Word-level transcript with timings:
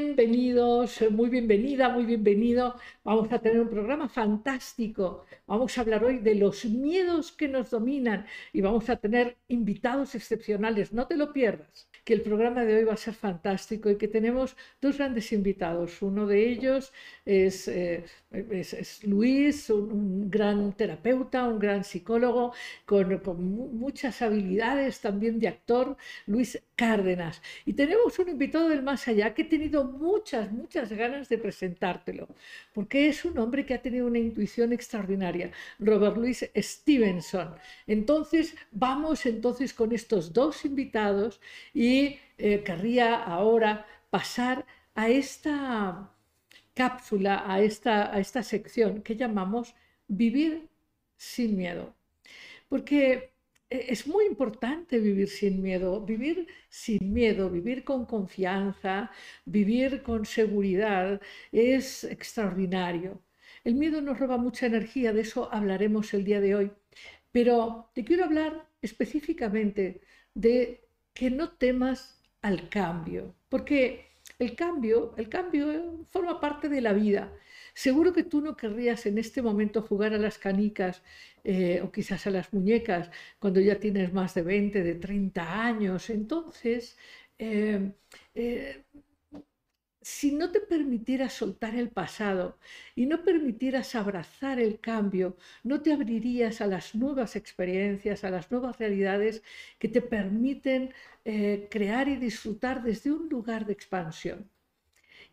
Bienvenidos, 0.00 1.04
muy 1.10 1.28
bienvenida, 1.28 1.88
muy 1.88 2.04
bienvenido. 2.04 2.76
Vamos 3.02 3.32
a 3.32 3.40
tener 3.40 3.60
un 3.60 3.68
programa 3.68 4.08
fantástico. 4.08 5.26
Vamos 5.44 5.76
a 5.76 5.80
hablar 5.80 6.04
hoy 6.04 6.18
de 6.18 6.36
los 6.36 6.64
miedos 6.66 7.32
que 7.32 7.48
nos 7.48 7.70
dominan 7.70 8.24
y 8.52 8.60
vamos 8.60 8.88
a 8.90 8.94
tener 8.94 9.36
invitados 9.48 10.14
excepcionales. 10.14 10.92
No 10.92 11.08
te 11.08 11.16
lo 11.16 11.32
pierdas, 11.32 11.88
que 12.08 12.14
el 12.14 12.22
programa 12.22 12.64
de 12.64 12.74
hoy 12.74 12.84
va 12.84 12.94
a 12.94 12.96
ser 12.96 13.12
fantástico 13.12 13.90
y 13.90 13.98
que 13.98 14.08
tenemos 14.08 14.56
dos 14.80 14.96
grandes 14.96 15.30
invitados. 15.30 16.00
Uno 16.00 16.26
de 16.26 16.48
ellos 16.48 16.90
es, 17.26 17.68
eh, 17.68 18.02
Luis, 19.02 19.68
un, 19.68 20.30
gran 20.30 20.72
terapeuta, 20.72 21.46
un 21.46 21.58
gran 21.58 21.84
psicólogo 21.84 22.54
con, 22.86 23.18
con 23.18 23.44
muchas 23.78 24.22
habilidades 24.22 25.00
también 25.00 25.38
de 25.38 25.48
actor, 25.48 25.98
Luis 26.26 26.58
Cárdenas. 26.76 27.42
Y 27.66 27.74
tenemos 27.74 28.18
un 28.18 28.30
invitado 28.30 28.70
del 28.70 28.82
más 28.82 29.06
allá 29.06 29.34
que 29.34 29.42
he 29.42 29.44
tenido 29.44 29.84
muchas, 29.84 30.50
muchas 30.50 30.90
ganas 30.90 31.28
de 31.28 31.36
presentártelo, 31.36 32.26
porque 32.72 33.08
es 33.08 33.26
un 33.26 33.36
hombre 33.36 33.66
que 33.66 33.74
ha 33.74 33.82
tenido 33.82 34.06
una 34.06 34.18
intuición 34.18 34.72
extraordinaria, 34.72 35.50
Robert 35.78 36.16
Louis 36.16 36.48
Stevenson. 36.56 37.54
Entonces, 37.86 38.54
vamos 38.70 39.26
entonces 39.26 39.74
con 39.74 39.92
estos 39.92 40.32
dos 40.32 40.64
invitados 40.64 41.38
y 41.74 41.97
eh, 42.38 42.62
querría 42.66 43.08
ahora 43.36 43.72
pasar 44.10 44.56
a 44.94 45.04
esta 45.08 46.10
cápsula, 46.74 47.34
a 47.52 47.60
esta, 47.60 47.94
a 48.14 48.18
esta 48.20 48.42
sección 48.42 49.02
que 49.02 49.16
llamamos 49.16 49.74
Vivir 50.20 50.68
sin 51.16 51.56
miedo. 51.56 51.94
Porque 52.68 53.32
e-, 53.70 53.86
es 53.92 54.06
muy 54.06 54.24
importante 54.26 54.98
vivir 54.98 55.28
sin 55.28 55.62
miedo, 55.62 55.90
vivir 56.12 56.46
sin 56.68 57.12
miedo, 57.12 57.50
vivir 57.50 57.84
con 57.84 58.06
confianza, 58.06 59.10
vivir 59.44 60.02
con 60.02 60.24
seguridad, 60.24 61.20
es 61.52 62.04
extraordinario. 62.04 63.22
El 63.64 63.74
miedo 63.74 64.00
nos 64.00 64.18
roba 64.18 64.36
mucha 64.38 64.66
energía, 64.66 65.12
de 65.12 65.22
eso 65.22 65.52
hablaremos 65.52 66.14
el 66.14 66.24
día 66.24 66.40
de 66.40 66.54
hoy, 66.54 66.70
pero 67.32 67.90
te 67.94 68.04
quiero 68.04 68.24
hablar 68.24 68.66
específicamente 68.82 70.00
de 70.34 70.87
que 71.18 71.30
no 71.30 71.46
temas 71.50 71.98
al 72.42 72.68
cambio, 72.68 73.34
porque 73.48 73.78
el 74.38 74.54
cambio, 74.54 75.14
el 75.16 75.28
cambio 75.28 76.06
forma 76.12 76.40
parte 76.40 76.68
de 76.68 76.80
la 76.80 76.92
vida 76.92 77.32
Seguro 77.84 78.12
que 78.12 78.24
tú 78.24 78.40
no 78.40 78.56
querrías 78.56 79.06
en 79.06 79.18
este 79.18 79.40
momento 79.40 79.82
jugar 79.82 80.12
a 80.12 80.18
las 80.18 80.36
canicas 80.36 81.00
eh, 81.44 81.80
o 81.84 81.92
quizás 81.92 82.26
a 82.26 82.30
las 82.30 82.52
muñecas 82.52 83.08
cuando 83.38 83.60
ya 83.60 83.78
tienes 83.78 84.12
más 84.12 84.34
de 84.34 84.42
20, 84.42 84.82
de 84.82 84.96
30 84.96 85.64
años. 85.64 86.10
Entonces, 86.10 86.98
eh, 87.38 87.92
eh, 88.34 88.82
si 90.08 90.32
no 90.32 90.50
te 90.50 90.60
permitieras 90.60 91.34
soltar 91.34 91.74
el 91.74 91.90
pasado 91.90 92.58
y 92.96 93.04
no 93.04 93.22
permitieras 93.22 93.94
abrazar 93.94 94.58
el 94.58 94.80
cambio, 94.80 95.36
no 95.64 95.82
te 95.82 95.92
abrirías 95.92 96.62
a 96.62 96.66
las 96.66 96.94
nuevas 96.94 97.36
experiencias, 97.36 98.24
a 98.24 98.30
las 98.30 98.50
nuevas 98.50 98.78
realidades 98.78 99.42
que 99.78 99.88
te 99.88 100.00
permiten 100.00 100.94
crear 101.70 102.08
y 102.08 102.16
disfrutar 102.16 102.82
desde 102.82 103.12
un 103.12 103.28
lugar 103.28 103.66
de 103.66 103.74
expansión. 103.74 104.50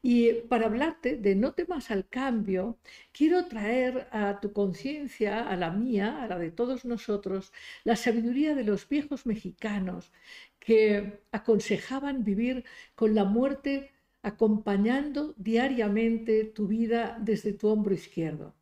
Y 0.02 0.34
para 0.50 0.66
hablarte 0.68 1.16
de 1.18 1.36
no 1.36 1.54
temas 1.54 1.90
al 1.90 2.08
cambio, 2.10 2.78
quiero 3.14 3.48
traer 3.48 4.08
a 4.12 4.40
tu 4.42 4.52
conciencia, 4.52 5.48
a 5.50 5.56
la 5.56 5.72
mía, 5.72 6.22
a 6.22 6.28
la 6.28 6.38
de 6.38 6.52
todos 6.52 6.84
nosotros, 6.86 7.54
la 7.86 7.96
sabiduría 7.96 8.56
de 8.56 8.66
los 8.66 8.90
viejos 8.90 9.26
mexicanos 9.26 10.12
que 10.60 11.22
aconsejaban 11.32 12.24
vivir 12.26 12.66
con 12.94 13.16
la 13.16 13.24
muerte 13.24 13.95
acompañando 14.26 15.36
diariamente 15.38 16.46
tu 16.46 16.68
vida 16.68 17.18
desde 17.22 17.54
tu 17.54 17.68
hombro 17.68 17.94
izquierdo. 17.94 18.56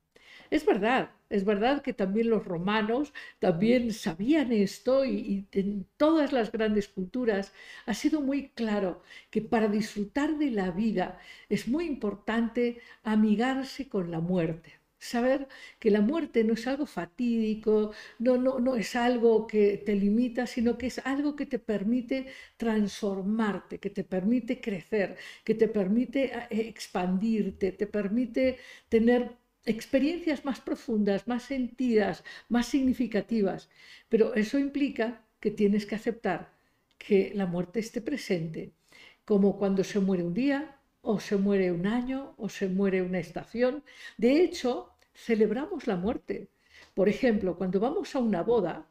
Es 0.52 0.66
verdad, 0.66 1.12
es 1.30 1.46
verdad 1.46 1.82
que 1.82 1.94
también 1.94 2.30
los 2.30 2.44
romanos 2.46 3.14
también 3.40 3.94
sabían 3.94 4.52
esto 4.52 5.06
y, 5.06 5.48
en 5.52 5.88
todas 5.98 6.34
las 6.34 6.52
grandes 6.52 6.88
culturas 6.90 7.54
ha 7.86 7.94
sido 7.94 8.22
muy 8.22 8.50
claro 8.50 9.02
que 9.32 9.42
para 9.42 9.68
disfrutar 9.70 10.38
de 10.38 10.52
la 10.52 10.70
vida 10.72 11.18
es 11.50 11.68
muy 11.68 11.86
importante 11.86 12.82
amigarse 13.04 13.88
con 13.88 14.12
la 14.12 14.20
muerte 14.20 14.83
saber 15.04 15.48
que 15.80 15.92
la 15.92 16.02
muerte 16.02 16.44
no 16.44 16.54
es 16.54 16.66
algo 16.68 16.86
fatídico, 16.86 17.92
no, 18.20 18.38
no, 18.38 18.60
no 18.60 18.76
es 18.76 18.96
algo 18.96 19.48
que 19.48 19.78
te 19.86 19.96
limita, 19.96 20.48
sino 20.48 20.78
que 20.78 20.88
es 20.88 21.00
algo 21.00 21.36
que 21.36 21.46
te 21.46 21.60
permite 21.60 22.28
transformarte, 22.58 23.80
que 23.80 23.90
te 23.90 24.04
permite 24.04 24.62
crecer, 24.62 25.18
que 25.44 25.56
te 25.56 25.68
permite 25.68 26.22
eh, 26.50 26.68
expandirte, 26.74 27.72
te 27.72 27.88
permite 27.88 28.58
tener 28.90 29.32
experiencias 29.66 30.44
más 30.46 30.60
profundas, 30.60 31.28
más 31.28 31.44
sentidas, 31.44 32.24
más 32.50 32.68
significativas. 32.68 33.70
Pero 34.10 34.34
eso 34.36 34.60
implica 34.60 35.24
que 35.40 35.52
tienes 35.52 35.86
que 35.86 35.96
aceptar 35.96 36.54
que 36.98 37.32
la 37.36 37.46
muerte 37.46 37.80
esté 37.80 38.02
presente, 38.02 38.72
como 39.26 39.58
cuando 39.58 39.84
se 39.84 40.00
muere 40.00 40.24
un 40.24 40.34
día, 40.34 40.78
o 41.02 41.20
se 41.20 41.36
muere 41.38 41.72
un 41.72 41.86
año, 41.88 42.34
o 42.38 42.48
se 42.50 42.68
muere 42.68 43.02
una 43.02 43.20
estación. 43.20 43.84
De 44.18 44.42
hecho, 44.44 44.93
celebramos 45.14 45.88
la 45.88 45.96
muerte. 45.96 46.50
Por 46.94 47.10
ejemplo, 47.10 47.58
cuando 47.58 47.80
vamos 47.80 48.16
a 48.16 48.20
una 48.20 48.44
boda, 48.44 48.88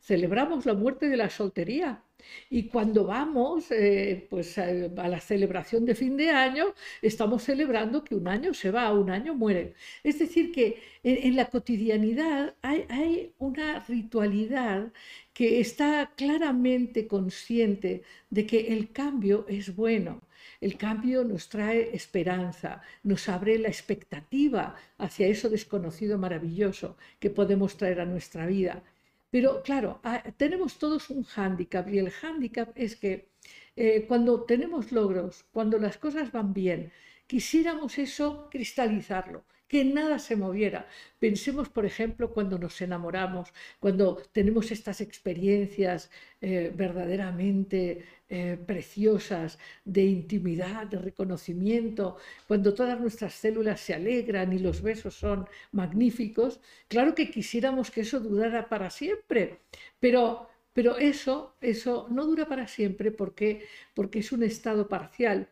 celebramos 0.00 0.66
la 0.66 0.74
muerte 0.74 1.08
de 1.08 1.16
la 1.16 1.30
soltería. 1.30 2.02
Y 2.50 2.64
cuando 2.68 3.04
vamos 3.04 3.70
eh, 3.70 4.26
pues, 4.30 4.58
a, 4.58 4.66
la 4.66 5.20
celebración 5.20 5.84
de 5.84 5.94
fin 5.94 6.16
de 6.16 6.30
año, 6.30 6.74
estamos 7.02 7.44
celebrando 7.44 8.02
que 8.04 8.14
un 8.14 8.26
año 8.26 8.54
se 8.54 8.70
va, 8.70 8.92
un 8.92 9.10
año 9.10 9.34
muere. 9.34 9.74
Es 10.02 10.18
decir, 10.18 10.50
que 10.52 10.80
en, 11.02 11.36
la 11.36 11.46
cotidianidad 11.46 12.54
hay, 12.62 13.32
una 13.38 13.80
ritualidad 13.80 14.92
que 15.32 15.60
está 15.60 16.12
claramente 16.16 17.06
consciente 17.06 18.02
de 18.30 18.46
que 18.46 18.72
el 18.72 18.92
cambio 18.92 19.44
es 19.48 19.74
bueno. 19.76 20.22
El 20.60 20.76
cambio 20.76 21.24
nos 21.24 21.48
trae 21.48 21.94
esperanza, 21.94 22.82
nos 23.02 23.28
abre 23.28 23.58
la 23.58 23.68
expectativa 23.68 24.74
hacia 24.98 25.26
eso 25.26 25.48
desconocido 25.48 26.18
maravilloso 26.18 26.96
que 27.20 27.30
podemos 27.30 27.76
traer 27.76 28.00
a 28.00 28.06
nuestra 28.06 28.46
vida. 28.46 28.82
Pero 29.30 29.62
claro, 29.62 30.00
ah, 30.04 30.22
tenemos 30.36 30.78
todos 30.78 31.10
un 31.10 31.24
hándicap 31.24 31.88
y 31.88 31.98
el 31.98 32.10
hándicap 32.10 32.70
es 32.74 32.96
que 32.96 33.28
eh, 33.76 34.04
cuando 34.08 34.44
tenemos 34.44 34.92
logros, 34.92 35.44
cuando 35.52 35.78
las 35.78 35.98
cosas 35.98 36.32
van 36.32 36.54
bien, 36.54 36.92
quisiéramos 37.26 37.98
eso 37.98 38.48
cristalizarlo, 38.50 39.44
que 39.68 39.84
nada 39.84 40.18
se 40.18 40.36
moviera. 40.36 40.88
Pensemos, 41.18 41.68
por 41.68 41.84
ejemplo, 41.86 42.32
cuando 42.32 42.58
nos 42.58 42.80
enamoramos, 42.80 43.52
cuando 43.80 44.16
tenemos 44.32 44.70
estas 44.70 45.00
experiencias 45.00 46.10
eh, 46.40 46.72
verdaderamente 46.74 48.04
eh, 48.28 48.58
preciosas 48.64 49.58
de 49.84 50.04
intimidad, 50.04 50.86
de 50.86 50.98
reconocimiento, 50.98 52.16
cuando 52.46 52.74
todas 52.74 53.00
nuestras 53.00 53.34
células 53.34 53.80
se 53.80 53.94
alegran 53.94 54.52
y 54.52 54.58
los 54.58 54.82
besos 54.82 55.14
son 55.14 55.48
magníficos, 55.72 56.60
claro 56.88 57.14
que 57.14 57.30
quisiéramos 57.30 57.90
que 57.90 58.02
eso 58.02 58.20
durara 58.20 58.68
para 58.68 58.90
siempre, 58.90 59.60
pero, 60.00 60.48
pero 60.72 60.96
eso, 60.98 61.56
eso 61.60 62.06
no 62.10 62.24
dura 62.26 62.46
para 62.46 62.66
siempre 62.68 63.10
porque, 63.10 63.66
porque 63.94 64.20
es 64.20 64.32
un 64.32 64.42
estado 64.42 64.88
parcial 64.88 65.48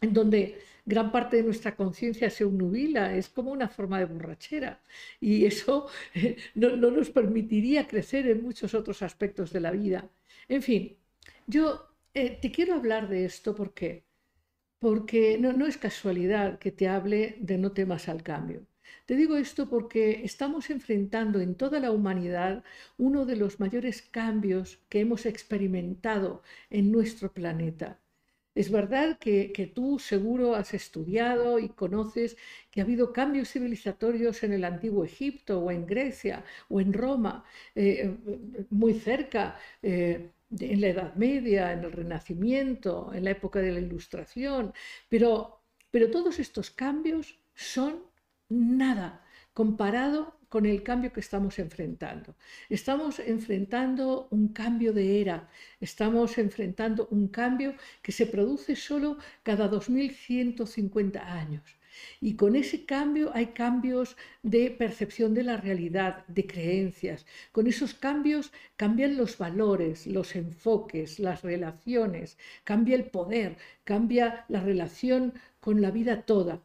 en 0.00 0.12
donde 0.12 0.58
gran 0.86 1.10
parte 1.12 1.36
de 1.36 1.42
nuestra 1.42 1.76
conciencia 1.76 2.30
se 2.30 2.44
unubila, 2.44 3.14
es 3.16 3.28
como 3.28 3.52
una 3.52 3.68
forma 3.68 3.98
de 3.98 4.04
borrachera 4.06 4.82
y 5.20 5.46
eso 5.46 5.88
eh, 6.14 6.36
no, 6.54 6.76
no, 6.76 6.90
nos 6.90 7.10
permitiría 7.10 7.86
crecer 7.86 8.26
en 8.28 8.42
muchos 8.42 8.74
otros 8.74 9.02
aspectos 9.02 9.52
de 9.52 9.60
la 9.60 9.70
vida. 9.70 10.10
En 10.48 10.62
fin, 10.62 10.96
yo 11.46 11.88
eh, 12.14 12.38
te 12.40 12.50
quiero 12.52 12.74
hablar 12.74 13.08
de 13.08 13.24
esto 13.24 13.54
porque, 13.54 14.04
porque 14.78 15.38
no, 15.38 15.52
no 15.52 15.66
es 15.66 15.78
casualidad 15.78 16.58
que 16.58 16.72
te 16.72 16.88
hable 16.88 17.36
de 17.40 17.58
no 17.58 17.72
temas 17.72 18.08
al 18.08 18.22
cambio. 18.22 18.66
Te 19.06 19.16
digo 19.16 19.36
esto 19.36 19.68
porque 19.68 20.22
estamos 20.24 20.70
enfrentando 20.70 21.40
en 21.40 21.54
toda 21.56 21.80
la 21.80 21.90
humanidad 21.90 22.64
uno 22.98 23.26
de 23.26 23.36
los 23.36 23.60
mayores 23.60 24.02
cambios 24.02 24.78
que 24.88 25.00
hemos 25.00 25.26
experimentado 25.26 26.42
en 26.70 26.92
nuestro 26.92 27.32
planeta. 27.32 27.98
Es 28.54 28.70
verdad 28.70 29.18
que, 29.18 29.72
tú 29.74 29.98
seguro 29.98 30.54
has 30.54 30.74
estudiado 30.74 31.58
y 31.58 31.68
conoces 31.70 32.36
que 32.70 32.80
ha 32.80 32.84
habido 32.84 33.12
cambios 33.12 33.50
civilizatorios 33.50 34.42
en 34.44 34.52
el 34.52 34.64
antiguo 34.64 35.04
Egipto 35.04 35.60
o 35.60 35.70
en 35.70 35.86
Grecia 35.86 36.44
o 36.68 36.80
en 36.80 36.92
Roma, 36.92 37.44
eh, 37.74 38.16
eh, 38.26 38.66
muy 38.70 38.94
cerca. 38.94 39.58
Eh, 39.82 40.30
en 40.60 40.80
la 40.80 40.88
Edad 40.88 41.14
Media, 41.16 41.72
en 41.72 41.80
el 41.80 41.90
Renacimiento, 41.90 43.10
en 43.12 43.24
la 43.24 43.30
época 43.32 43.58
de 43.58 43.72
la 43.72 43.80
Ilustración, 43.80 44.72
pero, 45.08 45.62
pero 45.90 46.10
todos 46.12 46.38
estos 46.38 46.70
cambios 46.70 47.40
son 47.54 48.04
nada 48.48 49.24
comparado 49.52 50.38
con 50.54 50.66
el 50.66 50.84
cambio 50.84 51.12
que 51.12 51.18
estamos 51.18 51.58
enfrentando. 51.58 52.36
Estamos 52.68 53.18
enfrentando 53.18 54.28
un 54.30 54.44
cambio 54.60 54.92
de 54.92 55.20
era, 55.20 55.48
estamos 55.80 56.38
enfrentando 56.38 57.08
un 57.10 57.26
cambio 57.26 57.74
que 58.02 58.12
se 58.12 58.26
produce 58.26 58.76
solo 58.76 59.18
cada 59.42 59.66
2150 59.66 61.18
años. 61.42 61.64
Y 62.20 62.36
con 62.36 62.54
ese 62.54 62.86
cambio 62.86 63.32
hay 63.34 63.46
cambios 63.46 64.16
de 64.44 64.70
percepción 64.70 65.34
de 65.34 65.42
la 65.42 65.56
realidad, 65.56 66.24
de 66.28 66.46
creencias. 66.46 67.26
Con 67.50 67.66
esos 67.66 67.92
cambios 67.92 68.52
cambian 68.76 69.16
los 69.16 69.36
valores, 69.38 70.06
los 70.06 70.36
enfoques, 70.36 71.18
las 71.18 71.42
relaciones, 71.42 72.38
cambia 72.62 72.94
el 72.94 73.06
poder, 73.06 73.56
cambia 73.82 74.44
la 74.48 74.60
relación 74.60 75.34
con 75.58 75.82
la 75.82 75.90
vida 75.90 76.22
toda. 76.22 76.62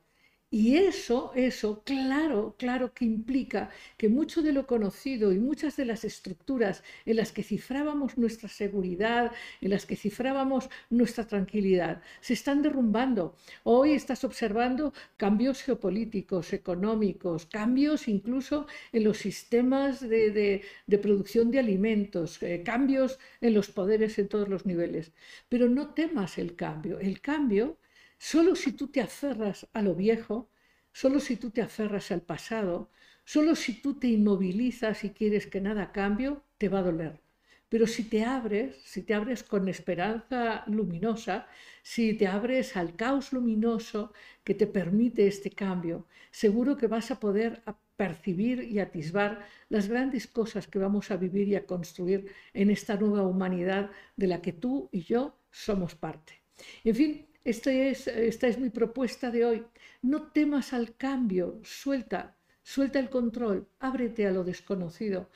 Y 0.52 0.78
eso, 0.78 1.32
eso, 1.36 1.84
claro, 1.84 2.56
claro 2.58 2.92
que 2.92 3.06
implica 3.06 3.70
que 3.98 4.10
mucho 4.10 4.42
de 4.42 4.52
lo 4.52 4.66
conocido 4.66 5.32
y 5.32 5.38
muchas 5.38 5.78
de 5.78 5.86
las 5.86 6.04
estructuras 6.04 6.84
en 7.06 7.18
las 7.18 7.32
que 7.32 7.44
cifrábamos 7.44 8.18
nuestra 8.18 8.50
seguridad, 8.50 9.32
en 9.62 9.70
las 9.70 9.86
que 9.86 9.96
cifrábamos 9.96 10.70
nuestra 10.90 11.28
tranquilidad, 11.28 12.02
se 12.20 12.34
están 12.34 12.64
derrumbando. 12.64 13.36
Hoy 13.64 13.92
estás 13.94 14.24
observando 14.24 14.92
cambios 15.18 15.62
geopolíticos, 15.62 16.52
económicos, 16.54 17.46
cambios 17.46 18.08
incluso 18.08 18.66
en 18.92 19.04
los 19.04 19.20
sistemas 19.20 20.00
de, 20.02 20.64
producción 21.00 21.52
de 21.52 21.60
alimentos, 21.60 22.42
eh, 22.42 22.64
cambios 22.66 23.20
en 23.40 23.54
los 23.54 23.70
poderes 23.70 24.18
en 24.18 24.28
todos 24.28 24.50
los 24.50 24.66
niveles. 24.66 25.12
Pero 25.48 25.70
no 25.70 25.94
temas 25.94 26.40
el 26.40 26.56
cambio. 26.56 27.00
El 27.00 27.22
cambio 27.22 27.78
Solo 28.20 28.56
si 28.56 28.74
tú 28.74 28.90
te 28.90 29.02
aferras 29.02 29.68
a 29.74 29.82
lo 29.82 29.96
viejo, 29.96 30.52
solo 30.92 31.20
si 31.22 31.38
tú 31.38 31.52
te 31.52 31.62
aferras 31.62 32.12
al 32.12 32.22
pasado, 32.22 32.92
solo 33.24 33.56
si 33.56 33.82
tú 33.82 33.98
te 33.98 34.08
inmovilizas 34.08 35.06
y 35.06 35.12
quieres 35.12 35.48
que 35.48 35.62
nada 35.62 35.92
cambie, 35.94 36.36
te 36.58 36.68
va 36.68 36.80
a 36.80 36.84
doler. 36.84 37.22
Pero 37.70 37.88
si 37.88 38.04
te 38.04 38.26
abres, 38.26 38.76
si 38.84 39.04
te 39.04 39.14
abres 39.14 39.44
con 39.44 39.70
esperanza 39.70 40.64
luminosa, 40.68 41.48
si 41.82 42.14
te 42.14 42.28
abres 42.28 42.76
al 42.76 42.96
caos 42.96 43.32
luminoso 43.32 44.12
que 44.44 44.54
te 44.54 44.68
permite 44.68 45.26
este 45.28 45.52
cambio, 45.52 46.06
seguro 46.32 46.76
que 46.76 46.88
vas 46.88 47.12
a 47.12 47.20
poder 47.20 47.64
percibir 47.96 48.64
y 48.64 48.80
atisbar 48.80 49.48
las 49.70 49.88
grandes 49.88 50.28
cosas 50.28 50.68
que 50.68 50.80
vamos 50.80 51.10
a 51.12 51.18
vivir 51.18 51.48
y 51.48 51.56
a 51.56 51.66
construir 51.66 52.32
en 52.54 52.70
esta 52.70 52.98
nueva 52.98 53.26
humanidad 53.26 53.92
de 54.18 54.28
la 54.28 54.42
que 54.42 54.52
tú 54.52 54.90
y 54.92 55.04
yo 55.04 55.38
somos 55.52 55.96
parte. 55.96 56.42
En 56.84 56.96
fin, 56.96 57.29
este 57.50 57.90
esta 57.92 58.48
es 58.48 58.60
mi 58.60 58.70
propuesta 58.70 59.32
de 59.32 59.46
hoy. 59.46 59.66
No 60.02 60.32
temas 60.32 60.74
al 60.74 60.96
cambio, 60.96 61.60
suelta, 61.64 62.36
suelta 62.64 63.00
el 63.00 63.10
control, 63.10 63.68
ábrete 63.80 64.28
a 64.28 64.32
lo 64.32 64.44
desconocido. 64.44 65.30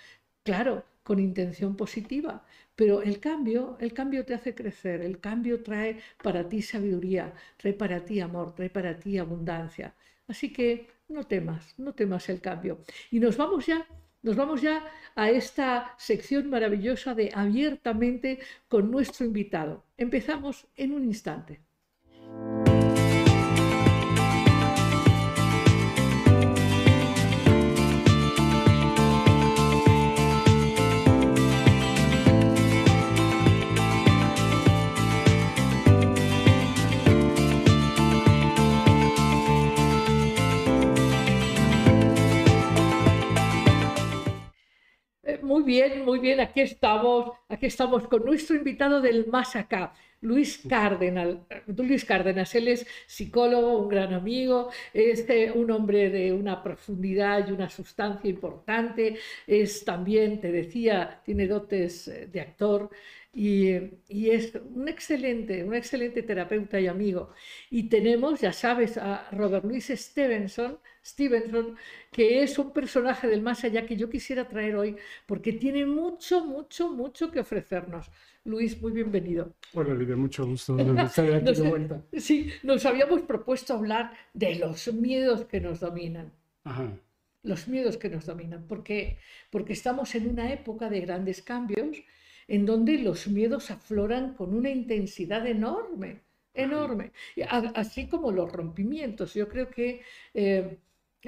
Claro, 0.44 0.86
con 1.04 1.20
intención 1.20 1.76
positiva, 1.76 2.46
pero 2.76 3.02
el 3.02 3.20
cambio, 3.20 3.78
el 3.80 3.94
cambio 3.94 4.26
te 4.26 4.34
hace 4.34 4.56
crecer, 4.56 5.02
el 5.02 5.20
cambio 5.20 5.64
trae 5.64 6.00
para 6.22 6.48
ti 6.50 6.62
sabiduría, 6.62 7.34
trae 7.58 7.74
para 7.74 8.04
ti 8.06 8.20
amor, 8.20 8.56
trae 8.56 8.70
para 8.70 8.98
ti 8.98 9.18
abundancia. 9.18 9.94
Así 10.28 10.52
que 10.54 10.88
no 11.10 11.26
temas, 11.26 11.74
no 11.78 11.94
temas 11.94 12.30
el 12.30 12.40
cambio. 12.42 12.80
Y 13.12 13.20
nos 13.20 13.38
vamos 13.38 13.66
ya 13.66 13.86
nos 14.24 14.38
vamos 14.38 14.62
ya 14.62 14.90
a 15.16 15.30
esta 15.30 15.96
sección 15.98 16.50
maravillosa 16.50 17.14
de 17.14 17.30
abiertamente 17.34 18.40
con 18.70 18.90
nuestro 18.90 19.26
invitado. 19.26 19.84
Empezamos 19.98 20.66
en 20.78 20.94
un 20.94 21.04
instante. 21.04 21.60
Muy 45.44 45.64
bien, 45.64 46.06
muy 46.06 46.20
bien, 46.20 46.40
aquí 46.40 46.62
estamos, 46.62 47.32
aquí 47.50 47.66
estamos 47.66 48.08
con 48.08 48.24
nuestro 48.26 48.56
invitado 48.56 49.02
del 49.02 49.28
más 49.28 49.56
acá, 49.58 49.94
Luis 50.22 50.58
Cárdenas. 50.70 51.36
Luis 51.68 52.06
Cárdenas, 52.06 52.56
él 52.56 52.70
es 52.70 52.88
psicólogo, 53.08 53.78
un 53.80 53.90
gran 53.90 54.14
amigo, 54.14 54.70
es 54.94 55.30
eh, 55.30 55.52
un 55.54 55.70
hombre 55.72 56.10
de 56.10 56.32
una 56.32 56.64
profundidad 56.64 57.46
y 57.48 57.52
una 57.52 57.70
sustancia 57.70 58.30
importante, 58.30 59.18
es 59.46 59.84
también, 59.84 60.40
te 60.40 60.50
decía, 60.52 61.22
tiene 61.26 61.46
dotes 61.48 62.08
eh, 62.08 62.28
de 62.32 62.40
actor, 62.42 62.90
y, 63.34 63.74
y, 64.08 64.30
es 64.30 64.54
un 64.56 64.88
excelente, 64.88 65.64
un 65.64 65.74
excelente 65.74 66.22
terapeuta 66.24 66.80
y 66.80 66.88
amigo. 66.88 67.32
Y 67.72 67.90
tenemos, 67.90 68.40
ya 68.42 68.54
sabes, 68.54 68.98
a 68.98 69.28
Robert 69.32 69.66
Louis 69.66 69.88
Stevenson, 69.90 70.78
Stevenson, 71.06 71.76
que 72.12 72.44
es 72.44 72.58
un 72.58 72.72
personaje 72.72 73.28
del 73.28 73.42
más 73.42 73.64
allá 73.64 73.86
que 73.86 73.96
yo 73.96 74.10
quisiera 74.10 74.48
traer 74.48 74.76
hoy, 74.76 74.96
porque 75.26 75.54
tiene 75.54 75.86
mucho, 75.86 76.46
mucho, 76.46 76.90
mucho 76.90 77.32
que 77.32 77.40
ofrecernos. 77.40 78.10
Luis, 78.46 78.82
muy 78.82 78.92
bienvenido. 78.92 79.54
Hola, 79.74 79.94
Lidia, 79.94 80.16
mucho 80.16 80.46
gusto 80.46 80.78
estar 80.78 81.34
aquí 81.34 81.54
de 81.54 81.62
vuelta. 81.70 82.02
Sí, 82.18 82.52
nos 82.64 82.86
habíamos 82.86 83.22
propuesto 83.22 83.74
hablar 83.74 84.14
de 84.34 84.56
los 84.56 84.94
miedos 84.94 85.46
que 85.46 85.62
nos 85.62 85.80
dominan. 85.80 86.32
Ajá. 86.64 86.92
Los 87.44 87.68
miedos 87.68 87.98
que 87.98 88.10
nos 88.10 88.26
dominan, 88.26 88.66
porque, 88.68 89.18
porque 89.50 89.74
estamos 89.74 90.16
en 90.16 90.30
una 90.30 90.52
época 90.54 90.90
de 90.90 91.02
grandes 91.02 91.42
cambios 91.42 92.04
en 92.48 92.66
donde 92.66 92.98
los 92.98 93.28
miedos 93.28 93.72
afloran 93.72 94.34
con 94.34 94.56
una 94.56 94.70
intensidad 94.70 95.46
enorme, 95.48 96.22
enorme, 96.54 97.12
así 97.76 98.08
como 98.08 98.32
los 98.32 98.52
rompimientos. 98.52 99.34
Yo 99.34 99.48
creo 99.48 99.70
que 99.70 100.02
eh, 100.34 100.78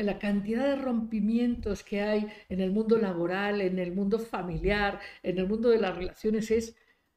la 0.03 0.19
cantidad 0.19 0.65
de 0.67 0.75
rompimientos 0.75 1.83
que 1.83 2.01
hay 2.01 2.27
en 2.49 2.59
el 2.61 2.71
mundo 2.71 2.97
laboral, 2.97 3.61
en 3.61 3.79
el 3.79 3.93
mundo 3.93 4.19
familiar, 4.19 4.99
en 5.23 5.37
el 5.39 5.47
mundo 5.47 5.69
de 5.69 5.79
las 5.79 5.95
relaciones 5.95 6.51
es 6.51 6.75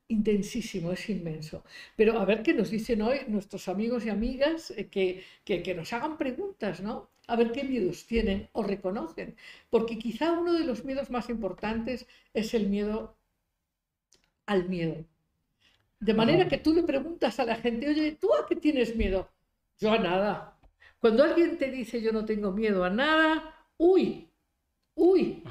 intensísimo, 0.09 0.93
es 0.93 1.09
inmenso. 1.11 1.65
Pero 1.97 2.19
a 2.19 2.25
ver 2.25 2.43
qué 2.43 2.55
nos 2.55 2.71
dicen 2.71 3.03
hoy 3.03 3.21
nuestros 3.29 3.69
amigos 3.69 4.07
y 4.07 4.11
amigas, 4.11 4.71
eh, 4.77 4.89
que, 4.89 5.25
que, 5.45 5.63
que, 5.63 5.75
nos 5.75 5.93
hagan 5.93 6.17
preguntas, 6.17 6.81
¿no? 6.81 7.11
A 7.27 7.37
ver 7.37 7.53
qué 7.53 7.65
miedos 7.65 8.07
tienen 8.07 8.49
o 8.53 8.63
reconocen. 8.63 9.37
Porque 9.71 9.99
quizá 9.99 10.33
uno 10.33 10.55
de 10.55 10.65
los 10.65 10.85
miedos 10.85 11.11
más 11.11 11.29
importantes 11.29 12.07
es 12.33 12.55
el 12.55 12.69
miedo 12.69 13.17
al 14.47 14.69
miedo. 14.69 15.05
De 16.01 16.15
manera 16.15 16.49
que 16.49 16.59
tú 16.59 16.73
le 16.73 16.83
preguntas 16.85 17.39
a 17.41 17.45
la 17.45 17.57
gente, 17.57 17.89
oye, 17.89 18.13
¿tú 18.13 18.33
a 18.35 18.47
qué 18.47 18.57
tienes 18.57 18.97
miedo? 18.97 19.29
Yo 19.79 19.93
a 19.93 19.99
nada. 19.99 20.58
Cuando 21.01 21.25
alguien 21.25 21.59
te 21.59 21.71
dice 21.71 22.01
yo 22.03 22.13
no 22.13 22.25
tengo 22.25 22.53
miedo 22.53 22.85
a 22.85 22.91
nada, 22.91 23.55
uy, 23.77 24.29
uy, 24.95 25.43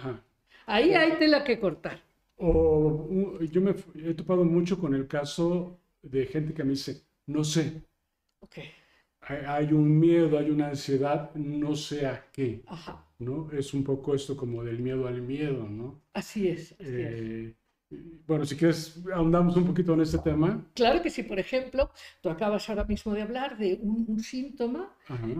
ahí 0.66 0.94
hay 0.94 1.18
tela 1.18 1.44
que 1.44 1.60
cortar. 1.60 2.01
O 2.38 3.39
yo 3.42 3.62
me 3.62 3.74
he 3.96 4.13
topado 4.13 4.44
mucho 4.44 4.80
con 4.80 4.94
el 4.94 5.08
caso 5.08 5.80
de 6.01 6.25
gente 6.25 6.54
que 6.54 6.63
me 6.63 6.72
dice, 6.72 7.01
no 7.25 7.44
sé. 7.44 7.82
Okay. 8.42 8.70
Hay, 9.22 9.74
un 9.74 10.00
miedo, 10.00 10.38
hay 10.38 10.50
una 10.50 10.70
ansiedad, 10.70 11.34
no 11.36 11.75
sé 11.75 12.06
a 12.06 12.27
qué. 12.32 12.62
Ajá. 12.68 13.08
¿no? 13.20 13.51
Es 13.51 13.74
un 13.74 13.84
poco 13.84 14.13
esto 14.13 14.38
como 14.38 14.63
del 14.63 14.80
miedo 14.80 15.08
al 15.08 15.22
miedo, 15.22 15.68
¿no? 15.68 16.01
Así 16.13 16.48
es. 16.48 16.74
Así 16.80 17.01
es. 17.01 17.56
Bueno, 17.89 18.46
si 18.46 18.58
quieres, 18.58 19.00
ahondamos 19.13 19.56
un 19.56 19.65
poquito 19.65 19.94
en 19.94 20.01
este 20.01 20.17
tema. 20.17 20.65
Claro 20.74 21.01
que 21.01 21.10
sí, 21.10 21.24
por 21.24 21.39
ejemplo, 21.39 21.89
tú 22.22 22.29
acabas 22.29 22.70
ahora 22.70 22.84
mismo 22.84 23.13
de 23.13 23.22
hablar 23.22 23.58
de 23.58 23.79
un, 23.82 24.20
síntoma 24.20 24.94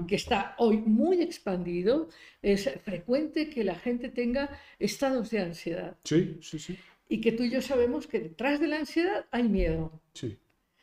que 0.08 0.16
está 0.16 0.56
hoy 0.58 0.78
muy 0.78 1.22
expandido. 1.22 2.08
Es 2.42 2.70
frecuente 2.86 3.50
que 3.50 3.66
la 3.66 3.76
gente 3.76 4.08
tenga 4.10 4.58
estados 4.80 5.30
de 5.32 5.40
ansiedad. 5.40 5.98
Sí, 6.06 6.38
sí, 6.42 6.60
sí. 6.60 6.78
Y 7.10 7.20
que 7.20 7.34
tú 7.34 7.44
y 7.44 7.50
yo 7.50 7.62
sabemos 7.62 8.08
que 8.08 8.20
detrás 8.20 8.62
de 8.62 8.68
la 8.68 8.78
ansiedad 8.78 9.26
hay 9.32 9.50
miedo. 9.50 9.92
Sí, 10.14 10.38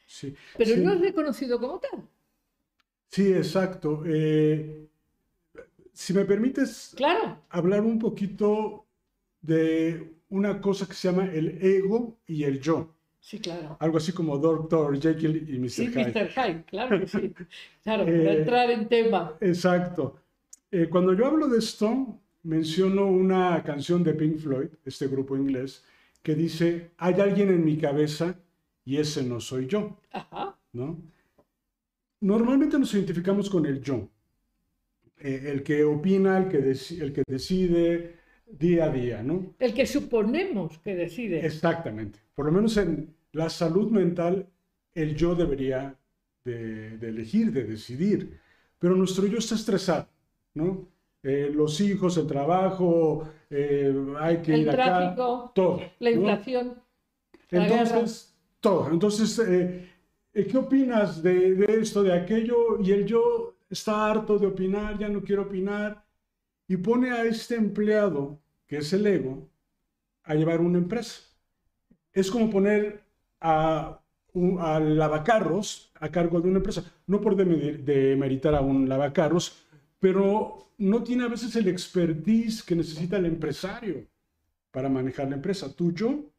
sí. 0.07 0.35
Pero 0.59 0.77
no 0.77 0.93
es 0.93 1.01
reconocido 1.01 1.59
como 1.59 1.79
tal. 1.79 2.07
Sí, 3.09 3.33
exacto. 3.33 4.03
Eh, 4.07 4.87
si 5.95 6.13
me 6.13 6.27
permites 6.27 6.93
claro. 6.95 7.43
hablar 7.49 7.81
un 7.81 7.99
poquito 7.99 8.85
de 9.41 10.14
una 10.29 10.61
cosa 10.61 10.87
que 10.87 10.95
se 10.95 11.09
llama 11.09 11.27
el 11.27 11.63
ego 11.63 12.19
y 12.27 12.45
el 12.45 12.61
yo. 12.61 12.95
Sí, 13.21 13.39
claro. 13.39 13.77
Algo 13.81 13.97
así 13.97 14.13
como 14.13 14.37
Dr. 14.37 15.01
Jekyll 15.01 15.49
y 15.49 15.59
Mr. 15.59 15.71
Sí, 15.71 15.89
Mr. 15.89 16.29
Hyde, 16.29 16.65
claro 16.67 17.01
que 17.01 17.07
sí. 17.07 17.35
Claro, 17.83 18.05
para 18.05 18.17
eh, 18.17 18.39
entrar 18.39 18.71
en 18.71 18.87
tema. 18.87 19.37
Exacto. 19.41 20.17
Eh, 20.71 20.89
cuando 20.91 21.15
yo 21.15 21.27
hablo 21.27 21.49
de 21.49 21.59
esto, 21.59 22.19
menciono 22.43 23.07
una 23.07 23.63
canción 23.63 24.05
de 24.05 24.13
Pink 24.13 24.39
Floyd, 24.39 24.69
este 24.85 25.07
grupo 25.07 25.37
inglés, 25.37 25.85
que 26.23 26.35
dice, 26.35 26.91
hay 26.99 27.15
alguien 27.21 27.49
en 27.49 27.65
mi 27.65 27.79
cabeza 27.79 28.37
y 28.85 28.99
ese 28.99 29.23
no 29.23 29.41
soy 29.41 29.67
yo. 29.67 29.99
Ajá. 30.13 30.57
¿No? 30.73 30.99
Normalmente 32.21 32.79
nos 32.79 32.93
identificamos 32.95 33.49
con 33.49 33.65
el 33.67 33.81
yo, 33.81 34.09
eh, 35.19 35.51
el 35.53 35.63
que 35.63 35.85
opina, 35.85 36.39
el 36.39 36.49
que, 36.49 36.59
el 36.59 37.13
que 37.13 37.23
decide, 37.27 38.17
día 38.47 38.85
a 38.85 38.89
día, 38.91 39.23
¿no? 39.23 39.55
El 39.59 39.75
que 39.75 39.87
suponemos 39.87 40.79
que 40.79 40.95
decide. 40.95 41.45
Exactamente. 41.45 42.21
Por 42.35 42.47
lo 42.47 42.53
menos 42.53 42.77
en 42.77 43.15
la 43.33 43.49
salud 43.49 43.91
mental, 43.91 44.47
el 44.95 45.17
yo 45.17 45.35
debería 45.35 45.97
de, 46.45 46.95
elegir, 47.01 47.53
de 47.53 47.65
decidir. 47.65 48.39
Pero 48.79 48.97
nuestro 48.97 49.27
yo 49.27 49.39
está 49.39 49.55
estresado, 49.55 50.07
¿no? 50.55 50.89
Eh, 51.23 51.51
los 51.55 51.81
hijos, 51.81 52.17
el 52.19 52.27
trabajo, 52.27 53.27
eh, 53.49 53.95
hay 54.21 54.39
que 54.39 54.59
ir 54.59 54.71
tráfico, 54.71 55.37
acá, 55.37 55.53
todo. 55.55 55.81
La 55.99 56.11
inflación. 56.11 56.75
Entonces, 57.51 58.35
todo. 58.61 58.91
Entonces, 58.91 59.39
eh, 59.39 59.89
¿qué 60.33 60.59
opinas 60.59 61.23
de, 61.23 61.55
de, 61.55 61.81
esto, 61.81 62.03
de 62.03 62.13
aquello? 62.13 62.79
Y 62.83 62.93
el 62.93 63.07
yo 63.07 63.55
está 63.71 64.11
harto 64.11 64.39
de 64.39 64.47
opinar, 64.47 64.99
ya 64.99 65.09
no 65.09 65.23
quiero 65.23 65.43
opinar, 65.43 66.04
y 66.67 66.77
pone 66.77 67.11
a 67.11 67.25
este 67.25 67.57
empleado, 67.57 68.39
que 68.67 68.79
es 68.79 68.93
el 68.93 69.07
ego, 69.07 69.49
a 70.25 70.35
llevar 70.35 70.61
una 70.61 70.79
empresa. 70.79 71.23
Es 72.13 72.31
como 72.31 72.51
poner 72.51 73.03
a, 73.41 74.01
lavacarros 74.35 75.93
a 76.01 76.11
cargo 76.11 76.41
de 76.41 76.49
una 76.49 76.59
empresa. 76.59 76.85
No 77.07 77.21
por 77.21 77.37
demeritar 77.37 78.55
a 78.55 78.61
un 78.61 78.89
lavacarros, 78.89 79.67
pero 80.01 80.71
no 80.79 81.03
tiene 81.03 81.25
a 81.25 81.29
veces 81.29 81.55
el 81.57 81.69
expertise 81.69 82.63
que 82.63 82.75
necesita 82.75 83.17
el 83.19 83.27
empresario 83.27 84.07
para 84.71 84.89
manejar 84.89 85.29
la 85.29 85.37
empresa. 85.37 85.75
Tuyo 85.75 86.31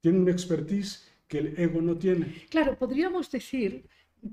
tiene 0.00 0.18
un 0.18 0.28
expertise 0.28 1.08
que 1.26 1.38
el 1.38 1.58
ego 1.58 1.80
no 1.80 1.96
tiene. 1.96 2.46
Claro, 2.50 2.76
podríamos 2.76 3.30
decir 3.30 3.84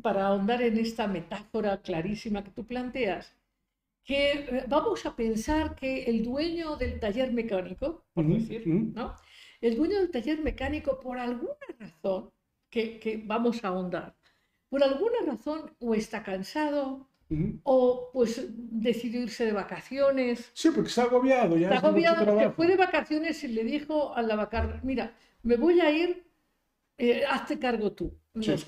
para 0.02 0.28
ahondar 0.28 0.62
en 0.62 0.78
esta 0.78 1.08
metáfora 1.08 1.82
clarísima 1.82 2.44
que 2.44 2.52
tú 2.52 2.66
planteas, 2.66 3.34
que 4.08 4.32
eh, 4.32 4.64
vamos 4.68 5.06
a 5.06 5.16
pensar 5.16 5.76
que 5.76 6.06
el 6.06 6.24
dueño 6.24 6.78
del 6.78 6.98
taller 6.98 7.34
mecánico, 7.34 8.06
por 8.14 8.26
decir, 8.26 8.66
¿no? 8.66 9.14
El 9.60 9.76
dueño 9.76 10.00
del 10.00 10.10
taller 10.10 10.40
mecánico, 10.42 11.00
por 11.00 11.20
alguna 11.20 11.68
razón, 11.78 12.32
que, 12.70 13.22
vamos 13.26 13.64
a 13.64 13.68
ahondar, 13.68 14.16
por 14.70 14.82
alguna 14.82 15.18
razón 15.26 15.76
o 15.80 15.94
está 15.94 16.24
cansado, 16.24 17.10
o 17.64 18.10
pues 18.14 18.48
decidió 18.56 19.22
irse 19.22 19.44
de 19.44 19.52
vacaciones. 19.52 20.52
Sí, 20.54 20.70
porque 20.74 20.88
está 20.88 21.04
agobiado. 21.04 21.58
Ya 21.58 21.68
está 21.68 21.86
agobiado 21.86 22.26
porque 22.26 22.50
fue 22.52 22.68
de 22.68 22.78
vacaciones 22.78 23.44
y 23.44 23.50
le 23.50 23.66
dijo 23.66 24.16
al 24.16 24.30
lavacar, 24.30 24.80
mira, 24.84 25.14
me 25.44 25.58
voy 25.58 25.82
a 25.82 25.92
ir, 25.92 26.27
eh, 26.98 27.24
hazte 27.26 27.60
cargo 27.60 27.92
tú 27.94 28.18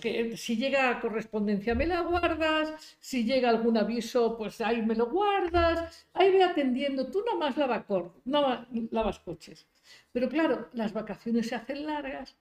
que 0.01 0.37
si 0.37 0.57
llega 0.57 0.99
correspondencia 0.99 1.75
me 1.75 1.85
la 1.85 2.01
guardas, 2.01 2.97
si 2.99 3.23
llega 3.23 3.49
algún 3.49 3.77
aviso, 3.77 4.37
pues 4.37 4.61
ahí 4.61 4.81
me 4.81 4.95
lo 4.95 5.09
guardas, 5.09 6.07
ahí 6.13 6.31
ve 6.31 6.43
atendiendo, 6.43 7.07
tú 7.07 7.23
no 7.25 7.37
más 7.37 7.57
lavas, 7.57 7.85
no 8.25 8.65
lavas 8.91 9.19
coches. 9.19 9.67
Pero 10.11 10.29
claro, 10.29 10.69
las 10.73 10.93
vacaciones 10.93 11.47
se 11.47 11.55
hacen 11.55 11.85
largas, 11.85 12.37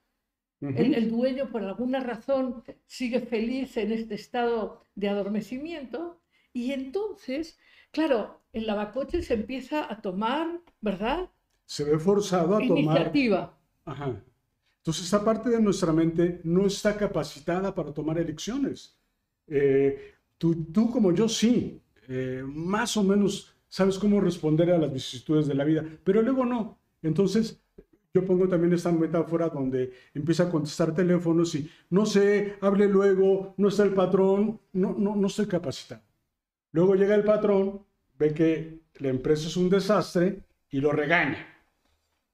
el, 0.61 1.09
dueño 1.09 1.51
por 1.51 1.63
alguna 1.63 2.01
razón 2.01 2.65
sigue 2.87 3.21
feliz 3.21 3.77
en 3.77 3.93
este 3.93 4.17
estado 4.17 4.83
de 4.97 5.09
adormecimiento 5.09 6.21
y 6.53 6.73
entonces, 6.73 7.59
claro, 7.93 8.41
el 8.53 8.67
lavacoches 8.67 9.27
se 9.27 9.35
empieza 9.35 9.91
a 9.91 10.01
tomar, 10.01 10.61
¿verdad? 10.81 11.31
Se 11.65 11.85
ve 11.85 11.99
forzado 11.99 12.57
a 12.57 12.59
tomar... 12.59 12.79
Iniciativa. 12.79 13.57
Ajá. 13.85 14.21
Entonces, 14.79 15.07
esa 15.07 15.25
parte 15.25 15.51
de 15.51 15.61
nuestra 15.61 15.93
mente 15.93 16.41
no 16.45 16.67
está 16.67 16.97
capacitada 16.97 17.75
para 17.75 17.93
tomar 17.93 18.19
elecciones. 18.19 18.97
Eh, 19.47 20.15
tú, 20.39 20.65
tú, 20.73 20.91
como 20.91 21.13
yo, 21.13 21.29
sí, 21.29 21.83
eh, 22.09 22.43
más 22.47 22.97
o 22.97 23.05
menos 23.05 23.55
sabes 23.69 23.99
cómo 23.99 24.21
responder 24.21 24.71
a 24.71 24.79
las 24.79 24.93
vicisitudes 24.93 25.47
de 25.47 25.55
la 25.55 25.65
vida, 25.65 25.85
pero 26.05 26.23
luego 26.23 26.45
no. 26.45 26.79
Entonces, 27.03 27.61
yo 28.15 28.25
pongo 28.25 28.49
también 28.49 28.73
esta 28.73 28.91
metáfora 28.91 29.49
donde 29.49 29.93
empieza 30.15 30.45
a 30.45 30.51
contestar 30.51 30.95
teléfonos 30.95 31.55
y 31.55 31.71
no 31.91 32.07
sé, 32.07 32.57
hable 32.61 32.89
luego, 32.89 33.55
no 33.59 33.69
está 33.69 33.83
el 33.85 33.93
patrón, 33.93 34.61
no, 34.73 34.95
no, 34.99 35.15
no 35.15 35.27
estoy 35.27 35.47
capacitado. 35.47 36.03
Luego 36.73 36.95
llega 36.95 37.15
el 37.15 37.25
patrón, 37.25 37.85
ve 38.19 38.33
que 38.33 38.81
la 38.99 39.09
empresa 39.09 39.49
es 39.49 39.57
un 39.57 39.69
desastre 39.69 40.43
y 40.71 40.81
lo 40.81 40.93
regaña. 40.93 41.47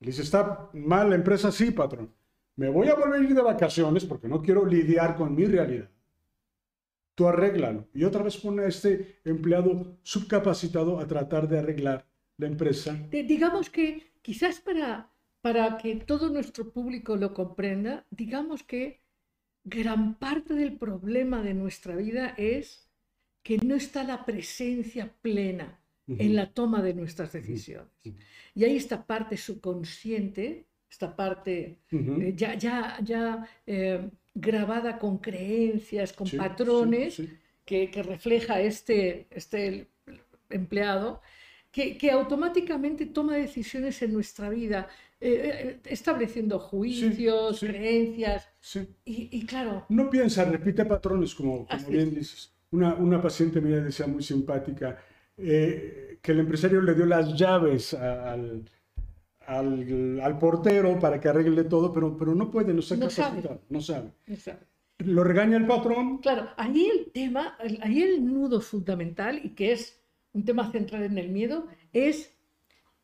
Le 0.00 0.06
dice, 0.06 0.22
¿está 0.22 0.70
mal 0.72 1.10
la 1.10 1.16
empresa? 1.16 1.50
Sí, 1.50 1.70
patrón 1.72 2.10
me 2.56 2.68
voy 2.68 2.88
a 2.88 2.94
volver 2.94 3.20
a 3.20 3.24
ir 3.24 3.34
de 3.34 3.42
vacaciones 3.42 4.04
porque 4.04 4.28
no 4.28 4.42
quiero 4.42 4.64
lidiar 4.64 5.16
con 5.16 5.34
mi 5.34 5.44
realidad. 5.44 5.90
Tú 7.14 7.28
arréglalo. 7.28 7.88
Y 7.94 8.04
otra 8.04 8.22
vez 8.22 8.36
pone 8.36 8.64
a 8.64 8.68
este 8.68 9.20
empleado 9.24 9.98
subcapacitado 10.02 10.98
a 10.98 11.06
tratar 11.06 11.48
de 11.48 11.58
arreglar 11.58 12.06
la 12.36 12.46
empresa. 12.46 12.96
digamos 13.10 13.70
que 13.70 14.12
quizás 14.22 14.60
para, 14.60 15.10
para 15.40 15.76
que 15.78 15.96
todo 15.96 16.28
nuestro 16.28 16.70
público 16.72 17.16
lo 17.16 17.32
comprenda, 17.32 18.06
digamos 18.10 18.64
que 18.64 19.00
gran 19.62 20.14
parte 20.18 20.54
del 20.54 20.76
problema 20.76 21.42
de 21.42 21.54
nuestra 21.54 21.96
vida 21.96 22.34
es 22.36 22.88
que 23.42 23.58
no 23.58 23.74
está 23.74 24.04
la 24.04 24.24
presencia 24.24 25.14
plena 25.22 25.80
en 26.06 26.34
la 26.34 26.52
toma 26.52 26.82
de 26.82 26.94
nuestras 26.94 27.32
decisiones. 27.32 27.90
Y 28.54 28.64
ahí 28.64 28.76
está 28.76 29.06
parte 29.06 29.36
subconsciente 29.36 30.66
esta 30.94 31.14
parte 31.16 31.78
eh, 31.90 32.32
ya, 32.36 32.54
ya, 32.54 32.98
ya 33.02 33.44
eh, 33.66 34.08
grabada 34.32 34.96
con 34.98 35.18
creencias, 35.18 36.12
con 36.12 36.28
patrones 36.30 37.20
Que, 37.64 37.90
que, 37.90 38.02
refleja 38.02 38.60
este, 38.60 39.26
este 39.30 39.88
empleado, 40.50 41.22
que, 41.72 41.96
que, 41.96 42.10
automáticamente 42.10 43.06
toma 43.06 43.36
decisiones 43.36 44.02
en 44.02 44.12
nuestra 44.12 44.50
vida, 44.50 44.86
eh, 45.18 45.80
estableciendo 45.86 46.58
juicios, 46.58 47.60
creencias. 47.60 48.46
Y, 49.06 49.30
y, 49.32 49.46
claro. 49.46 49.86
No 49.88 50.10
piensa, 50.10 50.44
repite 50.44 50.84
patrones, 50.84 51.34
como, 51.34 51.66
como 51.66 51.88
bien 51.88 52.14
dices. 52.14 52.52
Una, 52.70 52.94
una, 52.96 53.22
paciente 53.22 53.62
mía 53.62 53.80
decía 53.80 54.06
muy 54.06 54.22
simpática 54.22 54.98
que 55.34 56.32
el 56.34 56.38
empresario 56.40 56.82
le 56.82 56.94
dio 56.94 57.06
las 57.06 57.34
llaves 57.34 57.94
al 57.94 58.62
al, 59.46 60.38
portero 60.38 60.98
para 60.98 61.20
que 61.20 61.28
arregle 61.28 61.64
todo, 61.64 61.92
pero, 61.92 62.16
pero 62.16 62.34
no 62.34 62.50
puede, 62.50 62.68
no, 62.68 62.80
no 62.98 63.10
sabe. 63.10 63.60
no 63.68 63.80
sabe. 63.80 64.10
Lo 64.98 65.24
regaña 65.24 65.56
el 65.56 65.66
patrón. 65.66 66.18
Claro, 66.18 66.48
ahí 66.56 66.86
el 66.86 67.10
tema, 67.12 67.56
ahí 67.80 68.02
el 68.02 68.24
nudo 68.24 68.60
fundamental, 68.60 69.40
y 69.42 69.50
que 69.50 69.72
es 69.72 70.00
un 70.32 70.44
tema 70.44 70.70
central 70.70 71.02
en 71.02 71.18
el 71.18 71.30
miedo, 71.30 71.66
es 71.92 72.34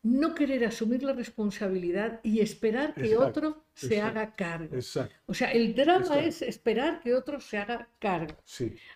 no 0.02 0.35
querer 0.35 0.64
asumir 0.64 1.02
la 1.02 1.12
responsabilidad 1.12 2.20
y 2.23 2.40
esperar 2.40 2.94
que 2.94 3.16
otro 3.16 3.64
se 3.75 4.00
haga 4.00 4.35
cargo. 4.35 4.76
O 5.26 5.35
sea, 5.35 5.52
el 5.52 5.75
drama 5.75 6.20
es 6.20 6.42
esperar 6.42 7.00
que 7.00 7.14
otro 7.14 7.40
se 7.40 7.59
haga 7.59 7.88
cargo. 7.99 8.37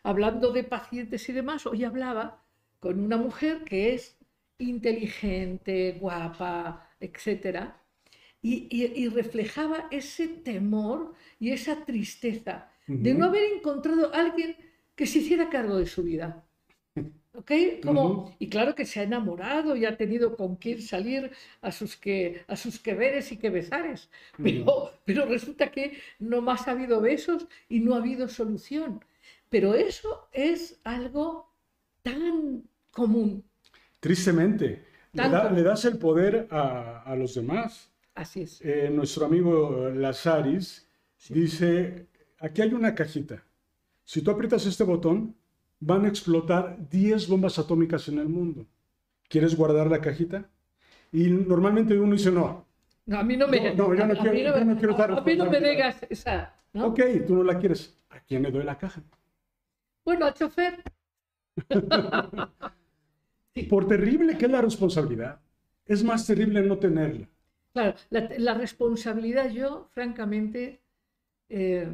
Hablando 0.02 0.52
de 0.52 0.64
pacientes 0.64 1.28
y 1.28 1.32
demás, 1.32 1.66
hoy 1.66 1.84
hablaba 1.84 2.42
con 2.80 3.00
una 3.00 3.16
mujer 3.16 3.64
que 3.64 3.94
es 3.94 4.16
inteligente, 4.58 5.98
guapa, 6.00 6.88
etcétera, 7.04 7.80
y, 8.42 9.08
reflejaba 9.08 9.88
ese 9.90 10.28
temor 10.28 11.14
y 11.40 11.50
esa 11.50 11.84
tristeza 11.84 12.68
de 12.86 13.14
no 13.14 13.24
haber 13.26 13.44
encontrado 13.54 14.14
a 14.14 14.20
alguien 14.20 14.56
que 14.94 15.06
se 15.06 15.20
hiciera 15.20 15.48
cargo 15.48 15.78
de 15.78 15.86
su 15.86 16.02
vida. 16.02 16.44
¿Ok? 17.32 17.50
Como, 17.82 18.36
Y 18.38 18.48
claro 18.48 18.74
que 18.74 18.84
se 18.84 19.00
ha 19.00 19.02
enamorado 19.02 19.74
y 19.76 19.86
ha 19.86 19.96
tenido 19.96 20.36
con 20.36 20.56
quién 20.56 20.82
salir 20.82 21.30
a 21.62 21.72
sus, 21.72 21.96
que, 21.96 22.44
a 22.46 22.54
sus 22.54 22.78
que 22.78 22.94
veres 22.94 23.32
y 23.32 23.38
que 23.38 23.50
besares, 23.50 24.10
pero, 24.40 24.92
pero 25.04 25.26
resulta 25.26 25.70
que 25.70 25.98
no 26.18 26.42
más 26.42 26.68
ha 26.68 26.72
habido 26.72 27.00
besos 27.00 27.48
y 27.68 27.80
no 27.80 27.94
ha 27.94 27.98
habido 27.98 28.28
solución. 28.28 29.04
Pero 29.48 29.74
eso 29.74 30.28
es 30.32 30.80
algo 30.84 31.50
tan 32.02 32.64
común. 32.90 33.42
Tristemente, 34.00 34.84
le, 35.14 35.62
das 35.62 35.84
el 35.84 35.98
poder 35.98 36.48
a, 36.50 37.14
los 37.16 37.34
demás. 37.34 37.90
Así 38.14 38.42
es. 38.42 38.60
Eh, 38.62 38.90
nuestro 38.90 39.26
amigo 39.26 39.90
Lazaris 39.94 40.88
dice, 41.28 42.06
aquí 42.38 42.62
hay 42.62 42.72
una 42.74 42.94
cajita. 42.94 43.42
Si 44.04 44.22
tú 44.22 44.30
aprietas 44.30 44.66
este 44.66 44.84
botón, 44.84 45.34
van 45.80 46.04
a 46.04 46.08
explotar 46.08 46.76
10 46.90 47.28
bombas 47.28 47.58
atómicas 47.58 48.08
en 48.08 48.18
el 48.18 48.28
mundo. 48.28 48.66
¿Quieres 49.28 49.56
guardar 49.56 49.90
la 49.90 50.00
cajita? 50.00 50.48
Y 51.12 51.28
normalmente 51.28 51.98
uno 51.98 52.12
dice, 52.12 52.30
no. 52.30 52.66
No, 53.06 53.18
a 53.18 53.22
mí 53.22 53.36
no 53.36 53.48
me... 53.48 53.74
No, 53.74 53.94
yo 53.94 54.06
no, 54.06 54.14
quiero, 54.14 54.64
no, 54.64 54.76
quiero 54.76 55.18
A 55.18 55.20
mí 55.20 55.36
no 55.36 55.50
me 55.50 55.60
digas 55.60 56.06
esa. 56.08 56.54
Ok, 56.74 57.00
tú 57.26 57.36
no 57.36 57.44
la 57.44 57.58
quieres. 57.58 57.96
¿A 58.10 58.20
quién 58.20 58.42
le 58.42 58.50
doy 58.50 58.64
la 58.64 58.78
caja? 58.78 59.02
Bueno, 60.04 60.26
al 60.26 60.34
chofer. 60.34 60.82
Por 63.68 63.86
terrible 63.86 64.36
que 64.36 64.46
es 64.46 64.50
la 64.50 64.60
responsabilidad, 64.60 65.40
es 65.86 66.02
más 66.02 66.26
terrible 66.26 66.60
no 66.62 66.78
tenerla. 66.78 67.28
Claro, 67.72 67.94
la, 68.10 68.54
responsabilidad 68.54 69.50
yo, 69.50 69.88
francamente, 69.92 70.80
eh, 71.48 71.88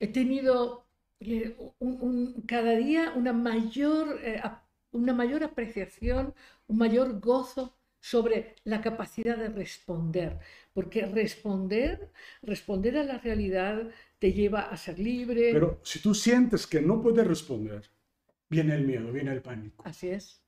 he 0.00 0.08
tenido 0.08 0.84
eh, 1.20 1.56
cada 2.46 2.76
día 2.76 3.12
una 3.14 3.32
mayor, 3.32 4.20
eh, 4.22 4.42
una 4.92 5.12
mayor 5.12 5.44
apreciación, 5.44 6.34
un 6.66 6.78
mayor 6.78 7.20
gozo 7.20 7.76
sobre 8.00 8.56
la 8.64 8.82
capacidad 8.82 9.36
de 9.36 9.48
responder, 9.48 10.38
porque 10.72 11.06
responder, 11.06 12.10
responder 12.42 12.98
a 12.98 13.04
la 13.04 13.18
realidad 13.18 13.90
te 14.18 14.32
lleva 14.32 14.62
a 14.62 14.76
ser 14.76 14.98
libre. 14.98 15.50
Pero 15.52 15.80
si 15.82 16.00
tú 16.00 16.14
sientes 16.14 16.66
que 16.66 16.80
no 16.82 17.00
puedes 17.00 17.26
responder, 17.26 17.82
viene 18.48 18.74
el 18.74 18.86
miedo, 18.86 19.10
viene 19.12 19.32
el 19.32 19.40
pánico. 19.40 19.82
Así 19.86 20.08
es. 20.08 20.43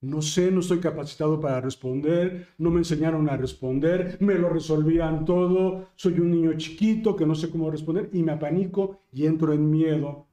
No 0.00 0.22
sé, 0.22 0.52
no 0.52 0.60
estoy 0.60 0.78
capacitado 0.78 1.40
para 1.40 1.60
responder, 1.60 2.48
no 2.58 2.70
me 2.70 2.78
enseñaron 2.78 3.28
a 3.28 3.36
responder, 3.36 4.16
me 4.20 4.34
lo 4.34 4.48
resolvían 4.48 5.24
todo, 5.24 5.88
soy 5.96 6.20
un 6.20 6.30
niño 6.30 6.52
chiquito 6.56 7.16
que 7.16 7.26
no 7.26 7.34
sé 7.34 7.50
cómo 7.50 7.68
responder 7.70 8.08
y 8.12 8.22
me 8.22 8.32
apanico 8.32 9.00
y 9.12 9.26
entro 9.26 9.52
en 9.52 9.68
miedo 9.68 10.28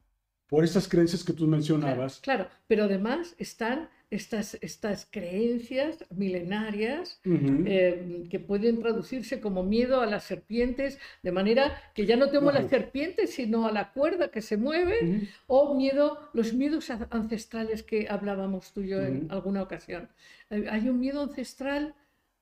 por 0.47 0.63
estas 0.63 0.87
creencias 0.87 1.23
que 1.23 1.33
tú 1.33 1.47
mencionabas. 1.47 2.19
Claro, 2.19 2.47
pero 2.67 2.83
además 2.83 3.35
están 3.39 3.89
estas, 4.09 4.57
estas 4.61 5.07
creencias 5.09 6.05
milenarias 6.09 7.19
eh, 7.23 8.23
que 8.29 8.39
pueden 8.39 8.79
traducirse 8.79 9.39
como 9.39 9.63
miedo 9.63 10.01
a 10.01 10.05
las 10.05 10.23
serpientes, 10.23 10.99
de 11.23 11.31
manera 11.31 11.81
que 11.93 12.05
ya 12.05 12.15
no 12.15 12.29
temo 12.29 12.49
a 12.49 12.53
las 12.53 12.69
serpientes, 12.69 13.33
sino 13.33 13.67
a 13.67 13.71
la 13.71 13.91
cuerda 13.91 14.29
que 14.29 14.41
se 14.41 14.57
mueve, 14.57 15.29
o 15.47 15.75
miedo, 15.75 16.29
los 16.33 16.53
miedos 16.53 16.89
ancestrales 16.89 17.83
que 17.83 18.07
hablábamos 18.09 18.73
tú 18.73 18.81
y 18.81 18.89
yo 18.89 19.01
en 19.01 19.27
alguna 19.29 19.63
ocasión. 19.63 20.09
Hay 20.49 20.87
un 20.89 20.99
miedo 20.99 21.21
ancestral 21.21 21.95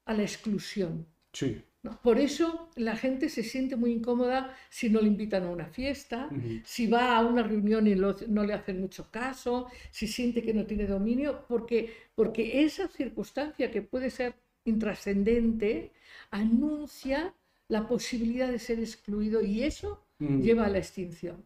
a 0.06 0.14
la 0.14 0.24
exclusión. 0.24 1.08
Sí. 1.32 1.64
Por 2.02 2.18
eso 2.18 2.70
la 2.76 2.96
gente 2.96 3.28
se 3.28 3.44
siente 3.44 3.76
muy 3.76 3.92
incómoda 3.92 4.56
si 4.70 4.90
no 4.90 5.02
le 5.02 5.08
invitan 5.08 5.44
a 5.44 5.50
una 5.50 5.68
fiesta, 5.68 6.30
si 6.64 6.88
va 6.88 7.18
a 7.18 7.26
una 7.26 7.44
reunión 7.44 7.88
y 7.88 7.96
no 7.96 8.44
le 8.46 8.54
hacen 8.54 8.80
mucho 8.80 9.12
caso, 9.12 9.68
si 9.92 10.08
siente 10.08 10.42
que 10.42 10.54
no 10.54 10.66
tiene 10.66 10.88
dominio, 10.88 11.44
porque, 11.48 11.94
porque 12.16 12.64
esa 12.64 12.88
circunstancia 12.88 13.70
que 13.70 13.82
puede 13.82 14.10
ser 14.10 14.34
intrascendente 14.64 15.92
anuncia 16.32 17.34
la 17.68 17.86
posibilidad 17.86 18.50
de 18.50 18.60
ser 18.60 18.80
excluido 18.80 19.42
y 19.42 19.64
eso 19.64 20.06
lleva 20.20 20.66
a 20.66 20.70
la 20.70 20.78
extinción. 20.78 21.46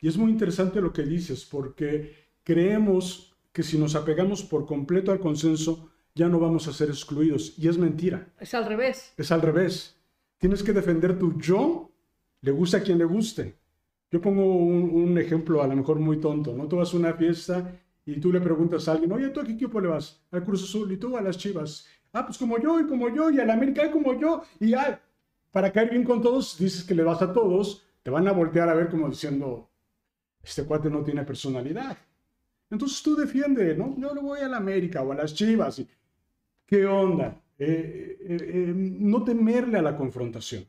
Y 0.00 0.08
es 0.08 0.16
muy 0.16 0.30
interesante 0.30 0.80
lo 0.80 0.92
que 0.92 1.02
dices, 1.02 1.44
porque 1.44 2.14
creemos 2.42 3.34
que 3.52 3.62
si 3.62 3.76
nos 3.76 3.94
apegamos 3.94 4.42
por 4.42 4.64
completo 4.64 5.12
al 5.12 5.20
consenso, 5.20 5.90
ya 6.20 6.28
no 6.28 6.38
vamos 6.38 6.68
a 6.68 6.72
ser 6.74 6.90
excluidos. 6.90 7.54
Y 7.58 7.66
es 7.66 7.78
mentira. 7.78 8.28
Es 8.38 8.52
al 8.52 8.66
revés. 8.66 9.14
Es 9.16 9.32
al 9.32 9.40
revés. 9.40 9.96
Tienes 10.36 10.62
que 10.62 10.74
defender 10.74 11.18
tu 11.18 11.38
yo, 11.38 11.90
le 12.42 12.50
gusta 12.50 12.76
a 12.76 12.82
quien 12.82 12.98
le 12.98 13.06
guste. 13.06 13.56
Yo 14.10 14.20
pongo 14.20 14.44
un, 14.44 15.16
ejemplo 15.16 15.62
a 15.62 15.66
lo 15.66 15.74
mejor 15.76 15.98
muy 15.98 16.20
tonto, 16.20 16.54
¿no? 16.54 16.68
Tú 16.68 16.76
vas 16.76 16.92
a 16.92 16.96
una 16.98 17.14
fiesta 17.14 17.72
y 18.04 18.20
tú 18.20 18.30
le 18.30 18.40
preguntas 18.40 18.86
a 18.86 18.92
alguien, 18.92 19.10
oye, 19.12 19.30
¿tú 19.30 19.40
a 19.40 19.44
qué 19.44 19.52
equipo 19.52 19.80
le 19.80 19.88
vas? 19.88 20.20
Al 20.30 20.44
Cruz 20.44 20.64
Azul 20.64 20.92
y 20.92 20.98
tú 20.98 21.16
a 21.16 21.22
las 21.22 21.38
Chivas. 21.38 21.86
Ah, 22.12 22.26
pues 22.26 22.36
como 22.36 22.58
yo 22.58 22.78
y 22.80 22.86
como 22.86 23.08
yo 23.08 23.30
y 23.30 23.40
al 23.40 23.48
América 23.48 23.90
como 23.90 24.20
yo. 24.20 24.42
Y 24.58 24.70
ya, 24.70 25.00
para 25.50 25.72
caer 25.72 25.88
bien 25.88 26.04
con 26.04 26.20
todos, 26.20 26.58
dices 26.58 26.84
que 26.84 26.94
le 26.94 27.02
vas 27.02 27.22
a 27.22 27.32
todos, 27.32 27.82
te 28.02 28.10
van 28.10 28.28
a 28.28 28.32
voltear 28.32 28.68
a 28.68 28.74
ver 28.74 28.90
como 28.90 29.08
diciendo, 29.08 29.70
este 30.42 30.64
cuate 30.64 30.90
no 30.90 31.02
tiene 31.02 31.24
personalidad. 31.24 31.96
Entonces 32.68 33.02
tú 33.02 33.16
defiende, 33.16 33.74
¿no? 33.74 33.96
Yo 33.96 34.14
le 34.14 34.20
voy 34.20 34.40
a 34.40 34.48
la 34.48 34.58
América 34.58 35.02
o 35.02 35.12
a 35.12 35.14
las 35.14 35.34
Chivas. 35.34 35.78
Y 35.78 35.88
¿Qué 36.70 36.86
onda? 36.86 37.42
Eh, 37.58 38.16
eh, 38.20 38.36
eh, 38.40 38.72
no 38.76 39.24
temerle 39.24 39.78
a 39.78 39.82
la 39.82 39.96
confrontación. 39.96 40.64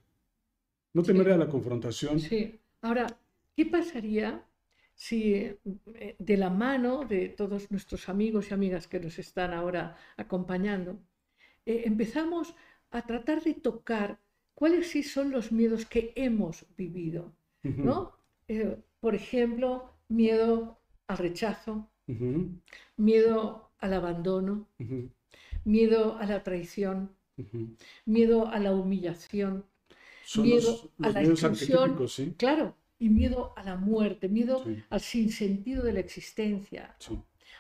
No 0.94 1.04
temerle 1.04 1.34
a 1.34 1.38
la 1.38 1.48
confrontación. 1.48 2.20
Sí. 2.20 2.60
Ahora, 2.82 3.06
¿qué 3.56 3.68
pasaría 3.68 4.44
si 4.96 5.56
de 6.18 6.38
la 6.38 6.50
mano 6.50 7.06
de 7.06 7.30
todos 7.30 7.70
nuestros 7.70 8.10
amigos 8.10 8.50
y 8.50 8.54
amigas 8.56 8.88
que 8.88 9.00
nos 9.00 9.20
están 9.20 9.54
ahora 9.54 9.96
acompañando, 10.18 11.00
empezamos 11.66 12.56
a 12.90 13.04
tratar 13.04 13.44
de 13.44 13.54
tocar 13.54 14.20
cuáles 14.56 14.88
sí 14.90 15.04
son 15.04 15.30
los 15.30 15.52
miedos 15.52 15.86
que 15.86 16.14
hemos 16.16 16.66
vivido? 16.76 17.32
¿no? 17.64 18.14
por 19.00 19.14
ejemplo, 19.16 19.94
miedo 20.10 20.80
al 21.08 21.18
rechazo, 21.20 21.90
miedo 22.98 23.72
al 23.78 23.94
abandono, 23.94 24.68
miedo 25.64 26.18
a 26.18 26.26
la 26.26 26.44
traición, 26.44 27.16
miedo 28.06 28.48
a 28.48 28.60
la 28.60 28.74
humillación, 28.74 29.66
miedo 30.38 30.92
a 31.02 31.10
la 31.10 31.24
exclusión, 31.24 32.34
claro, 32.38 32.76
y 33.00 33.10
miedo 33.10 33.54
a 33.56 33.64
la 33.64 33.76
muerte, 33.76 34.30
miedo 34.30 34.64
al 34.90 35.02
sinsentido 35.02 35.84
de 35.84 35.94
la 35.94 36.00
existencia. 36.00 36.96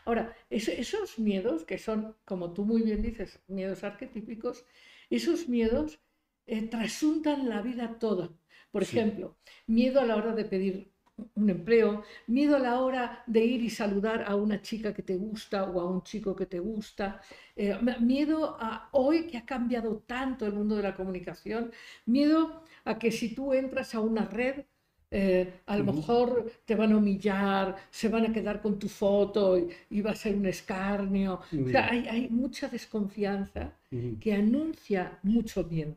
Ahora, 0.06 0.36
esos 0.50 1.20
miedos, 1.20 1.64
que 1.64 1.78
son, 1.78 2.16
como 2.26 2.54
tú 2.54 2.66
muy 2.66 2.82
bien 2.82 3.02
dices, 3.02 3.40
miedos 3.48 3.84
arquetípicos, 3.84 4.66
esos 5.10 5.48
miedos 5.48 6.00
eh, 6.48 6.62
trasuntan 6.64 7.50
la 7.50 7.62
vida 7.62 8.00
toda. 8.00 8.30
Por 8.72 8.84
ejemplo, 8.84 9.36
miedo 9.68 10.00
a 10.00 10.06
la 10.06 10.16
hora 10.16 10.34
de 10.34 10.46
pedir 10.46 10.92
un 11.36 11.50
empleo, 11.50 12.04
miedo 12.28 12.56
a 12.56 12.60
la 12.60 12.80
hora 12.80 13.24
de 13.28 13.44
ir 13.44 13.62
y 13.62 13.70
saludar 13.70 14.24
a 14.28 14.36
una 14.36 14.62
chica 14.62 14.94
que 14.94 15.04
te 15.04 15.16
gusta 15.16 15.64
o 15.64 15.80
a 15.80 15.90
un 15.90 16.04
chico 16.04 16.36
que 16.36 16.46
te 16.46 16.60
gusta, 16.60 17.22
eh, 17.56 17.78
miedo 18.00 18.58
a 18.60 18.90
hoy 18.92 19.28
que 19.28 19.38
ha 19.38 19.46
cambiado 19.46 20.04
tanto 20.06 20.46
el 20.46 20.54
mundo 20.54 20.76
de 20.76 20.84
la 20.84 20.96
comunicación, 20.96 21.72
miedo 22.06 22.64
a 22.86 22.98
que 22.98 23.12
si 23.12 23.36
tú 23.36 23.54
entras 23.54 23.94
a 23.96 24.00
una 24.00 24.26
red, 24.26 24.66
eh, 25.14 25.60
a 25.66 25.78
lo 25.78 25.84
mejor 25.84 26.50
te 26.64 26.74
van 26.74 26.94
a 26.94 26.98
humillar, 26.98 27.76
se 27.90 28.08
van 28.08 28.28
a 28.28 28.34
quedar 28.34 28.62
con 28.62 28.80
tu 28.80 28.88
foto 28.88 29.58
y, 29.90 30.02
va 30.02 30.12
a 30.12 30.16
ser 30.16 30.36
un 30.36 30.46
escarnio. 30.46 31.42
O 31.66 31.70
sea, 31.70 31.90
hay, 31.90 32.08
hay 32.08 32.30
mucha 32.30 32.70
desconfianza 32.70 33.74
que 34.22 34.34
anuncia 34.34 35.20
mucho 35.24 35.66
miedo. 35.66 35.96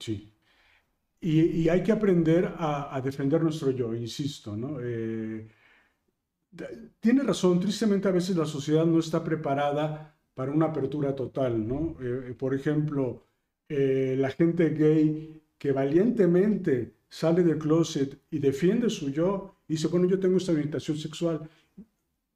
Sí. 0.00 0.32
Y, 1.20 1.68
hay 1.68 1.82
que 1.82 1.92
aprender 1.92 2.54
a, 2.58 3.00
defender 3.02 3.42
nuestro 3.42 3.70
yo, 3.72 3.94
insisto, 3.94 4.56
¿no? 4.56 4.78
Eh, 4.80 5.48
tiene 7.00 7.22
razón, 7.22 7.60
tristemente 7.60 8.08
a 8.08 8.12
veces 8.12 8.36
la 8.36 8.46
sociedad 8.46 8.86
no 8.86 9.00
está 9.00 9.22
preparada 9.22 10.16
para 10.34 10.52
una 10.52 10.66
apertura 10.66 11.14
total, 11.16 11.66
¿no? 11.66 11.96
Eh, 12.00 12.34
por 12.38 12.54
ejemplo, 12.54 13.24
eh, 13.68 14.14
la 14.16 14.30
gente 14.30 14.70
gay 14.70 15.42
que 15.58 15.72
valientemente 15.72 16.94
sale 17.08 17.42
del 17.42 17.58
closet 17.58 18.18
y 18.30 18.38
defiende 18.38 18.88
su 18.88 19.10
yo 19.10 19.56
y 19.66 19.72
dice, 19.74 19.88
bueno, 19.88 20.06
yo 20.06 20.20
tengo 20.20 20.36
esta 20.36 20.52
orientación 20.52 20.96
sexual, 20.96 21.48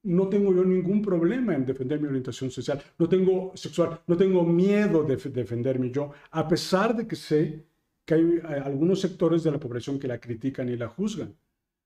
no 0.03 0.29
tengo 0.29 0.53
yo 0.53 0.65
ningún 0.65 1.01
problema 1.01 1.55
en 1.55 1.65
defender 1.65 2.01
mi 2.01 2.09
orientación 2.09 2.51
sexual, 2.51 2.83
no 2.99 3.09
tengo 3.09 3.53
sexual, 3.55 4.01
no 4.07 4.17
tengo 4.17 4.45
miedo 4.45 5.05
de 5.05 5.17
defender 5.17 5.79
mi 5.79 5.91
yo, 5.93 6.11
a 6.33 6.49
pesar 6.49 6.97
de 6.97 7.07
que 7.07 7.15
sé 7.17 7.65
que 8.05 8.15
hay 8.15 8.41
algunos 8.65 9.01
sectores 9.01 9.43
de 9.43 9.53
la 9.53 9.61
población 9.61 9.99
que 9.99 10.09
la 10.09 10.19
critican 10.19 10.69
y 10.69 10.77
la 10.77 10.89
juzgan. 10.89 11.35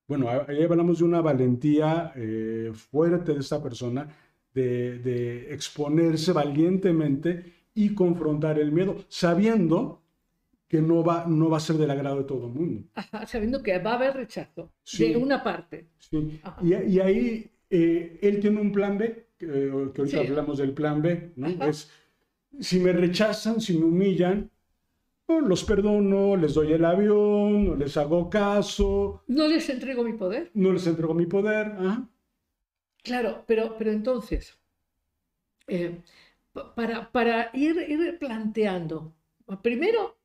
Bueno, 0.08 0.28
ahí 0.28 0.62
hablamos 0.62 0.98
de 0.98 1.04
una 1.04 1.20
valentía 1.20 2.12
eh, 2.14 2.72
fuerte 2.74 3.34
de 3.34 3.40
esta 3.40 3.62
persona 3.62 4.08
de, 4.54 5.52
exponerse 5.52 6.32
valientemente 6.32 7.52
y 7.74 7.94
confrontar 7.94 8.58
el 8.58 8.72
miedo, 8.72 9.04
sabiendo 9.08 10.02
que 10.68 10.80
no 10.80 11.04
va, 11.04 11.26
no 11.26 11.50
va 11.50 11.58
a 11.58 11.60
ser 11.60 11.76
del 11.76 11.90
agrado 11.90 12.18
de 12.18 12.24
todo 12.24 12.46
el 12.46 12.52
mundo. 12.54 12.84
sabiendo 13.26 13.62
que 13.62 13.78
va 13.78 13.92
a 13.92 13.94
haber 13.96 14.14
rechazo 14.14 14.72
de 14.98 15.16
una 15.16 15.42
parte. 15.42 15.88
Sí. 15.98 16.40
Y, 16.62 16.98
ahí 17.00 17.50
eh, 17.68 18.18
él 18.22 18.40
tiene 18.40 18.60
un 18.60 18.72
plan 18.72 18.96
B, 18.96 19.28
que, 19.36 19.70
ahorita 19.70 20.20
hablamos 20.20 20.58
del 20.58 20.72
plan 20.72 21.02
B, 21.02 21.32
¿no? 21.36 21.66
Es, 21.66 21.90
si 22.58 22.80
me 22.80 22.92
rechazan, 22.92 23.60
si 23.60 23.76
me 23.76 23.84
humillan, 23.84 24.50
los 25.28 25.64
perdono, 25.64 26.36
les 26.36 26.54
doy 26.54 26.72
el 26.72 26.84
avión, 26.84 27.66
no 27.66 27.76
les 27.76 27.96
hago 27.96 28.30
caso. 28.30 29.24
No 29.26 29.48
les 29.48 29.68
entrego 29.68 30.04
mi 30.04 30.12
poder. 30.12 30.50
No 30.54 30.72
les 30.72 30.86
entrego 30.86 31.14
mi 31.14 31.26
poder. 31.26 31.72
Claro, 33.02 33.44
pero, 33.46 33.76
pero 33.76 33.90
entonces, 33.90 34.58
eh, 35.66 36.00
para, 36.74 37.10
para 37.10 37.50
ir, 37.54 37.76
ir, 37.88 38.18
planteando, 38.18 39.14
primero, 39.62 40.16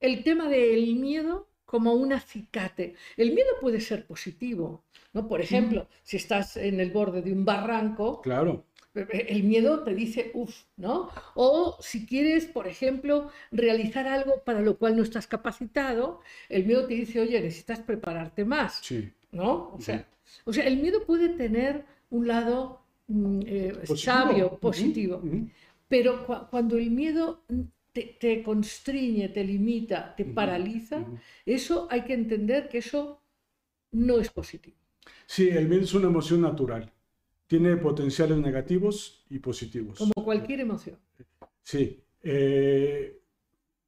el 0.00 0.22
tema 0.22 0.48
del 0.48 0.96
miedo 0.96 1.48
como 1.64 1.92
un 1.92 2.14
acicate. 2.14 2.94
El 3.18 3.34
miedo 3.34 3.50
puede 3.60 3.80
ser 3.80 4.06
positivo, 4.06 4.84
¿no? 5.12 5.28
Por 5.28 5.42
ejemplo, 5.42 5.86
si 6.02 6.16
estás 6.16 6.56
en 6.56 6.80
el 6.80 6.90
borde 6.90 7.20
de 7.20 7.32
un 7.32 7.44
barranco, 7.44 8.22
claro 8.22 8.64
el 9.10 9.42
miedo 9.44 9.82
te 9.82 9.94
dice, 9.94 10.30
uff, 10.34 10.64
¿no? 10.76 11.10
O 11.34 11.76
si 11.80 12.06
quieres, 12.06 12.46
por 12.46 12.66
ejemplo, 12.66 13.30
realizar 13.50 14.06
algo 14.06 14.42
para 14.44 14.60
lo 14.60 14.76
cual 14.78 14.96
no 14.96 15.02
estás 15.02 15.26
capacitado, 15.26 16.20
el 16.48 16.64
miedo 16.64 16.86
te 16.86 16.94
dice, 16.94 17.20
oye, 17.20 17.40
necesitas 17.40 17.80
prepararte 17.80 18.44
más, 18.44 18.80
sí. 18.82 19.10
¿no? 19.32 19.72
O 19.74 19.80
sea, 19.80 20.06
o 20.44 20.52
sea, 20.52 20.66
el 20.66 20.78
miedo 20.78 21.04
puede 21.04 21.30
tener 21.30 21.84
un 22.10 22.28
lado 22.28 22.80
mm, 23.08 23.40
eh, 23.46 23.72
sabio, 23.96 24.58
positivo, 24.58 25.22
pero 25.88 26.26
cuando 26.50 26.76
el 26.76 26.90
miedo 26.90 27.42
te, 27.92 28.16
te, 28.18 28.42
constriñe, 28.42 29.28
te 29.28 29.44
limita, 29.44 30.14
te 30.16 30.24
paraliza, 30.24 31.04
eso 31.46 31.88
hay 31.90 32.02
que 32.02 32.14
entender 32.14 32.68
que 32.68 32.78
eso 32.78 33.20
no 33.92 34.18
es 34.18 34.30
positivo. 34.30 34.76
Sí, 35.26 35.48
el 35.48 35.68
miedo 35.68 35.82
es 35.82 35.94
una 35.94 36.08
emoción 36.08 36.42
natural 36.42 36.92
tiene 37.48 37.76
potenciales 37.76 38.38
negativos 38.38 39.24
y 39.30 39.40
positivos. 39.40 39.98
Como 39.98 40.12
cualquier 40.24 40.60
emoción. 40.60 40.96
Sí, 41.62 42.04
Eh, 42.22 43.20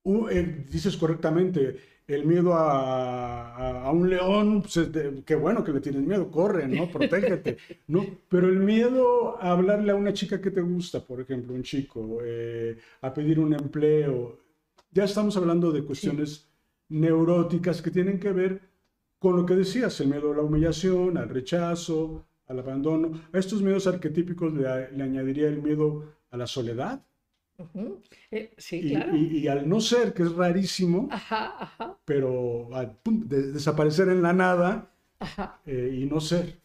eh, 0.04 0.64
dices 0.70 0.96
correctamente, 0.96 1.76
el 2.06 2.24
miedo 2.24 2.54
a, 2.54 3.84
a, 3.84 3.90
un 3.92 4.08
león, 4.08 4.62
pues 4.62 4.88
qué 5.24 5.34
bueno 5.34 5.62
que 5.62 5.72
le 5.72 5.80
tienes 5.80 6.02
miedo, 6.02 6.30
corre, 6.30 6.66
¿no? 6.66 6.88
Protégete, 6.92 7.58
¿no? 7.88 8.04
Pero 8.28 8.48
el 8.48 8.60
miedo 8.60 9.36
a 9.40 9.52
hablarle 9.52 9.92
a 9.92 9.94
una 9.94 10.12
chica 10.12 10.40
que 10.40 10.50
te 10.50 10.60
gusta, 10.62 11.00
por 11.00 11.20
ejemplo, 11.20 11.54
un 11.54 11.62
chico, 11.62 12.18
eh, 12.24 12.78
a 13.02 13.12
pedir 13.12 13.38
un 13.38 13.52
empleo, 13.52 14.38
ya 14.90 15.04
estamos 15.04 15.36
hablando 15.36 15.70
de 15.70 15.84
cuestiones 15.84 16.48
neuróticas 16.88 17.82
que 17.82 17.90
tienen 17.90 18.18
que 18.18 18.32
ver 18.32 18.60
con 19.18 19.36
lo 19.36 19.44
que 19.46 19.54
decías, 19.54 20.00
el 20.00 20.08
miedo 20.08 20.32
a 20.32 20.36
la 20.36 20.42
humillación, 20.42 21.18
al 21.18 21.28
rechazo, 21.28 22.26
al 22.50 22.58
abandono. 22.58 23.12
A 23.32 23.38
estos 23.38 23.62
miedos 23.62 23.86
arquetípicos 23.86 24.52
le, 24.52 24.68
añadiría 24.68 25.48
el 25.48 25.62
miedo 25.62 26.16
a 26.30 26.36
la 26.36 26.46
soledad. 26.46 27.00
Eh, 28.30 28.54
sí, 28.56 28.80
y, 28.82 28.90
claro. 28.90 29.16
y, 29.16 29.46
al 29.46 29.68
no 29.68 29.80
ser, 29.80 30.12
que 30.12 30.24
es 30.24 30.32
rarísimo, 30.32 31.08
pero 32.04 32.74
al 32.74 32.98
desaparecer 33.04 34.08
en 34.08 34.22
la 34.22 34.32
nada 34.32 34.90
eh, 35.66 35.98
y 36.00 36.06
no 36.06 36.20
ser. 36.20 36.58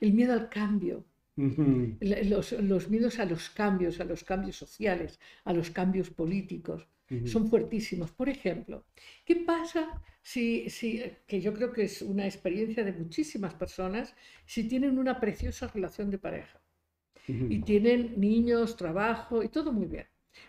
El 0.00 0.12
miedo 0.12 0.32
al 0.32 0.48
cambio. 0.48 1.04
los, 1.36 2.52
los, 2.52 2.90
miedos 2.90 3.18
a 3.20 3.24
los 3.24 3.48
cambios, 3.50 4.00
a 4.00 4.04
los 4.04 4.22
cambios 4.22 4.56
sociales, 4.56 5.18
a 5.44 5.54
los 5.54 5.70
cambios 5.70 6.10
políticos, 6.10 6.86
son 7.24 7.48
fuertísimos. 7.48 8.10
Por 8.12 8.28
ejemplo, 8.28 8.84
¿qué 9.24 9.36
pasa 9.36 10.02
si, 10.22 10.68
si, 10.70 11.02
que 11.26 11.40
yo 11.40 11.52
creo 11.52 11.72
que 11.72 11.84
es 11.84 12.02
una 12.02 12.26
experiencia 12.26 12.84
de 12.84 12.92
muchísimas 12.92 13.54
personas, 13.54 14.14
si 14.46 14.68
tienen 14.68 14.98
una 14.98 15.20
preciosa 15.20 15.68
relación 15.68 16.10
de 16.10 16.18
pareja 16.18 16.60
y 17.26 17.60
tienen 17.60 18.18
niños, 18.18 18.76
trabajo 18.76 19.42
y 19.42 19.48
todo 19.48 19.72
muy 19.72 19.86
bien? 19.86 20.06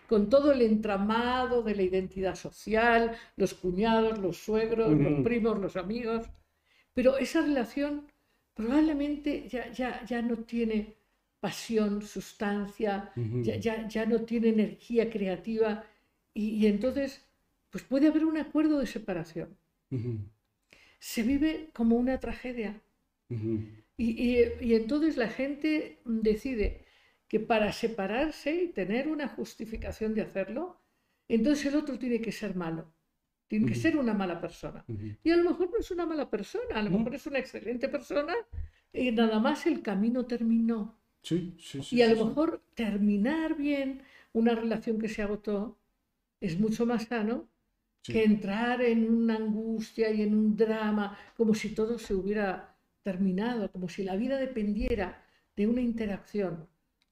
Con 0.08 0.28
todo 0.28 0.52
el 0.52 0.62
entramado 0.62 1.62
de 1.62 1.74
la 1.74 1.82
identidad 1.82 2.34
social, 2.34 3.16
los 3.36 3.54
cuñados, 3.54 4.18
los 4.18 4.38
suegros, 4.38 4.98
los 4.98 5.20
primos, 5.22 5.58
los 5.58 5.76
amigos, 5.76 6.26
pero 6.94 7.18
esa 7.18 7.42
relación 7.42 8.06
probablemente 8.54 9.48
ya, 9.48 9.70
ya, 9.72 10.04
ya 10.04 10.22
no 10.22 10.36
tiene 10.38 10.96
pasión, 11.40 12.00
sustancia, 12.00 13.12
ya, 13.42 13.56
ya, 13.56 13.86
ya, 13.86 14.06
no 14.06 14.22
tiene 14.22 14.48
energía 14.48 15.10
creativa 15.10 15.84
y, 16.34 16.66
entonces, 16.66 17.24
pues 17.70 17.84
puede 17.84 18.08
haber 18.08 18.24
un 18.24 18.36
acuerdo 18.36 18.80
de 18.80 18.86
separación. 18.86 19.56
Se 20.98 21.22
vive 21.22 21.70
como 21.72 21.96
una 21.96 22.18
tragedia. 22.18 22.82
y, 23.96 24.42
y, 24.60 24.74
entonces 24.74 25.16
la 25.16 25.28
gente 25.28 26.00
decide 26.04 26.84
que 27.28 27.38
para 27.40 27.72
separarse 27.72 28.54
y 28.54 28.68
tener 28.68 29.08
una 29.08 29.28
justificación 29.28 30.14
de 30.14 30.22
hacerlo, 30.22 30.80
entonces 31.28 31.66
el 31.66 31.76
otro 31.76 31.98
tiene 31.98 32.20
que 32.20 32.32
ser 32.32 32.56
malo. 32.56 32.92
Tiene 33.46 33.66
que 33.66 33.74
ser 33.76 33.96
una 33.96 34.14
mala 34.14 34.40
persona. 34.40 34.84
Y 35.22 35.30
a 35.30 35.36
lo 35.36 35.50
mejor 35.50 35.70
no 35.70 35.78
es 35.78 35.90
una 35.90 36.06
mala 36.06 36.28
persona, 36.28 36.74
a 36.74 36.82
lo 36.82 36.90
mejor 36.90 37.14
es 37.14 37.26
una 37.26 37.38
excelente 37.38 37.88
persona 37.88 38.34
y 38.92 39.12
nada 39.12 39.38
más 39.38 39.66
el 39.66 39.82
camino 39.82 40.26
terminó. 40.26 40.98
Sí, 41.22 41.54
sí, 41.58 41.82
sí, 41.82 41.96
y 41.96 42.02
a 42.02 42.12
lo 42.12 42.26
mejor 42.26 42.62
terminar 42.74 43.54
bien 43.56 44.02
una 44.32 44.54
relación 44.54 44.98
que 44.98 45.08
se 45.08 45.22
agotó 45.22 45.78
es 46.44 46.58
mucho 46.58 46.84
más 46.86 47.04
sano 47.04 47.48
que 48.02 48.22
entrar 48.22 48.82
en 48.82 49.10
una 49.10 49.36
angustia 49.36 50.10
y 50.10 50.20
en 50.22 50.34
un 50.34 50.56
drama, 50.56 51.16
como 51.36 51.54
si 51.54 51.70
todo 51.74 51.98
se 51.98 52.12
hubiera 52.14 52.76
terminado, 53.02 53.70
como 53.72 53.88
si 53.88 54.04
la 54.04 54.14
vida 54.14 54.36
dependiera 54.36 55.24
de 55.56 55.66
una 55.66 55.80
interacción, 55.80 56.68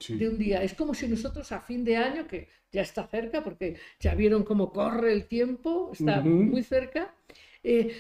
de 0.06 0.28
un 0.28 0.36
día. 0.36 0.62
Es 0.62 0.74
como 0.74 0.92
si 0.94 1.08
nosotros 1.08 1.50
a 1.52 1.60
fin 1.60 1.84
de 1.84 1.96
año, 1.96 2.26
que 2.26 2.48
ya 2.70 2.82
está 2.82 3.06
cerca, 3.06 3.42
porque 3.42 3.76
ya 4.00 4.14
vieron 4.14 4.42
cómo 4.42 4.70
corre 4.70 5.12
el 5.12 5.26
tiempo, 5.26 5.90
está 5.92 6.20
muy 6.20 6.62
cerca, 6.62 7.14
eh, 7.62 7.94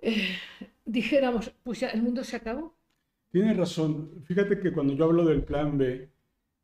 eh, 0.00 0.36
dijéramos, 0.84 1.50
pues 1.64 1.80
ya 1.80 1.88
el 1.88 2.02
mundo 2.02 2.22
se 2.22 2.36
acabó. 2.36 2.74
Tienes 3.30 3.56
razón. 3.56 4.22
Fíjate 4.24 4.60
que 4.60 4.72
cuando 4.72 4.94
yo 4.94 5.04
hablo 5.04 5.24
del 5.24 5.42
plan 5.42 5.76
B, 5.76 6.08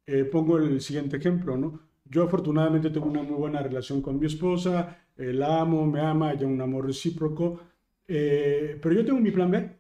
eh, 0.07 0.25
pongo 0.25 0.59
el 0.59 0.81
siguiente 0.81 1.17
ejemplo, 1.17 1.57
¿no? 1.57 1.81
Yo 2.05 2.25
afortunadamente 2.25 2.91
tengo 2.91 3.07
una 3.07 3.23
muy 3.23 3.37
buena 3.37 3.63
relación 3.63 4.03
con 4.03 4.19
mi 4.19 4.27
esposa, 4.27 4.99
eh, 5.17 5.33
la 5.33 5.61
amo, 5.61 5.87
me 5.87 6.01
ama, 6.01 6.31
hay 6.31 6.45
un 6.45 6.61
amor 6.61 6.87
recíproco, 6.87 7.61
eh, 8.07 8.79
pero 8.83 8.95
yo 8.95 9.05
tengo 9.05 9.21
mi 9.21 9.31
plan 9.31 9.51
B. 9.51 9.71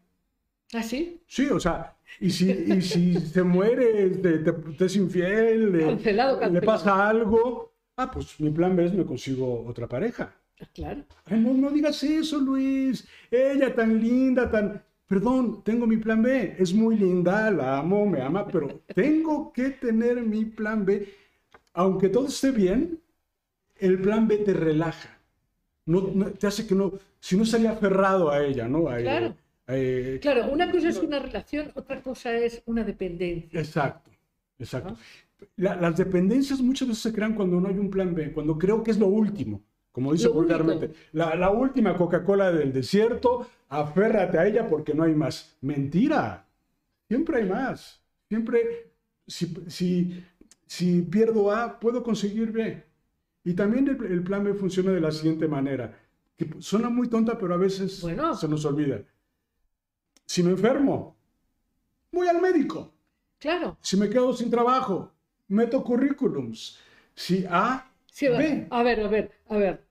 ¿Ah, 0.72 0.82
sí? 0.82 1.20
Sí, 1.26 1.46
o 1.46 1.60
sea, 1.60 1.96
y 2.20 2.30
si, 2.30 2.50
y 2.50 2.82
si 2.82 3.14
se 3.14 3.42
muere, 3.42 4.10
te, 4.10 4.38
te, 4.38 4.84
es 4.84 4.96
infiel, 4.96 5.72
le 5.72 6.62
pasa 6.62 7.08
algo, 7.08 7.72
ah, 7.96 8.10
pues 8.10 8.40
mi 8.40 8.50
plan 8.50 8.74
B 8.74 8.86
es 8.86 8.94
me 8.94 9.04
consigo 9.04 9.64
otra 9.66 9.86
pareja. 9.86 10.34
Ah, 10.60 10.66
claro. 10.72 11.04
no, 11.30 11.52
no 11.52 11.70
digas 11.70 12.02
eso, 12.02 12.38
Luis. 12.40 13.06
Ella 13.30 13.74
tan 13.74 14.00
linda, 14.00 14.50
tan... 14.50 14.82
Perdón, 15.06 15.62
tengo 15.62 15.86
mi 15.86 15.98
plan 15.98 16.22
B. 16.22 16.56
Es 16.58 16.72
muy 16.72 16.96
linda, 16.96 17.50
la 17.50 17.78
amo, 17.78 18.06
me 18.06 18.22
ama, 18.22 18.46
pero 18.46 18.80
tengo 18.94 19.52
que 19.52 19.70
tener 19.70 20.22
mi 20.22 20.44
plan 20.46 20.84
B 20.84 21.06
aunque 21.74 22.08
todo 22.08 22.28
esté 22.28 22.52
bien, 22.52 23.00
el 23.76 24.00
plan 24.00 24.26
B 24.26 24.38
te 24.38 24.54
relaja. 24.54 25.18
No, 25.86 26.02
te 26.38 26.46
hace 26.46 26.66
que 26.66 26.74
no, 26.74 26.92
si 27.20 27.36
no 27.36 27.42
estaría 27.42 27.72
aferrado 27.72 28.30
a 28.30 28.42
ella, 28.42 28.66
¿no? 28.66 28.84
claro. 28.84 29.34
claro, 29.66 30.50
una 30.50 30.70
cosa 30.70 30.88
es 30.88 30.96
una 30.98 31.18
relación, 31.18 31.72
otra 31.74 32.00
cosa 32.00 32.34
es 32.34 32.62
una 32.64 32.84
dependencia. 32.84 33.60
Exacto, 33.60 34.10
exacto. 34.58 34.96
las 35.56 35.96
dependencias 35.96 36.60
muchas 36.62 36.88
veces 36.88 37.02
se 37.02 37.12
crean 37.12 37.34
cuando 37.34 37.60
no 37.60 37.68
hay 37.68 37.78
un 37.78 37.90
plan 37.90 38.14
B, 38.14 38.32
cuando 38.32 38.56
creo 38.56 38.82
que 38.82 38.92
es 38.92 38.98
lo 38.98 39.08
último, 39.08 39.60
como 39.92 40.12
dice 40.12 40.28
vulgarmente. 40.28 40.92
La, 41.12 41.34
la, 41.34 41.50
última 41.50 41.94
Coca-Cola 41.94 42.50
del 42.50 42.72
desierto, 42.72 43.46
aférrate 43.68 44.38
a 44.38 44.46
ella 44.46 44.66
porque 44.66 44.94
no 44.94 45.02
hay 45.02 45.14
más. 45.14 45.54
Mentira, 45.60 46.46
siempre 47.08 47.42
hay 47.42 47.48
más. 47.48 48.00
Siempre, 48.28 48.90
si, 49.26 49.54
si 49.66 50.24
si 50.74 51.02
pierdo 51.02 51.52
A, 51.52 51.78
puedo 51.78 52.02
conseguir 52.02 52.50
B. 52.50 52.82
Y 53.44 53.54
también 53.54 53.86
el, 53.86 54.24
plan 54.24 54.42
B 54.42 54.54
funciona 54.54 54.90
de 54.90 55.00
la 55.00 55.12
siguiente 55.12 55.46
manera, 55.46 55.96
que 56.36 56.50
suena 56.58 56.88
muy 56.88 57.08
tonta, 57.08 57.38
pero 57.38 57.54
a 57.54 57.58
veces 57.58 58.00
se 58.00 58.48
nos 58.48 58.64
olvida. 58.64 59.02
Si 60.26 60.42
me 60.42 60.50
enfermo, 60.50 61.16
voy 62.10 62.26
al 62.26 62.40
médico. 62.40 62.92
Claro. 63.38 63.76
Si 63.80 63.96
me 63.96 64.10
quedo 64.10 64.32
sin 64.32 64.50
trabajo, 64.50 65.12
meto 65.46 65.84
currículums. 65.84 66.80
Si 67.14 67.44
A, 67.48 67.88
B. 68.20 68.66
A 68.68 68.82
ver, 68.82 69.00
a 69.00 69.08
ver, 69.08 69.30
a 69.48 69.56
ver. 69.56 69.84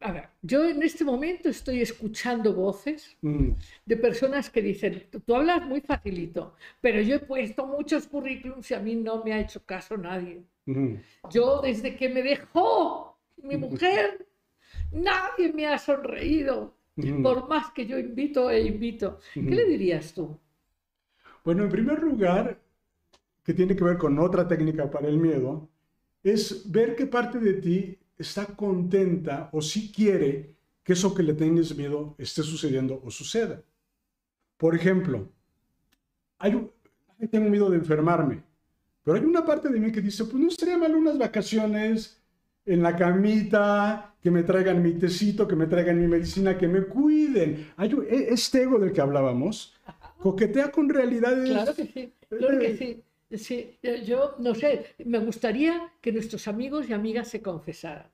A 0.00 0.10
ver, 0.10 0.28
yo 0.42 0.68
en 0.68 0.82
este 0.82 1.04
momento 1.04 1.48
estoy 1.48 1.80
escuchando 1.80 2.52
voces 2.52 3.16
mm. 3.22 3.50
de 3.86 3.96
personas 3.96 4.50
que 4.50 4.62
dicen, 4.62 5.06
tú 5.24 5.36
hablas 5.36 5.64
muy 5.64 5.80
facilito, 5.80 6.54
pero 6.80 7.00
yo 7.00 7.16
he 7.16 7.20
puesto 7.20 7.66
muchos 7.66 8.08
currículums 8.08 8.68
y 8.70 8.74
a 8.74 8.80
mí 8.80 8.96
no 8.96 9.22
me 9.22 9.32
ha 9.32 9.40
hecho 9.40 9.64
caso 9.64 9.96
nadie. 9.96 10.42
Mm. 10.66 10.94
Yo 11.30 11.60
desde 11.60 11.94
que 11.94 12.08
me 12.08 12.22
dejó 12.22 13.16
mi 13.44 13.56
mm. 13.56 13.60
mujer, 13.60 14.26
nadie 14.90 15.52
me 15.52 15.68
ha 15.68 15.78
sonreído, 15.78 16.74
por 17.22 17.48
más 17.48 17.70
que 17.70 17.86
yo 17.86 17.96
invito 17.96 18.50
e 18.50 18.62
invito. 18.62 19.20
¿Qué 19.32 19.40
le 19.40 19.66
dirías 19.66 20.12
tú? 20.12 20.36
Bueno, 21.44 21.62
en 21.62 21.70
primer 21.70 22.02
lugar, 22.02 22.60
que 23.44 23.54
tiene 23.54 23.76
que 23.76 23.84
ver 23.84 23.98
con 23.98 24.18
otra 24.18 24.48
técnica 24.48 24.90
para 24.90 25.06
el 25.06 25.16
miedo, 25.16 25.68
es 26.24 26.70
ver 26.70 26.96
qué 26.96 27.06
parte 27.06 27.38
de 27.38 27.54
ti 27.54 27.98
está 28.20 28.46
contenta 28.46 29.48
o 29.52 29.62
si 29.62 29.90
quiere 29.90 30.54
que 30.84 30.92
eso 30.92 31.14
que 31.14 31.22
le 31.22 31.34
tienes 31.34 31.76
miedo 31.76 32.14
esté 32.18 32.42
sucediendo 32.42 33.00
o 33.04 33.10
suceda. 33.10 33.62
Por 34.56 34.74
ejemplo, 34.74 35.28
hay, 36.38 36.70
tengo 37.30 37.48
miedo 37.48 37.70
de 37.70 37.78
enfermarme, 37.78 38.42
pero 39.02 39.16
hay 39.16 39.24
una 39.24 39.44
parte 39.44 39.68
de 39.68 39.80
mí 39.80 39.90
que 39.90 40.00
dice, 40.00 40.24
pues 40.24 40.36
no 40.36 40.48
estaría 40.48 40.76
mal 40.76 40.94
unas 40.94 41.18
vacaciones 41.18 42.20
en 42.66 42.82
la 42.82 42.94
camita, 42.96 44.14
que 44.22 44.30
me 44.30 44.42
traigan 44.42 44.82
mi 44.82 44.92
tecito, 44.92 45.48
que 45.48 45.56
me 45.56 45.66
traigan 45.66 46.00
mi 46.00 46.06
medicina, 46.06 46.58
que 46.58 46.68
me 46.68 46.82
cuiden. 46.82 47.72
Hay 47.76 47.90
e, 48.08 48.32
este 48.32 48.62
ego 48.62 48.78
del 48.78 48.92
que 48.92 49.00
hablábamos, 49.00 49.74
coquetea 50.18 50.70
con 50.70 50.88
realidades. 50.88 51.48
Claro 51.48 51.74
que 51.74 51.86
sí, 51.86 52.12
claro 52.28 52.58
que 52.58 52.76
sí. 52.76 53.02
Sí, 53.30 53.78
yo 54.04 54.34
no 54.38 54.54
sé, 54.54 54.94
me 55.04 55.18
gustaría 55.18 55.92
que 56.00 56.12
nuestros 56.12 56.48
amigos 56.48 56.88
y 56.88 56.92
amigas 56.92 57.28
se 57.28 57.40
confesaran 57.40 58.10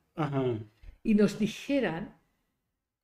y 1.02 1.14
nos 1.14 1.38
dijeran 1.38 2.18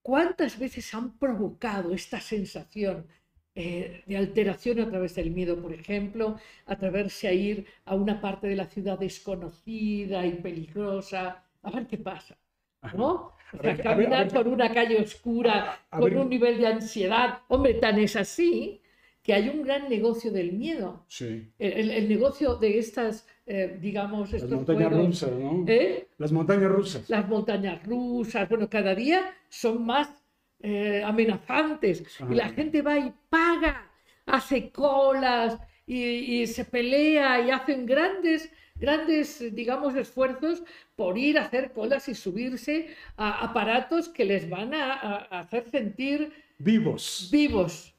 cuántas 0.03 0.59
veces 0.59 0.93
han 0.93 1.17
provocado 1.19 1.95
esta 1.95 2.21
sensación 2.21 3.07
eh, 3.55 4.03
de 4.07 4.17
alteración 4.17 4.81
a 4.81 4.91
través 4.91 5.15
del 5.15 5.31
miedo, 5.31 5.61
por 5.61 5.73
ejemplo, 5.73 6.39
atreverse 6.67 7.29
a 7.29 7.33
ir 7.33 7.67
a 7.87 7.95
una 7.95 8.21
parte 8.21 8.47
de 8.47 8.57
la 8.57 8.67
ciudad 8.67 8.99
desconocida 8.99 10.27
y 10.27 10.33
peligrosa, 10.33 11.45
a 11.63 11.71
ver 11.71 11.87
qué 11.87 11.99
pasa. 11.99 12.37
¿no? 12.95 13.33
caminar 13.83 14.29
por 14.29 14.49
una 14.49 14.73
calle 14.73 15.01
oscura 15.01 15.79
con 15.91 16.17
un 16.17 16.29
nivel 16.29 16.59
de 16.59 16.67
ansiedad. 16.67 17.41
Hombre, 17.49 17.75
tan 17.75 17.99
es 17.99 18.17
así 18.17 18.82
que 19.23 19.33
hay 19.33 19.49
un 19.49 19.63
gran 19.63 19.89
negocio 19.89 20.33
del 20.33 20.53
miedo. 20.53 21.05
Sí. 21.09 21.53
El, 21.59 22.09
negocio 22.09 22.57
de 22.57 22.79
estas, 22.79 23.27
eh, 23.47 23.79
digamos, 23.81 24.33
Las 24.33 24.51
montañas 24.51 24.93
rusas, 24.93 25.31
¿no? 25.33 25.65
¿Eh? 25.69 26.09
Las 26.19 26.33
montañas 26.33 26.71
rusas. 26.71 27.09
Las 27.09 27.29
montañas 27.29 27.87
rusas, 27.87 28.49
bueno, 28.49 28.69
cada 28.69 28.95
día 28.95 29.33
son 29.49 29.87
más 29.87 30.11
eh, 30.61 31.03
amenazantes. 31.05 32.03
Y 32.29 32.35
la 32.35 32.49
gente 32.49 32.83
va 32.83 32.99
y 32.99 33.13
paga, 33.29 33.91
hace 34.27 34.71
colas 34.71 35.59
y, 35.87 36.47
se 36.49 36.65
pelea 36.65 37.47
y 37.47 37.51
hacen 37.51 37.87
grandes 37.87 38.51
grandes, 38.75 39.55
digamos, 39.55 39.95
esfuerzos 39.95 40.65
por 40.97 41.17
ir 41.17 41.39
a 41.39 41.43
hacer 41.43 41.73
colas 41.73 42.09
y 42.09 42.17
subirse 42.17 42.89
a 43.17 43.45
aparatos 43.45 44.09
que 44.09 44.25
les 44.25 44.51
van 44.51 44.75
a, 44.75 44.95
a 44.95 45.41
hacer 45.41 45.69
sentir 45.71 46.33
vivos. 46.59 47.29
Vivos. 47.31 47.92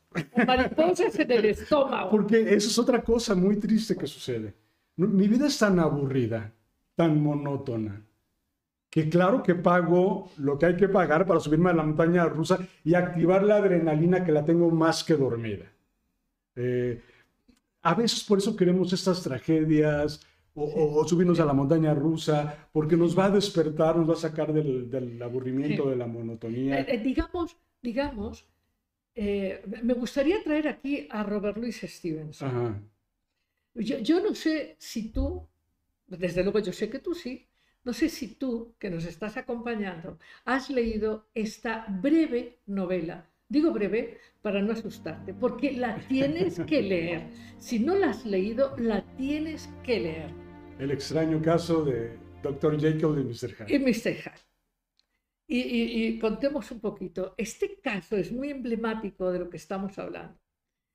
Mariposas 0.48 1.20
en 1.20 1.32
el 1.32 1.46
estómago. 1.46 2.10
Porque 2.10 2.54
eso 2.54 2.70
es 2.70 2.78
otra 2.78 3.02
cosa 3.02 3.36
muy 3.36 3.58
triste 3.58 3.96
que 3.96 4.08
sucede. 4.08 4.54
Mi 4.96 5.28
vida 5.28 5.48
es 5.48 5.58
tan 5.58 5.80
aburrida, 5.80 6.54
tan 6.96 7.22
monótona, 7.22 8.06
que 8.90 9.10
claro 9.10 9.42
que 9.42 9.56
pago 9.56 10.30
lo 10.38 10.60
que 10.60 10.68
hay 10.68 10.78
que 10.78 10.88
pagar 10.88 11.26
para 11.26 11.40
subirme 11.40 11.72
a 11.72 11.74
la 11.74 11.84
montaña 11.84 12.26
rusa 12.26 12.60
y 12.84 12.94
activar 12.94 13.44
la 13.44 13.56
adrenalina 13.56 14.24
que 14.24 14.32
la 14.32 14.46
tengo 14.46 14.70
más 14.70 15.04
que 15.04 15.16
dormida. 15.16 15.66
Eh, 16.56 17.02
a 17.82 17.96
veces 17.96 18.24
por 18.24 18.38
eso 18.38 18.56
queremos 18.56 18.94
estas 18.94 19.24
tragedias 19.24 20.22
o, 20.56 21.04
subirnos 21.08 21.40
a 21.40 21.46
la 21.46 21.54
montaña 21.54 21.96
rusa, 21.96 22.68
porque 22.72 22.96
nos 22.96 23.18
va 23.18 23.26
a 23.26 23.32
despertar, 23.32 23.96
nos 23.96 24.08
va 24.08 24.14
a 24.14 24.18
sacar 24.18 24.54
del, 24.54 25.20
aburrimiento, 25.22 25.90
de 25.90 25.96
la 25.96 26.06
monotonía. 26.06 26.82
Eh, 26.82 26.86
eh, 26.90 27.00
digamos, 27.00 27.58
digamos 27.82 28.46
eh, 29.16 29.64
me 29.84 29.94
gustaría 29.94 30.42
traer 30.44 30.68
aquí 30.68 31.08
a 31.10 31.24
Robert 31.24 31.58
Louis 31.58 31.80
Stevenson. 31.82 32.90
Yo, 33.76 34.22
no 34.22 34.36
sé 34.36 34.76
si 34.80 35.10
tú, 35.10 35.48
desde 36.08 36.44
luego 36.44 36.60
yo 36.60 36.72
sé 36.72 36.90
que 36.90 37.00
tú 37.00 37.14
sí, 37.14 37.48
no 37.84 37.94
sé 37.94 38.08
si 38.10 38.36
tú, 38.36 38.76
que 38.80 38.90
nos 38.90 39.06
estás 39.06 39.36
acompañando, 39.38 40.18
has 40.46 40.70
leído 40.70 41.28
esta 41.34 41.86
breve 42.02 42.60
novela. 42.66 43.28
Digo 43.50 43.72
breve 43.72 44.20
para 44.42 44.62
no 44.62 44.74
asustarte, 44.74 45.34
porque 45.34 45.74
la 45.74 45.98
tienes 46.08 46.60
que 46.62 46.82
leer. 46.82 47.30
Si 47.60 47.80
no 47.80 47.96
la 47.96 48.12
has 48.12 48.26
leído, 48.26 48.76
la 48.78 49.04
tienes 49.16 49.70
que 49.84 50.00
leer. 50.00 50.30
El 50.80 50.92
extraño 50.92 51.42
caso 51.42 51.84
de 51.84 52.18
Dr. 52.42 52.80
Jekyll 52.80 53.20
y 53.20 53.24
Mr. 53.24 53.56
Hyde. 53.56 53.76
Y 53.76 53.80
Mr. 53.80 54.14
Hyde. 54.16 54.43
Y, 55.48 56.18
contemos 56.20 56.72
un 56.72 56.80
poquito. 56.80 57.36
Este 57.38 57.80
caso 57.80 58.16
es 58.18 58.32
muy 58.32 58.50
emblemático 58.50 59.32
de 59.32 59.40
lo 59.40 59.50
que 59.50 59.58
estamos 59.58 59.98
hablando. 60.00 60.38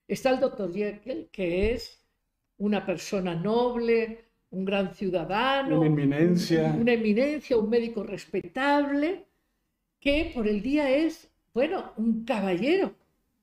Está 0.06 0.30
el 0.30 0.40
doctor 0.40 0.72
Jekyll, 0.72 1.28
que 1.30 1.72
es 1.74 2.02
una 2.56 2.84
persona 2.84 3.34
noble, 3.34 4.24
un 4.50 4.64
gran 4.64 4.94
ciudadano. 4.94 5.78
Una 5.78 5.86
eminencia. 5.86 6.74
una 6.78 6.92
eminencia, 6.92 7.58
un 7.58 7.68
médico 7.68 8.02
respetable, 8.02 9.26
que 10.00 10.32
por 10.34 10.48
el 10.48 10.62
día 10.62 10.90
es, 10.90 11.30
bueno, 11.52 11.92
un 11.96 12.24
caballero, 12.24 12.94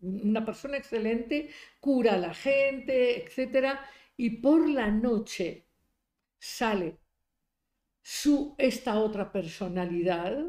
una 0.02 0.44
persona 0.44 0.78
excelente, 0.78 1.50
cura 1.80 2.16
a 2.16 2.18
la 2.18 2.34
gente, 2.34 3.24
etc. 3.24 3.78
Y 4.18 4.32
por 4.42 4.68
la 4.68 4.90
noche 4.90 5.66
sale 6.40 6.98
su, 8.02 8.56
esta 8.58 9.00
otra 9.00 9.32
personalidad, 9.32 10.46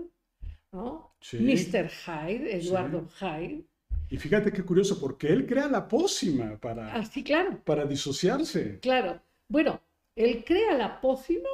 Mr. 1.33 1.89
Hyde, 1.89 2.57
Eduardo 2.57 3.09
Hyde. 3.21 3.65
Y 4.09 4.17
fíjate 4.19 4.53
qué 4.53 4.63
curioso, 4.63 5.01
porque 5.01 5.29
él 5.29 5.47
crea 5.47 5.69
la 5.69 5.89
pócima 5.89 6.57
para, 6.59 6.95
ah, 6.95 7.05
claro. 7.25 7.61
para 7.65 7.85
disociarse. 7.85 8.79
Claro. 8.81 9.21
Bueno, 9.49 9.81
él 10.15 10.45
crea 10.45 10.75
la 10.75 11.01
pócima 11.01 11.49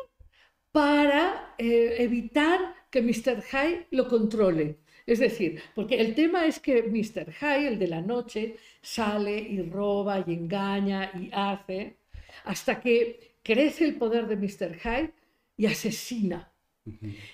para 0.71 1.55
eh, 1.59 1.97
evitar 1.99 2.75
que 2.91 3.01
Mr. 3.01 3.43
Hyde 3.43 3.87
lo 3.91 4.07
controle. 4.09 4.79
Es 5.07 5.19
decir, 5.19 5.61
porque 5.75 6.01
el 6.01 6.15
tema 6.15 6.47
es 6.47 6.61
que 6.61 6.83
Mr. 6.83 7.33
Hyde, 7.33 7.69
el 7.69 7.79
de 7.79 7.89
la 7.89 8.01
noche, 8.01 8.57
sale 8.81 9.37
y 9.39 9.63
roba 9.63 10.23
y 10.27 10.33
engaña 10.33 11.11
y 11.15 11.31
hace, 11.33 11.97
hasta 12.45 12.81
que 12.81 13.37
crece 13.43 13.85
el 13.85 13.97
poder 13.97 14.29
de 14.29 14.37
Mr. 14.37 14.79
Hyde 14.79 15.13
y 15.57 15.67
asesina 15.67 16.52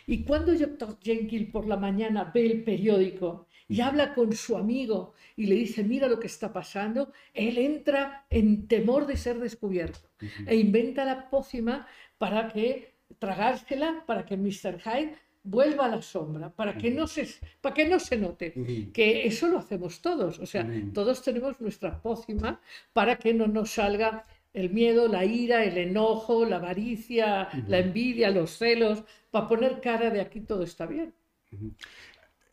y 0.06 0.24
cuando 0.24 0.54
Dr. 0.54 0.98
Jenkins 1.02 1.50
por 1.50 1.66
la 1.66 1.76
mañana 1.76 2.30
ve 2.34 2.46
el 2.46 2.64
periódico 2.64 3.46
y 3.68 3.80
habla 3.80 4.14
con 4.14 4.32
su 4.32 4.56
amigo 4.56 5.14
y 5.36 5.46
le 5.46 5.54
dice, 5.54 5.84
mira 5.84 6.08
lo 6.08 6.18
que 6.18 6.26
está 6.26 6.52
pasando, 6.52 7.12
él 7.32 7.58
entra 7.58 8.26
en 8.30 8.66
temor 8.66 9.06
de 9.06 9.16
ser 9.16 9.38
descubierto 9.38 10.10
e 10.46 10.56
inventa 10.56 11.04
la 11.04 11.30
pócima 11.30 11.86
para 12.18 12.48
que 12.48 12.94
tragársela, 13.18 14.04
para 14.06 14.24
que 14.24 14.36
Mr. 14.36 14.80
Hyde 14.84 15.16
vuelva 15.44 15.86
a 15.86 15.88
la 15.88 16.02
sombra, 16.02 16.50
para 16.50 16.76
que 16.76 16.90
no 16.90 17.06
se, 17.06 17.26
para 17.60 17.74
que 17.74 17.88
no 17.88 17.98
se 17.98 18.16
note, 18.16 18.90
que 18.92 19.26
eso 19.26 19.48
lo 19.48 19.58
hacemos 19.58 20.02
todos, 20.02 20.38
o 20.38 20.46
sea, 20.46 20.68
todos 20.92 21.22
tenemos 21.22 21.60
nuestra 21.60 22.02
pócima 22.02 22.60
para 22.92 23.16
que 23.16 23.32
no 23.32 23.46
nos 23.46 23.70
salga 23.70 24.26
el 24.58 24.70
miedo, 24.70 25.08
la 25.08 25.24
ira, 25.24 25.64
el 25.64 25.78
enojo, 25.78 26.44
la 26.44 26.56
avaricia, 26.56 27.48
la 27.66 27.78
envidia, 27.78 28.30
los 28.30 28.50
celos, 28.50 29.04
para 29.30 29.46
poner 29.46 29.80
cara 29.80 30.10
de 30.10 30.20
aquí 30.20 30.40
todo 30.40 30.62
está 30.62 30.86
bien. 30.86 31.14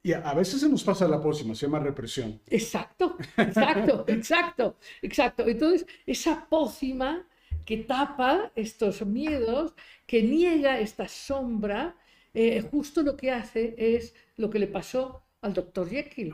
Y 0.04 0.14
a 0.14 0.34
veces 0.36 0.62
se 0.62 0.70
nos 0.70 0.84
pasa 0.84 1.08
la 1.08 1.20
pócima, 1.20 1.56
se 1.56 1.66
llama 1.66 1.80
represión. 1.80 2.40
Exacto, 2.48 3.18
exacto, 3.38 4.06
exacto, 4.08 4.78
exacto. 5.02 5.48
Entonces, 5.48 5.88
esa 6.06 6.48
pócima 6.48 7.28
que 7.66 7.78
tapa 7.78 8.52
estos 8.56 9.04
miedos, 9.06 9.74
que 10.06 10.22
niega 10.22 10.80
esta 10.80 11.08
sombra, 11.08 11.96
eh, 12.36 12.62
justo 12.70 13.02
lo 13.02 13.18
que 13.18 13.32
hace 13.32 13.74
es 13.78 14.14
lo 14.38 14.52
que 14.52 14.60
le 14.60 14.68
pasó 14.68 15.24
al 15.42 15.54
doctor 15.54 15.90
Jekyll. 15.90 16.34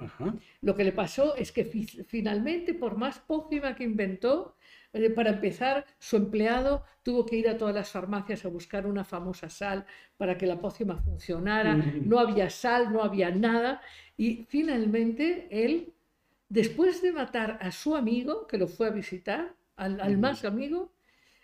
Lo 0.61 0.75
que 0.75 0.83
le 0.83 0.91
pasó 0.91 1.35
es 1.35 1.51
que 1.51 1.63
finalmente, 1.63 2.73
por 2.73 2.97
más 2.97 3.19
pócima 3.19 3.75
que 3.75 3.83
inventó, 3.83 4.55
eh, 4.93 5.09
para 5.09 5.31
empezar, 5.31 5.85
su 5.99 6.17
empleado 6.17 6.83
tuvo 7.01 7.25
que 7.25 7.37
ir 7.37 7.47
a 7.47 7.57
todas 7.57 7.73
las 7.73 7.89
farmacias 7.89 8.43
a 8.45 8.49
buscar 8.49 8.85
una 8.85 9.05
famosa 9.05 9.49
sal 9.49 9.85
para 10.17 10.37
que 10.37 10.45
la 10.45 10.59
pócima 10.59 10.97
funcionara. 10.97 11.75
No 11.75 12.19
había 12.19 12.49
sal, 12.49 12.91
no 12.91 13.01
había 13.01 13.31
nada. 13.31 13.81
Y 14.17 14.45
finalmente 14.49 15.47
él, 15.49 15.93
después 16.49 17.01
de 17.01 17.13
matar 17.13 17.57
a 17.61 17.71
su 17.71 17.95
amigo, 17.95 18.47
que 18.47 18.57
lo 18.57 18.67
fue 18.67 18.87
a 18.87 18.91
visitar, 18.91 19.55
al, 19.77 20.17
más 20.17 20.45
amigo, 20.45 20.91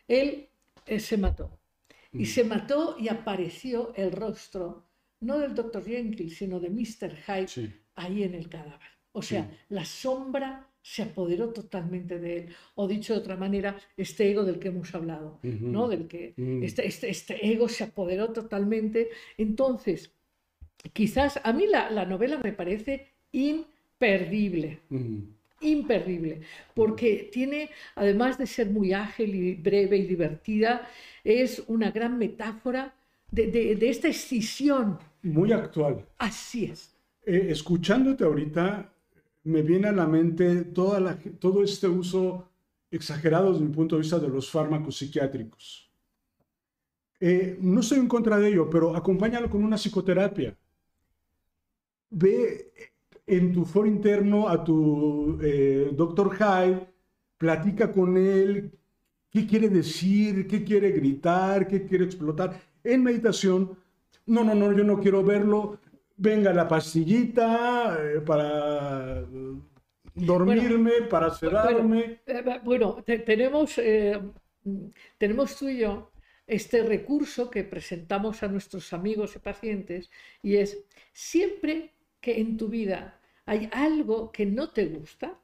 él 0.08 0.50
eh, 0.86 1.00
se 1.00 1.18
mató. 1.18 1.58
Y 2.14 2.26
se 2.26 2.44
mató 2.44 2.98
y 3.00 3.10
apareció 3.10 3.94
el 3.96 4.12
rostro, 4.12 4.86
no 5.22 5.40
del 5.40 5.56
doctor 5.56 5.86
Jenkins, 5.86 6.36
sino 6.36 6.60
de 6.60 6.70
Mr. 6.70 7.16
Hyde, 7.16 7.74
ahí 7.96 8.24
en 8.24 8.34
el 8.34 8.50
cadáver. 8.50 8.92
O 9.12 9.22
sea, 9.22 9.50
la 9.70 9.86
sombra 9.86 10.68
se 10.88 11.04
apoderó 11.04 11.50
totalmente 11.50 12.18
de 12.18 12.38
él. 12.38 12.56
O 12.76 12.88
dicho 12.88 13.14
de 13.14 13.20
otra 13.20 13.36
manera, 13.36 13.78
este 13.98 14.32
ego 14.32 14.46
del 14.46 14.58
que 14.58 14.70
hemos 14.70 14.96
hablado, 14.96 15.38
¿no? 15.44 15.90
Del 15.90 16.08
que 16.08 16.34
este, 16.64 16.88
este, 16.88 17.10
este, 17.10 17.46
ego 17.46 17.68
se 17.68 17.84
apoderó 17.84 18.32
totalmente. 18.32 19.10
Entonces, 19.38 20.14
quizás 20.94 21.42
a 21.44 21.52
mí 21.52 21.66
la, 21.68 22.06
novela 22.06 22.40
me 22.42 22.54
parece 22.54 23.08
imperdible. 23.34 24.80
Imperdible, 25.60 26.42
porque 26.74 27.30
tiene, 27.34 27.70
además 27.96 28.38
de 28.38 28.48
ser 28.48 28.70
muy 28.70 28.94
ágil 28.94 29.36
y 29.36 29.56
breve 29.56 29.98
y 29.98 30.06
divertida, 30.06 30.88
es 31.22 31.64
una 31.68 31.92
gran 31.92 32.18
metáfora 32.18 32.96
de, 33.30 33.78
esta 33.82 34.08
escisión. 34.08 35.00
Muy 35.22 35.52
actual. 35.52 36.06
Así 36.18 36.66
es. 36.66 36.96
Eh, 37.26 37.48
escuchándote 37.50 38.24
ahorita, 38.24 38.90
me 39.48 39.62
viene 39.62 39.88
a 39.88 39.94
la 39.94 40.06
mente 40.06 40.66
todo 40.66 41.64
este 41.64 41.88
uso 41.88 42.50
exagerado 42.92 43.52
desde 43.52 43.66
mi 43.66 43.74
punto 43.74 43.96
de 43.96 44.02
vista 44.02 44.20
de 44.20 44.28
los 44.28 44.52
fármacos 44.52 44.98
psiquiátricos. 44.98 45.90
Eh, 47.20 47.58
no 47.62 47.80
estoy 47.80 48.00
en 48.00 48.08
contra 48.08 48.38
de 48.38 48.50
ello, 48.50 48.70
pero 48.70 48.96
acompáñalo 48.96 49.50
con 49.50 49.64
una 49.64 49.78
psicoterapia. 49.78 50.56
Ve 52.10 52.72
en 53.26 53.54
tu 53.54 53.66
foro 53.66 53.88
interno 53.88 54.48
a 54.50 54.64
tu 54.64 55.40
eh, 55.42 55.92
doctor 55.94 56.36
Hyde, 56.36 56.88
platica 57.38 57.92
con 57.92 58.18
él 58.18 58.72
qué 59.30 59.48
quiere 59.48 59.70
decir, 59.70 60.48
qué 60.48 60.64
quiere 60.64 60.92
gritar, 60.92 61.68
qué 61.68 61.86
quiere 61.86 62.06
explotar. 62.06 62.60
En 62.84 63.04
meditación, 63.04 63.78
no, 64.26 64.44
no, 64.44 64.56
no, 64.56 64.72
yo 64.74 64.84
no 64.84 65.00
quiero 65.00 65.24
verlo, 65.24 65.80
venga 66.18 66.52
la 66.52 66.68
pastillita 66.68 67.98
eh, 68.02 68.22
para 68.22 69.24
dormirme, 70.14 71.04
para 71.10 71.30
sedarme. 71.30 72.22
Bueno, 72.64 73.04
eh, 73.06 73.20
tenemos, 73.20 73.78
eh, 73.78 74.20
tenemos 75.18 75.56
tú 75.56 75.70
y 75.70 75.80
yo 75.80 76.12
este 76.46 76.84
recurso 76.84 77.50
que 77.50 77.64
presentamos 77.64 78.42
a 78.42 78.48
nuestros 78.48 78.94
amigos 78.94 79.36
y 79.36 79.40
pacientes 79.40 80.10
y 80.42 80.56
es 80.56 80.78
siempre 81.14 81.94
que 82.20 82.40
en 82.40 82.58
tu 82.58 82.68
vida 82.68 83.20
hay 83.46 83.70
algo 83.72 84.32
que 84.32 84.46
no 84.46 84.70
te 84.70 84.88
gusta, 84.88 85.40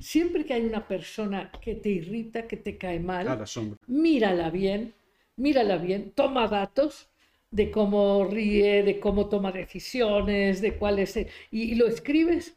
Siempre 0.00 0.46
que 0.46 0.54
hay 0.54 0.64
una 0.64 0.88
persona 0.88 1.52
que 1.60 1.74
te 1.74 1.90
irrita, 1.90 2.48
que 2.48 2.56
te 2.56 2.78
cae 2.78 3.00
mal, 3.00 3.44
mírala 3.86 4.48
bien, 4.48 4.94
mírala 5.36 5.76
bien, 5.76 6.12
toma 6.12 6.48
datos 6.48 7.10
de 7.50 7.70
cómo 7.70 8.24
ríe, 8.24 8.82
de 8.82 9.00
cómo 9.00 9.28
toma 9.28 9.52
decisiones, 9.52 10.60
de 10.60 10.76
cuál 10.76 10.98
es... 10.98 11.18
Y, 11.50 11.74
lo 11.74 11.86
escribes 11.86 12.56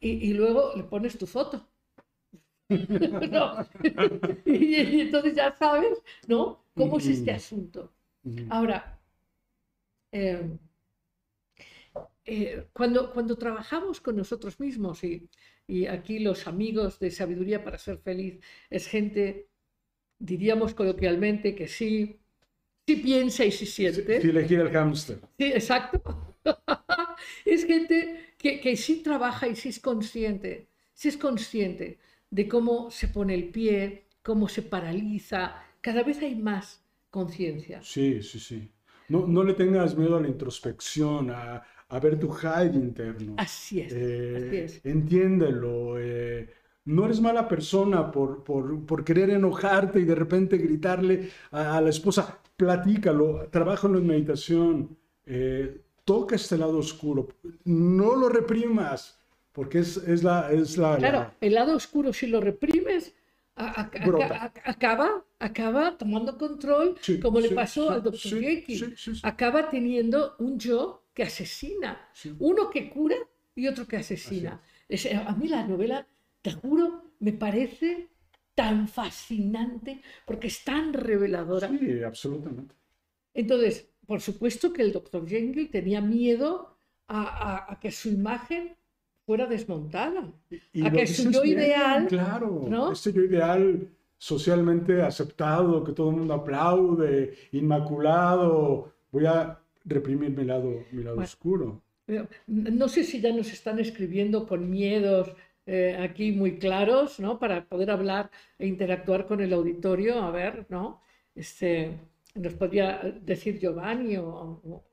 y, 0.00 0.32
luego 0.34 0.72
le 0.76 0.84
pones 0.84 1.18
tu 1.18 1.26
foto. 1.26 1.68
y, 4.44 5.00
entonces 5.00 5.34
ya 5.34 5.52
sabes, 5.56 6.02
¿no? 6.26 6.64
¿Cómo 6.74 6.98
es 6.98 7.06
este 7.06 7.32
asunto? 7.32 7.92
Ahora, 8.50 9.00
eh, 10.12 10.58
eh, 12.24 12.66
cuando, 12.72 13.12
cuando 13.12 13.36
trabajamos 13.36 14.00
con 14.00 14.16
nosotros 14.16 14.60
mismos 14.60 15.02
y, 15.02 15.28
y 15.66 15.86
aquí 15.86 16.18
los 16.18 16.46
amigos 16.46 16.98
de 16.98 17.10
Sabiduría 17.10 17.64
para 17.64 17.78
ser 17.78 17.98
feliz 17.98 18.40
es 18.70 18.86
gente, 18.86 19.48
diríamos 20.18 20.74
coloquialmente, 20.74 21.54
que 21.54 21.68
sí, 21.68 22.20
sí 22.88 22.96
piensa 22.96 23.44
y 23.44 23.52
sí 23.52 23.66
siente. 23.66 24.20
Sí, 24.20 24.32
le 24.32 24.48
gira 24.48 24.62
el 24.62 24.70
hámster. 24.70 25.18
Sí, 25.38 25.44
exacto. 25.44 26.00
es 27.44 27.66
gente 27.66 28.34
que, 28.38 28.60
que 28.60 28.76
sí 28.76 29.02
trabaja 29.02 29.46
y 29.46 29.54
sí 29.56 29.68
es 29.68 29.78
consciente, 29.78 30.68
sí 30.94 31.08
es 31.08 31.18
consciente 31.18 31.98
de 32.30 32.48
cómo 32.48 32.90
se 32.90 33.08
pone 33.08 33.34
el 33.34 33.50
pie, 33.50 34.06
cómo 34.22 34.48
se 34.48 34.62
paraliza. 34.62 35.62
Cada 35.82 36.02
vez 36.02 36.22
hay 36.22 36.34
más 36.34 36.82
conciencia. 37.10 37.82
Sí, 37.82 38.22
sí, 38.22 38.40
sí. 38.40 38.70
No, 39.08 39.26
no 39.26 39.42
le 39.44 39.52
tengas 39.52 39.96
miedo 39.96 40.16
a 40.16 40.20
la 40.20 40.28
introspección, 40.28 41.30
a, 41.30 41.62
a 41.88 42.00
ver 42.00 42.18
tu 42.18 42.30
high 42.30 42.74
interno. 42.74 43.34
Así 43.36 43.80
es. 43.80 43.92
Eh, 43.94 44.80
entiéndelo. 44.84 45.98
Eh, 45.98 46.48
no 46.88 47.04
eres 47.04 47.20
mala 47.20 47.46
persona 47.46 48.10
por, 48.10 48.42
por, 48.42 49.04
querer 49.04 49.30
enojarte 49.30 50.00
y 50.00 50.04
de 50.04 50.14
repente 50.14 50.56
gritarle 50.56 51.28
a, 51.50 51.80
la 51.80 51.90
esposa. 51.90 52.38
Platícalo, 52.58 53.48
trabájalo 53.50 53.98
en 53.98 54.06
meditación. 54.08 54.98
Eh, 55.24 55.80
toca 56.04 56.34
este 56.34 56.58
lado 56.58 56.78
oscuro. 56.78 57.28
No 57.64 58.16
lo 58.16 58.28
reprimas, 58.28 59.22
porque 59.52 59.78
es, 59.78 59.96
es 59.98 60.24
la, 60.24 60.50
es 60.50 60.76
la... 60.76 60.96
Claro, 60.96 61.30
el 61.40 61.54
lado 61.54 61.76
oscuro 61.76 62.12
si 62.12 62.26
lo 62.26 62.40
reprimes, 62.40 63.14
acaba, 63.54 65.24
acaba 65.38 65.96
tomando 65.96 66.36
control, 66.36 66.96
como 67.22 67.38
le 67.38 67.50
pasó 67.50 67.90
al 67.90 68.02
doctor 68.02 68.40
acaba 69.22 69.70
teniendo 69.70 70.34
un 70.40 70.58
yo 70.58 71.04
que 71.14 71.22
asesina, 71.22 72.08
uno 72.40 72.70
que 72.70 72.90
cura 72.90 73.16
y 73.54 73.68
otro 73.68 73.86
que 73.86 73.98
asesina. 73.98 74.60
a 75.26 75.32
mí 75.36 75.46
la 75.46 75.64
novela, 75.64 76.08
te 76.42 76.50
juro, 76.50 77.04
me 77.20 77.32
parece 77.32 78.08
tan 78.58 78.88
fascinante 78.88 80.02
porque 80.26 80.48
es 80.48 80.64
tan 80.64 80.92
reveladora. 80.92 81.68
Sí, 81.68 82.02
absolutamente. 82.02 82.74
Entonces, 83.32 83.88
por 84.04 84.20
supuesto 84.20 84.72
que 84.72 84.82
el 84.82 84.92
doctor 84.92 85.28
Jekyll 85.28 85.70
tenía 85.70 86.00
miedo 86.00 86.76
a, 87.06 87.78
que 87.80 87.92
su 87.92 88.08
imagen 88.08 88.74
fuera 89.24 89.46
desmontada. 89.46 90.24
a 90.82 90.90
que 90.90 91.06
su 91.06 91.30
yo 91.30 91.44
ideal. 91.44 92.08
Claro, 92.08 92.90
este 92.92 93.12
yo 93.12 93.22
ideal 93.22 93.88
socialmente 94.16 95.02
aceptado, 95.02 95.84
que 95.84 95.92
todo 95.92 96.10
el 96.10 96.16
mundo 96.16 96.34
aplaude, 96.34 97.34
inmaculado, 97.52 98.92
voy 99.12 99.26
a 99.26 99.56
reprimir 99.84 100.30
mi 100.36 100.44
lado, 100.44 100.84
mi 100.90 101.04
lado 101.04 101.20
oscuro. 101.20 101.80
No 102.48 102.88
sé 102.88 103.04
si 103.04 103.20
ya 103.20 103.32
nos 103.32 103.52
están 103.52 103.78
escribiendo 103.78 104.48
con 104.48 104.68
miedos 104.68 105.32
eh, 105.70 105.98
aquí 106.00 106.32
muy 106.32 106.58
claros, 106.58 107.20
¿no? 107.20 107.38
Para 107.38 107.66
poder 107.68 107.90
hablar 107.90 108.30
e 108.58 108.66
interactuar 108.66 109.26
con 109.26 109.42
el 109.42 109.52
auditorio, 109.52 110.22
a 110.22 110.30
ver, 110.30 110.64
¿no? 110.70 111.02
Este, 111.34 111.92
nos 112.34 112.54
podría 112.54 113.00
decir 113.20 113.58
Giovanni 113.58 114.16
o, 114.16 114.26
o, 114.64 114.84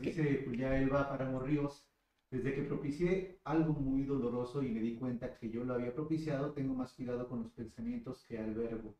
dice 0.00 0.44
Julia 0.44 0.78
Elba 0.78 1.08
para 1.08 1.36
Ríos, 1.40 1.84
desde 2.30 2.54
que 2.54 2.62
propicié 2.62 3.40
algo 3.42 3.72
muy 3.72 4.04
doloroso 4.04 4.62
y 4.62 4.70
me 4.70 4.80
di 4.82 4.94
cuenta 4.94 5.34
que 5.34 5.50
yo 5.50 5.64
lo 5.64 5.74
había 5.74 5.92
propiciado, 5.92 6.52
tengo 6.52 6.74
más 6.74 6.92
cuidado 6.92 7.28
con 7.28 7.42
los 7.42 7.50
pensamientos 7.50 8.24
que 8.24 8.38
al 8.38 8.54
verbo. 8.54 8.94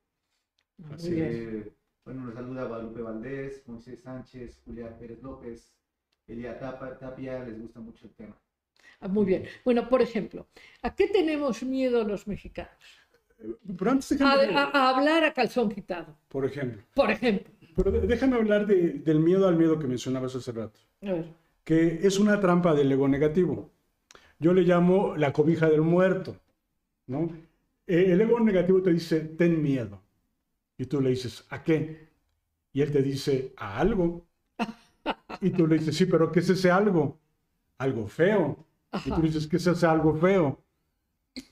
Así 0.90 1.14
Bueno, 2.04 2.24
nos 2.24 2.34
saluda 2.34 2.64
Guadalupe 2.64 3.02
Valdés, 3.02 3.62
Moisés 3.68 4.02
Sánchez, 4.02 4.60
Julián 4.64 4.96
Pérez 4.98 5.22
López, 5.22 5.78
Elia 6.26 6.58
Tapia, 6.58 7.44
les 7.44 7.60
gusta 7.60 7.78
mucho 7.78 8.08
el 8.08 8.14
tema. 8.14 8.36
Ah, 9.00 9.08
muy 9.08 9.24
bien. 9.24 9.44
Bueno, 9.64 9.88
por 9.88 10.02
ejemplo, 10.02 10.46
¿a 10.82 10.94
qué 10.94 11.08
tenemos 11.08 11.62
miedo 11.62 12.04
los 12.04 12.26
mexicanos? 12.26 12.72
a, 14.20 14.88
hablar 14.88 15.24
a 15.24 15.32
calzón 15.34 15.70
quitado. 15.70 16.16
Por 16.28 16.44
ejemplo. 16.44 16.82
Por 16.94 17.10
ejemplo. 17.10 17.52
Pero 17.76 17.90
déjame 17.90 18.36
hablar 18.36 18.66
del 18.66 19.20
miedo 19.20 19.48
al 19.48 19.56
miedo 19.56 19.78
que 19.78 19.86
mencionabas 19.86 20.34
hace 20.36 20.52
rato. 20.52 20.80
A 21.02 21.12
ver 21.12 21.44
que 21.64 22.06
es 22.06 22.18
una 22.18 22.38
trampa 22.40 22.74
del 22.74 22.92
ego 22.92 23.08
negativo. 23.08 23.70
Yo 24.38 24.52
le 24.52 24.62
llamo 24.62 25.16
la 25.16 25.32
cobija 25.32 25.68
del 25.68 25.80
muerto, 25.80 26.36
¿no? 27.06 27.30
Eh, 27.86 28.12
el 28.12 28.20
ego 28.20 28.38
negativo 28.40 28.82
te 28.82 28.92
dice, 28.92 29.20
ten 29.20 29.62
miedo. 29.62 30.00
Y 30.76 30.86
tú 30.86 31.00
le 31.00 31.10
dices, 31.10 31.46
¿a 31.50 31.62
qué? 31.62 32.08
Y 32.72 32.82
él 32.82 32.92
te 32.92 33.02
dice, 33.02 33.52
a 33.56 33.80
algo. 33.80 34.26
Y 35.40 35.50
tú 35.50 35.66
le 35.66 35.78
dices, 35.78 35.96
sí, 35.96 36.06
pero 36.06 36.30
¿qué 36.30 36.40
es 36.40 36.48
ese 36.48 36.70
algo? 36.70 37.18
Algo 37.78 38.06
feo. 38.06 38.64
Y 39.04 39.10
tú 39.10 39.22
dices, 39.22 39.46
¿qué 39.46 39.56
es 39.56 39.66
ese 39.66 39.86
algo 39.86 40.14
feo? 40.14 40.62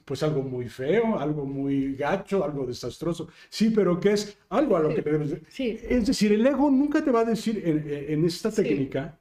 Pues 0.05 0.23
algo 0.23 0.43
muy 0.43 0.69
feo, 0.69 1.19
algo 1.19 1.45
muy 1.45 1.97
gacho, 1.97 2.45
algo 2.45 2.67
desastroso. 2.67 3.29
Sí, 3.49 3.71
pero 3.71 3.99
¿qué 3.99 4.13
es? 4.13 4.39
Algo 4.49 4.77
a 4.77 4.81
lo 4.81 4.95
que 4.95 5.03
te 5.03 5.11
debes... 5.11 5.37
Sí. 5.49 5.79
Es 5.83 6.07
decir, 6.07 6.33
el 6.33 6.47
ego 6.47 6.71
nunca 6.71 7.03
te 7.03 7.11
va 7.11 7.21
a 7.21 7.25
decir 7.25 7.63
en, 7.65 8.25
esta 8.25 8.51
técnica 8.51 9.19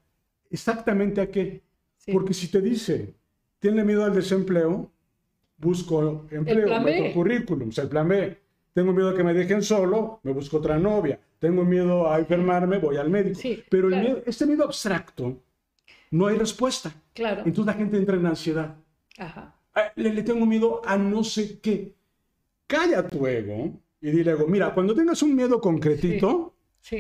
exactamente 0.50 1.22
a 1.22 1.32
qué. 1.32 1.62
Porque 2.12 2.34
si 2.34 2.48
te 2.48 2.62
dice, 2.62 3.14
tiene 3.60 3.84
miedo 3.84 4.04
al 4.04 4.14
desempleo, 4.14 4.92
busco 5.58 6.28
empleo, 6.32 6.80
meto 6.82 7.14
currículum, 7.14 7.72
el 7.76 7.90
plan 7.90 8.08
B. 8.08 8.38
Tengo 8.74 8.94
miedo 8.94 9.10
a 9.10 9.16
que 9.16 9.24
me 9.24 9.34
dejen 9.34 9.62
solo, 9.64 10.20
me 10.24 10.32
busco 10.32 10.58
otra 10.58 10.78
novia. 10.80 11.20
Tengo 11.40 11.66
miedo 11.66 12.12
a 12.12 12.20
enfermarme, 12.20 12.78
voy 12.78 12.98
al 12.98 13.10
médico. 13.10 13.40
Pero 13.70 13.90
este 14.26 14.46
miedo 14.46 14.64
abstracto, 14.64 15.42
no 16.12 16.28
hay 16.28 16.38
respuesta. 16.38 16.94
Claro. 17.14 17.44
Entonces 17.46 17.66
la 17.66 17.74
gente 17.74 17.98
entra 17.98 18.16
en 18.16 18.26
ansiedad. 18.26 18.76
Ajá. 19.18 19.56
Ah, 19.74 19.92
le, 19.96 20.24
tengo 20.24 20.46
miedo 20.46 20.82
a 20.86 20.98
no 20.98 21.24
sé 21.24 21.60
qué. 21.60 21.94
Calla 22.68 23.08
tu 23.08 23.26
ego 23.28 23.80
y 24.02 24.12
dile, 24.12 24.36
mira, 24.48 24.74
cuando 24.74 24.94
tengas 24.94 25.22
un 25.24 25.36
miedo 25.36 25.60
concretito, 25.60 26.54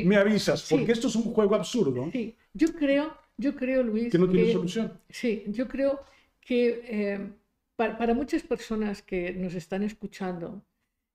me 0.03 0.17
avisas, 0.17 0.67
porque 0.69 0.91
esto 0.91 1.07
es 1.07 1.15
un 1.15 1.33
juego 1.33 1.55
absurdo. 1.55 2.09
Sí, 2.11 2.35
yo 2.53 2.73
creo 2.73 3.21
yo 3.41 3.55
creo, 3.55 3.81
Luis. 3.83 4.11
Que 4.11 4.19
no 4.19 4.29
tiene 4.29 4.53
solución. 4.53 4.93
Sí, 5.09 5.43
yo 5.47 5.67
creo 5.67 5.99
que 6.39 6.81
eh, 6.85 7.31
para, 7.75 8.13
muchas 8.13 8.43
personas 8.43 9.01
que 9.01 9.33
nos 9.33 9.55
están 9.55 9.81
escuchando, 9.83 10.63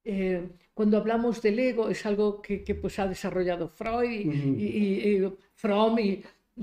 eh, 0.04 0.48
cuando 0.74 0.98
hablamos 0.98 1.40
del 1.40 1.59
ego 1.59 1.88
es 1.88 2.04
algo 2.04 2.42
que, 2.42 2.59
pues 2.80 2.98
ha 2.98 3.06
desarrollado 3.06 3.68
Freud 3.68 4.11
y, 4.11 5.22
Fromm, 5.54 5.98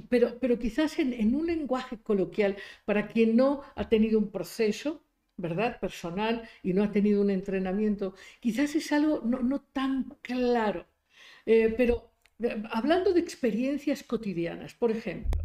pero, 0.09 0.39
pero 0.39 0.57
quizás 0.59 0.97
en, 0.99 1.35
un 1.35 1.45
lenguaje 1.47 1.97
coloquial, 1.97 2.57
para 2.85 3.07
quien 3.07 3.35
no 3.35 3.61
ha 3.75 3.89
tenido 3.89 4.19
un 4.19 4.31
proceso, 4.31 5.03
¿verdad? 5.37 5.79
Personal 5.79 6.47
y 6.63 6.73
no 6.73 6.83
ha 6.83 6.91
tenido 6.91 7.21
un 7.21 7.29
entrenamiento, 7.29 8.15
quizás 8.39 8.75
es 8.75 8.91
algo 8.91 9.21
no, 9.23 9.61
tan 9.61 10.15
claro. 10.21 10.85
Eh, 11.45 11.73
pero 11.77 12.11
hablando 12.71 13.13
de 13.13 13.19
experiencias 13.19 14.03
cotidianas, 14.03 14.73
por 14.73 14.91
ejemplo, 14.91 15.43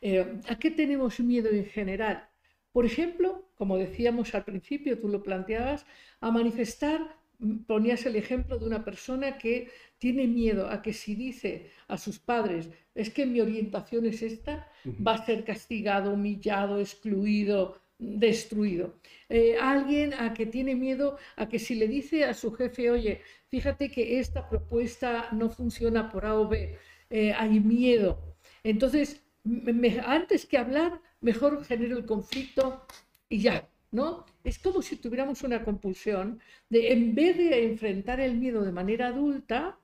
eh, 0.00 0.40
¿A 0.48 0.58
qué 0.58 0.70
tenemos 0.70 1.20
miedo 1.20 1.50
en 1.50 1.66
general? 1.66 2.28
Por 2.72 2.86
ejemplo, 2.86 3.50
como 3.56 3.78
decíamos 3.78 4.34
al 4.34 4.44
principio, 4.44 4.98
tú 5.00 5.08
lo 5.08 5.22
planteabas, 5.22 5.86
a 6.20 6.30
manifestar, 6.30 7.16
ponías 7.66 8.04
el 8.06 8.16
ejemplo 8.16 8.58
de 8.58 8.66
una 8.66 8.84
persona 8.84 9.38
que 9.38 9.70
tiene 9.98 10.26
miedo 10.26 10.68
a 10.68 10.82
que 10.82 10.92
si 10.92 11.14
dice 11.14 11.70
a 11.86 11.96
sus 11.98 12.18
padres, 12.18 12.70
es 12.94 13.10
que 13.10 13.26
mi 13.26 13.40
orientación 13.40 14.06
es 14.06 14.22
esta, 14.22 14.70
va 15.06 15.14
a 15.14 15.26
ser 15.26 15.44
castigado, 15.44 16.12
humillado, 16.12 16.80
excluido, 16.80 17.80
destruido. 17.98 18.94
Eh, 19.28 19.56
alguien 19.60 20.14
a 20.14 20.34
que 20.34 20.46
tiene 20.46 20.74
miedo 20.74 21.18
a 21.36 21.48
que 21.48 21.58
si 21.58 21.74
le 21.74 21.88
dice 21.88 22.24
a 22.24 22.34
su 22.34 22.52
jefe, 22.52 22.90
oye, 22.90 23.20
fíjate 23.48 23.90
que 23.90 24.18
esta 24.18 24.48
propuesta 24.48 25.28
no 25.32 25.50
funciona 25.50 26.08
por 26.10 26.26
A 26.26 26.34
o 26.38 26.48
B, 26.48 26.76
eh, 27.10 27.32
hay 27.32 27.60
miedo. 27.60 28.36
Entonces, 28.62 29.22
antes 30.04 30.46
que 30.46 30.58
hablar, 30.58 31.00
mejor 31.20 31.64
genero 31.64 31.96
el 31.96 32.06
conflicto 32.06 32.84
y 33.28 33.40
ya, 33.40 33.68
¿no? 33.90 34.26
Es 34.44 34.58
como 34.58 34.82
si 34.82 34.96
tuviéramos 34.96 35.42
una 35.42 35.64
compulsión 35.64 36.40
de, 36.68 36.92
en 36.92 37.14
vez 37.14 37.36
de 37.36 37.64
enfrentar 37.64 38.20
el 38.20 38.36
miedo 38.36 38.64
de 38.64 38.72
manera 38.72 39.08
adulta, 39.08 39.78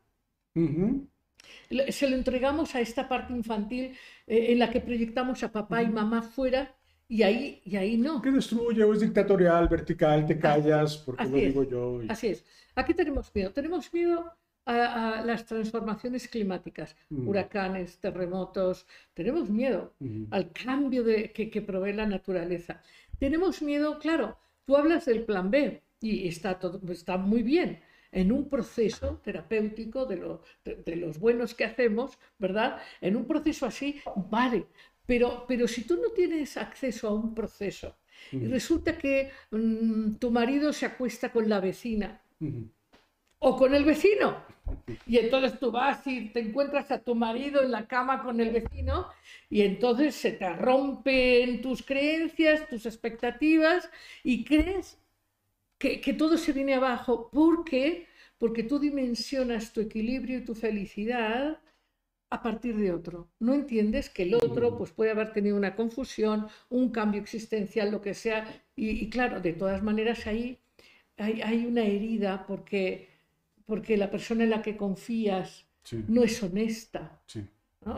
se 0.55 2.09
lo 2.09 2.17
entregamos 2.17 2.75
a 2.75 2.81
esta 2.81 3.09
parte 3.09 3.33
infantil 3.33 3.97
eh, 4.27 4.53
en 4.53 4.59
la 4.59 4.71
que 4.71 4.81
proyectamos 4.81 5.43
a 5.43 5.53
papá 5.53 5.83
y 5.83 5.89
mamá 5.89 6.23
fuera 6.23 6.75
Y 7.09 7.23
ahí, 7.23 7.61
y 7.65 7.77
ahí 7.77 7.97
no. 7.97 8.23
Que 8.23 8.31
destruye 8.31 8.83
o 8.83 8.93
es 8.93 9.01
dictatorial, 9.01 9.69
vertical, 9.69 10.25
te 10.27 10.39
callas, 10.39 10.97
porque 10.99 11.25
lo 11.25 11.37
digo 11.37 11.65
yo. 11.65 12.01
Así 12.09 12.29
es. 12.29 12.45
Aquí 12.75 12.95
tenemos 12.95 13.35
miedo. 13.35 13.53
Tenemos 13.53 13.93
miedo 13.93 14.33
a, 14.67 15.23
las 15.25 15.45
transformaciones 15.45 16.29
climáticas, 16.29 16.97
mm. 17.11 17.29
huracanes, 17.29 17.99
terremotos. 17.99 18.87
Tenemos 19.13 19.51
miedo 19.51 19.95
mm. 20.01 20.25
al 20.31 20.51
cambio 20.53 21.05
de, 21.05 21.31
que, 21.33 21.51
que 21.51 21.61
provee 21.61 21.93
la 21.93 22.07
naturaleza. 22.07 22.81
Tenemos 23.19 23.63
miedo, 23.63 23.99
claro, 23.99 24.39
tú 24.65 24.77
hablas 24.77 25.05
del 25.07 25.25
plan 25.25 25.51
B 25.51 25.83
y 26.01 26.29
está, 26.29 26.59
todo, 26.59 26.81
está 26.93 27.17
muy 27.17 27.43
bien 27.43 27.81
en 28.13 28.31
un 28.31 28.49
proceso 28.49 29.21
terapéutico 29.25 30.07
de, 30.07 30.39
de, 30.65 30.97
los 30.97 31.19
buenos 31.19 31.53
que 31.55 31.65
hacemos, 31.65 32.17
¿verdad? 32.39 32.81
En 33.01 33.17
un 33.17 33.27
proceso 33.27 33.67
así, 33.67 34.01
vale, 34.31 34.67
pero, 35.05 35.45
pero 35.49 35.67
si 35.67 35.83
tú 35.83 35.97
no 35.97 36.11
tienes 36.11 36.57
acceso 36.57 37.09
a 37.09 37.15
un 37.15 37.35
proceso 37.35 37.97
y 38.31 38.47
resulta 38.47 38.97
que 38.97 39.31
mm, 39.51 40.15
tu 40.15 40.31
marido 40.31 40.73
se 40.73 40.87
acuesta 40.87 41.33
con 41.33 41.49
la 41.49 41.61
vecina 41.61 42.23
o 43.45 43.57
con 43.57 43.75
el 43.75 43.85
vecino, 43.85 44.37
y 45.07 45.19
entonces 45.19 45.59
tú 45.59 45.71
vas 45.71 46.07
y 46.07 46.31
te 46.31 46.41
encuentras 46.41 46.91
a 46.91 46.99
tu 46.99 47.15
marido 47.15 47.63
en 47.63 47.71
la 47.71 47.87
cama 47.87 48.23
con 48.23 48.41
el 48.41 48.51
vecino 48.51 49.09
y 49.51 49.63
entonces 49.63 50.15
se 50.15 50.33
te 50.33 50.51
rompen 50.55 51.61
tus 51.61 51.83
creencias, 51.83 52.69
tus 52.69 52.87
expectativas 52.87 53.91
y 54.23 54.45
crees 54.45 54.99
que, 55.79 56.01
que 56.01 56.15
todo 56.15 56.39
se 56.39 56.53
viene 56.53 56.75
abajo 56.75 57.29
porque 57.33 58.07
porque 58.39 58.63
tú 58.63 58.79
dimensionas 58.79 59.73
tu 59.73 59.81
equilibrio 59.81 60.39
y 60.39 60.45
tu 60.45 60.55
felicidad 60.55 61.61
a 62.31 62.43
partir 62.43 62.77
de 62.77 62.93
otro. 62.93 63.31
No 63.39 63.55
entiendes 63.55 64.11
que 64.11 64.25
el 64.25 64.35
otro 64.35 64.77
pues, 64.77 64.91
puede 64.91 65.13
haber 65.13 65.33
tenido 65.33 65.57
una 65.57 65.77
confusión, 65.77 66.49
un 66.69 66.91
cambio 66.91 67.21
existencial, 67.21 67.91
lo 67.91 68.01
que 68.01 68.13
sea. 68.13 68.47
Y, 68.77 69.09
claro, 69.09 69.41
de 69.41 69.53
todas 69.53 69.83
maneras 69.83 70.27
ahí 70.27 70.59
hay, 71.17 71.43
hay, 71.43 71.65
una 71.65 71.85
herida 71.85 72.45
porque, 72.47 73.09
porque 73.67 73.97
la 73.97 74.11
persona 74.11 74.45
en 74.45 74.51
la 74.51 74.63
que 74.63 74.77
confías 74.77 75.67
no 76.09 76.23
es 76.23 76.43
honesta. 76.43 77.21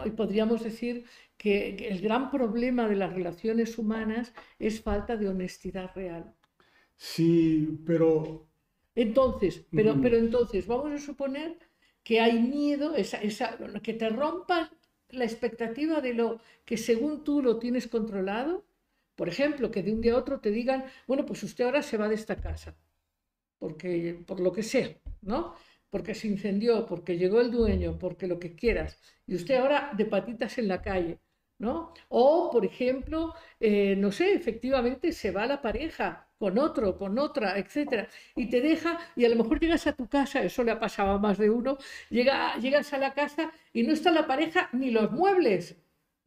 Y 0.04 0.10
podríamos 0.10 0.64
decir 0.64 1.04
que 1.36 1.88
el 1.88 2.00
gran 2.00 2.30
problema 2.30 2.88
de 2.88 2.96
las 2.96 3.12
relaciones 3.12 3.78
humanas 3.78 4.32
es 4.58 4.80
falta 4.80 5.16
de 5.16 5.28
honestidad 5.28 5.90
real. 5.94 6.34
Sí, 6.96 7.78
pero 7.86 8.48
entonces, 8.94 9.64
pero, 9.70 10.00
pero 10.00 10.16
entonces, 10.16 10.66
vamos 10.66 10.90
a 10.92 10.98
suponer 10.98 11.58
que 12.02 12.20
hay 12.20 12.40
miedo, 12.40 12.96
esa, 12.96 13.18
esa, 13.18 13.58
que 13.82 13.92
te 13.92 14.08
rompan 14.08 14.70
la 15.10 15.24
expectativa 15.24 16.00
de 16.00 16.14
lo 16.14 16.40
que 16.64 16.76
según 16.76 17.22
tú 17.22 17.42
lo 17.42 17.58
tienes 17.58 17.86
controlado. 17.86 18.64
Por 19.14 19.28
ejemplo, 19.28 19.70
que 19.70 19.82
de 19.82 19.92
un 19.92 20.00
día 20.00 20.14
a 20.14 20.18
otro 20.18 20.40
te 20.40 20.50
digan, 20.50 20.84
bueno, 21.06 21.26
pues 21.26 21.42
usted 21.42 21.64
ahora 21.64 21.82
se 21.82 21.96
va 21.96 22.08
de 22.08 22.14
esta 22.14 22.36
casa, 22.36 22.76
porque 23.58 24.22
por 24.26 24.40
lo 24.40 24.52
que 24.52 24.62
sea, 24.62 24.94
¿no? 25.26 25.54
Porque 25.90 26.14
se 26.14 26.28
incendió, 26.28 26.86
porque 26.86 27.18
llegó 27.18 27.40
el 27.40 27.50
dueño, 27.50 27.98
porque 27.98 28.26
lo 28.26 28.38
que 28.38 28.54
quieras, 28.54 28.98
y 29.26 29.34
usted 29.34 29.56
ahora 29.56 29.92
de 29.96 30.04
patitas 30.06 30.58
en 30.58 30.68
la 30.68 30.82
calle, 30.82 31.18
¿no? 31.58 31.92
O, 32.08 32.50
por 32.50 32.64
ejemplo, 32.64 33.34
eh, 33.60 33.96
no 33.96 34.12
sé, 34.12 34.34
efectivamente 34.34 35.12
se 35.12 35.30
va 35.30 35.46
la 35.46 35.62
pareja 35.62 36.28
con 36.38 36.58
otro, 36.58 36.98
con 36.98 37.18
otra, 37.18 37.58
etcétera, 37.58 38.08
y 38.34 38.48
te 38.50 38.60
deja, 38.60 38.98
y 39.16 39.24
a 39.24 39.28
lo 39.30 39.36
mejor 39.36 39.58
llegas 39.60 39.86
a 39.86 39.94
tu 39.94 40.06
casa, 40.08 40.42
eso 40.42 40.62
le 40.64 40.72
ha 40.72 40.78
pasado 40.78 41.12
a 41.12 41.18
más 41.18 41.38
de 41.38 41.50
uno, 41.50 41.78
llega, 42.10 42.56
llegas 42.58 42.92
a 42.92 42.98
la 42.98 43.14
casa 43.14 43.52
y 43.72 43.82
no 43.84 43.92
está 43.92 44.10
la 44.10 44.26
pareja 44.26 44.68
ni 44.72 44.90
los 44.90 45.10
muebles. 45.12 45.76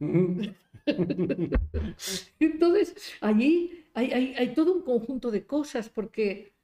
Entonces, 2.40 2.96
allí 3.20 3.86
hay, 3.94 4.12
hay, 4.12 4.34
hay, 4.36 4.54
todo 4.54 4.72
un 4.72 4.82
conjunto 4.82 5.30
de 5.30 5.46
cosas 5.46 5.88
porque, 5.88 6.54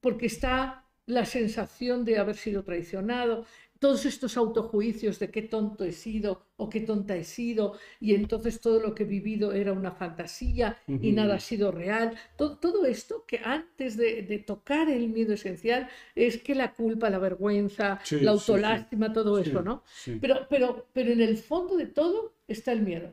porque 0.00 0.26
está 0.26 0.84
la 1.06 1.24
sensación 1.24 2.04
de 2.04 2.18
haber 2.18 2.36
sido 2.36 2.62
traicionado, 2.62 3.44
todos 3.82 4.06
estos 4.06 4.36
autojuicios 4.36 5.18
de 5.18 5.32
qué 5.32 5.42
tonto 5.42 5.82
he 5.84 5.90
sido 5.90 6.46
o 6.56 6.70
qué 6.70 6.82
tonta 6.82 7.16
he 7.16 7.24
sido 7.24 7.76
y 7.98 8.14
entonces 8.14 8.60
todo 8.60 8.78
lo 8.78 8.94
que 8.94 9.02
he 9.02 9.06
vivido 9.06 9.52
era 9.52 9.72
una 9.72 9.90
fantasía 9.90 10.78
y 10.86 11.10
nada 11.10 11.34
ha 11.34 11.40
sido 11.40 11.72
real. 11.72 12.16
Todo, 12.36 12.86
esto 12.86 13.24
que 13.26 13.40
antes 13.42 13.96
de, 13.96 14.44
tocar 14.46 14.88
el 14.88 15.08
miedo 15.08 15.32
esencial 15.32 15.88
es 16.14 16.40
que 16.40 16.54
la 16.54 16.74
culpa, 16.74 17.10
la 17.10 17.18
vergüenza, 17.18 17.98
la 18.20 18.30
autolástima, 18.30 19.12
todo 19.12 19.40
eso, 19.40 19.62
¿no? 19.62 19.82
Pero, 20.20 20.46
pero, 20.48 20.86
pero 20.92 21.10
en 21.10 21.20
el 21.20 21.36
fondo 21.36 21.76
de 21.76 21.86
todo 21.86 22.34
está 22.46 22.70
el 22.70 22.82
miedo. 22.82 23.12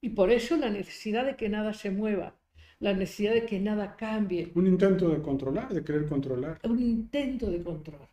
Y 0.00 0.08
por 0.08 0.32
eso 0.32 0.56
la 0.56 0.68
necesidad 0.68 1.24
de 1.24 1.36
que 1.36 1.48
nada 1.48 1.74
se 1.74 1.92
mueva, 1.92 2.34
la 2.82 2.92
necesidad 2.92 3.32
de 3.32 3.46
que 3.46 3.58
nada 3.58 3.96
cambie. 3.96 4.52
Un 4.54 4.66
intento 4.66 5.08
de 5.08 5.22
controlar, 5.22 5.72
de 5.72 5.82
querer 5.82 6.06
controlar. 6.06 6.58
Un 6.64 6.78
intento 6.78 7.50
de 7.50 7.62
control 7.62 8.08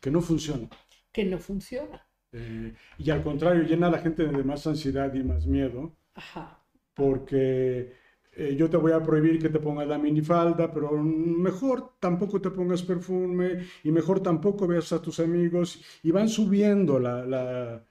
que 0.00 0.10
no 0.10 0.20
funciona. 0.20 0.68
Que 1.12 1.24
no 1.24 1.38
funciona. 1.38 2.06
Eh, 2.32 2.74
y 2.98 3.10
al 3.10 3.22
contrario, 3.22 3.62
llena 3.62 3.88
a 3.88 3.90
la 3.90 3.98
gente 3.98 4.24
de 4.26 4.44
más 4.44 4.66
ansiedad 4.66 5.12
y 5.14 5.22
más 5.22 5.46
miedo. 5.46 5.96
Ajá. 6.14 6.62
Porque 6.94 7.92
eh, 8.32 8.54
yo 8.56 8.68
te 8.68 8.76
voy 8.76 8.92
a 8.92 9.02
prohibir 9.02 9.40
que 9.40 9.48
te 9.48 9.58
pongas 9.58 9.88
la 9.88 9.98
minifalda, 9.98 10.72
pero 10.72 10.92
mejor 10.92 11.94
tampoco 11.98 12.40
te 12.40 12.50
pongas 12.50 12.82
perfume 12.82 13.64
y 13.82 13.90
mejor 13.90 14.20
tampoco 14.22 14.66
veas 14.66 14.92
a 14.92 15.02
tus 15.02 15.20
amigos. 15.20 15.82
Y 16.02 16.10
van 16.10 16.28
subiendo 16.28 16.98
la, 16.98 17.82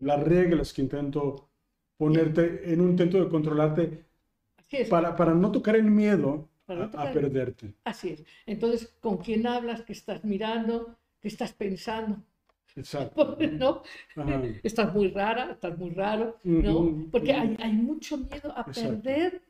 las 0.00 0.22
reglas 0.22 0.72
que 0.72 0.82
intento 0.82 1.50
ponerte 1.96 2.72
en 2.72 2.80
un 2.80 2.90
intento 2.90 3.22
de 3.22 3.28
controlarte 3.28 4.03
para, 4.88 5.16
para 5.16 5.34
no 5.34 5.50
tocar 5.52 5.76
el 5.76 5.90
miedo 5.90 6.48
a, 6.66 7.12
perderte. 7.12 7.74
Así 7.84 8.10
es. 8.10 8.24
Entonces, 8.46 8.94
¿con 9.00 9.18
quién 9.18 9.46
hablas? 9.46 9.82
¿Qué 9.82 9.92
estás 9.92 10.24
mirando? 10.24 10.96
¿Qué 11.20 11.28
estás 11.28 11.52
pensando? 11.52 12.22
Exacto. 12.76 13.36
¿No? 13.52 13.82
Estás 14.62 14.94
muy 14.94 15.08
rara, 15.08 15.52
estás 15.52 15.78
muy 15.78 15.90
raro, 15.90 16.38
¿no? 16.42 17.08
Porque 17.10 17.32
hay, 17.32 17.56
hay, 17.60 17.72
mucho 17.72 18.18
miedo 18.18 18.52
a 18.56 18.64
perder 18.64 19.42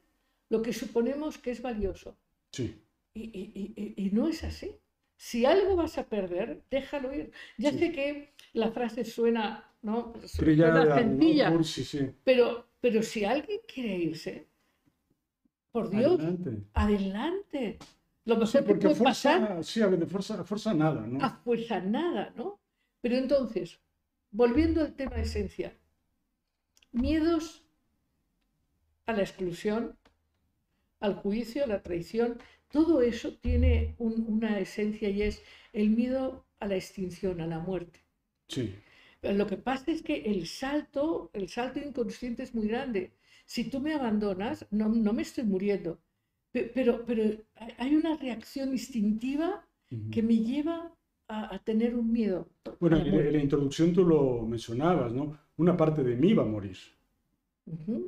lo 0.51 0.62
que 0.62 0.72
suponemos 0.72 1.39
que 1.39 1.53
es 1.53 1.62
valioso. 1.62 2.16
Sí. 2.51 2.81
Y, 3.14 3.22
y, 3.22 3.95
y, 3.97 4.11
no 4.11 4.29
es 4.29 4.43
así. 4.45 4.77
Si 5.16 5.47
algo 5.47 5.77
vas 5.77 5.97
a 5.99 6.09
perder, 6.09 6.62
déjalo 6.70 7.14
ir. 7.14 7.31
Ya 7.57 7.70
sé 7.70 7.93
que 7.93 8.35
la 8.53 8.72
frase 8.72 9.05
suena, 9.05 9.72
¿no? 9.83 10.12
Suena 10.25 10.97
sencilla, 10.97 11.53
pero, 12.25 12.66
pero 12.81 13.03
si 13.03 13.25
alguien 13.25 13.61
quiere 13.72 13.97
irse, 13.97 14.49
por 15.75 15.91
Dios, 15.91 16.20
adelante. 16.72 17.81
Lo 18.27 18.37
mejor 18.37 18.64
que 18.64 18.75
puede 18.77 18.95
pasar. 18.95 19.64
Sí, 19.64 19.83
a 19.83 19.89
ver, 19.89 19.99
de 19.99 20.07
fuerza, 20.07 20.45
fuerza 20.45 20.72
nada, 20.72 21.05
¿no? 21.05 21.18
A 21.20 21.31
fuerza 21.31 21.81
nada, 21.81 22.33
¿no? 22.37 22.61
Pero 23.01 23.16
entonces, 23.16 23.81
volviendo 24.31 24.83
al 24.83 24.95
tema 24.95 25.16
esencial, 25.16 25.72
miedos 26.93 27.64
a 29.07 29.14
la 29.14 29.22
exclusión, 29.22 29.99
al 31.01 31.16
juicio, 31.16 31.64
a 31.64 31.66
la 31.66 31.83
traición, 31.83 32.39
todo 32.70 33.03
eso 33.03 33.37
tiene 33.39 33.97
una 33.99 34.61
esencia 34.61 35.09
y 35.09 35.22
es 35.22 35.43
el 35.72 35.91
miedo 35.91 36.47
a 36.61 36.68
la 36.68 36.77
extinción, 36.77 37.41
a 37.41 37.49
la 37.49 37.59
muerte. 37.59 37.99
Sí. 38.47 38.77
Lo 39.22 39.49
que 39.49 39.57
pasa 39.57 39.91
es 39.91 40.03
que 40.03 40.22
el 40.22 40.47
salto, 40.47 41.31
el 41.33 41.49
salto 41.49 41.81
inconsciente 41.81 42.45
es 42.45 42.55
muy 42.55 42.68
grande 42.68 43.11
si 43.45 43.70
tú 43.70 43.80
me 43.80 43.95
abandonas, 43.95 44.66
no, 44.70 44.88
no 44.88 45.12
me 45.12 45.22
estoy 45.22 45.45
muriendo, 45.45 45.99
pero, 46.53 47.05
pero 47.05 47.22
hay 47.78 47.95
una 47.95 48.16
reacción 48.16 48.70
instintiva 48.70 49.66
que 50.11 50.22
me 50.22 50.36
lleva 50.36 50.92
a, 51.28 51.59
tener 51.61 51.95
un 51.95 52.12
miedo. 52.12 52.49
Bueno, 52.80 52.99
en, 52.99 53.32
la 53.32 53.38
introducción 53.38 53.92
tú 53.92 54.05
lo 54.05 54.42
mencionabas, 54.47 55.12
¿no? 55.12 55.36
Una 55.57 55.76
parte 55.76 56.03
de 56.03 56.16
mí 56.16 56.34
va 56.34 56.42
a 56.42 56.47
morir. 56.47 56.76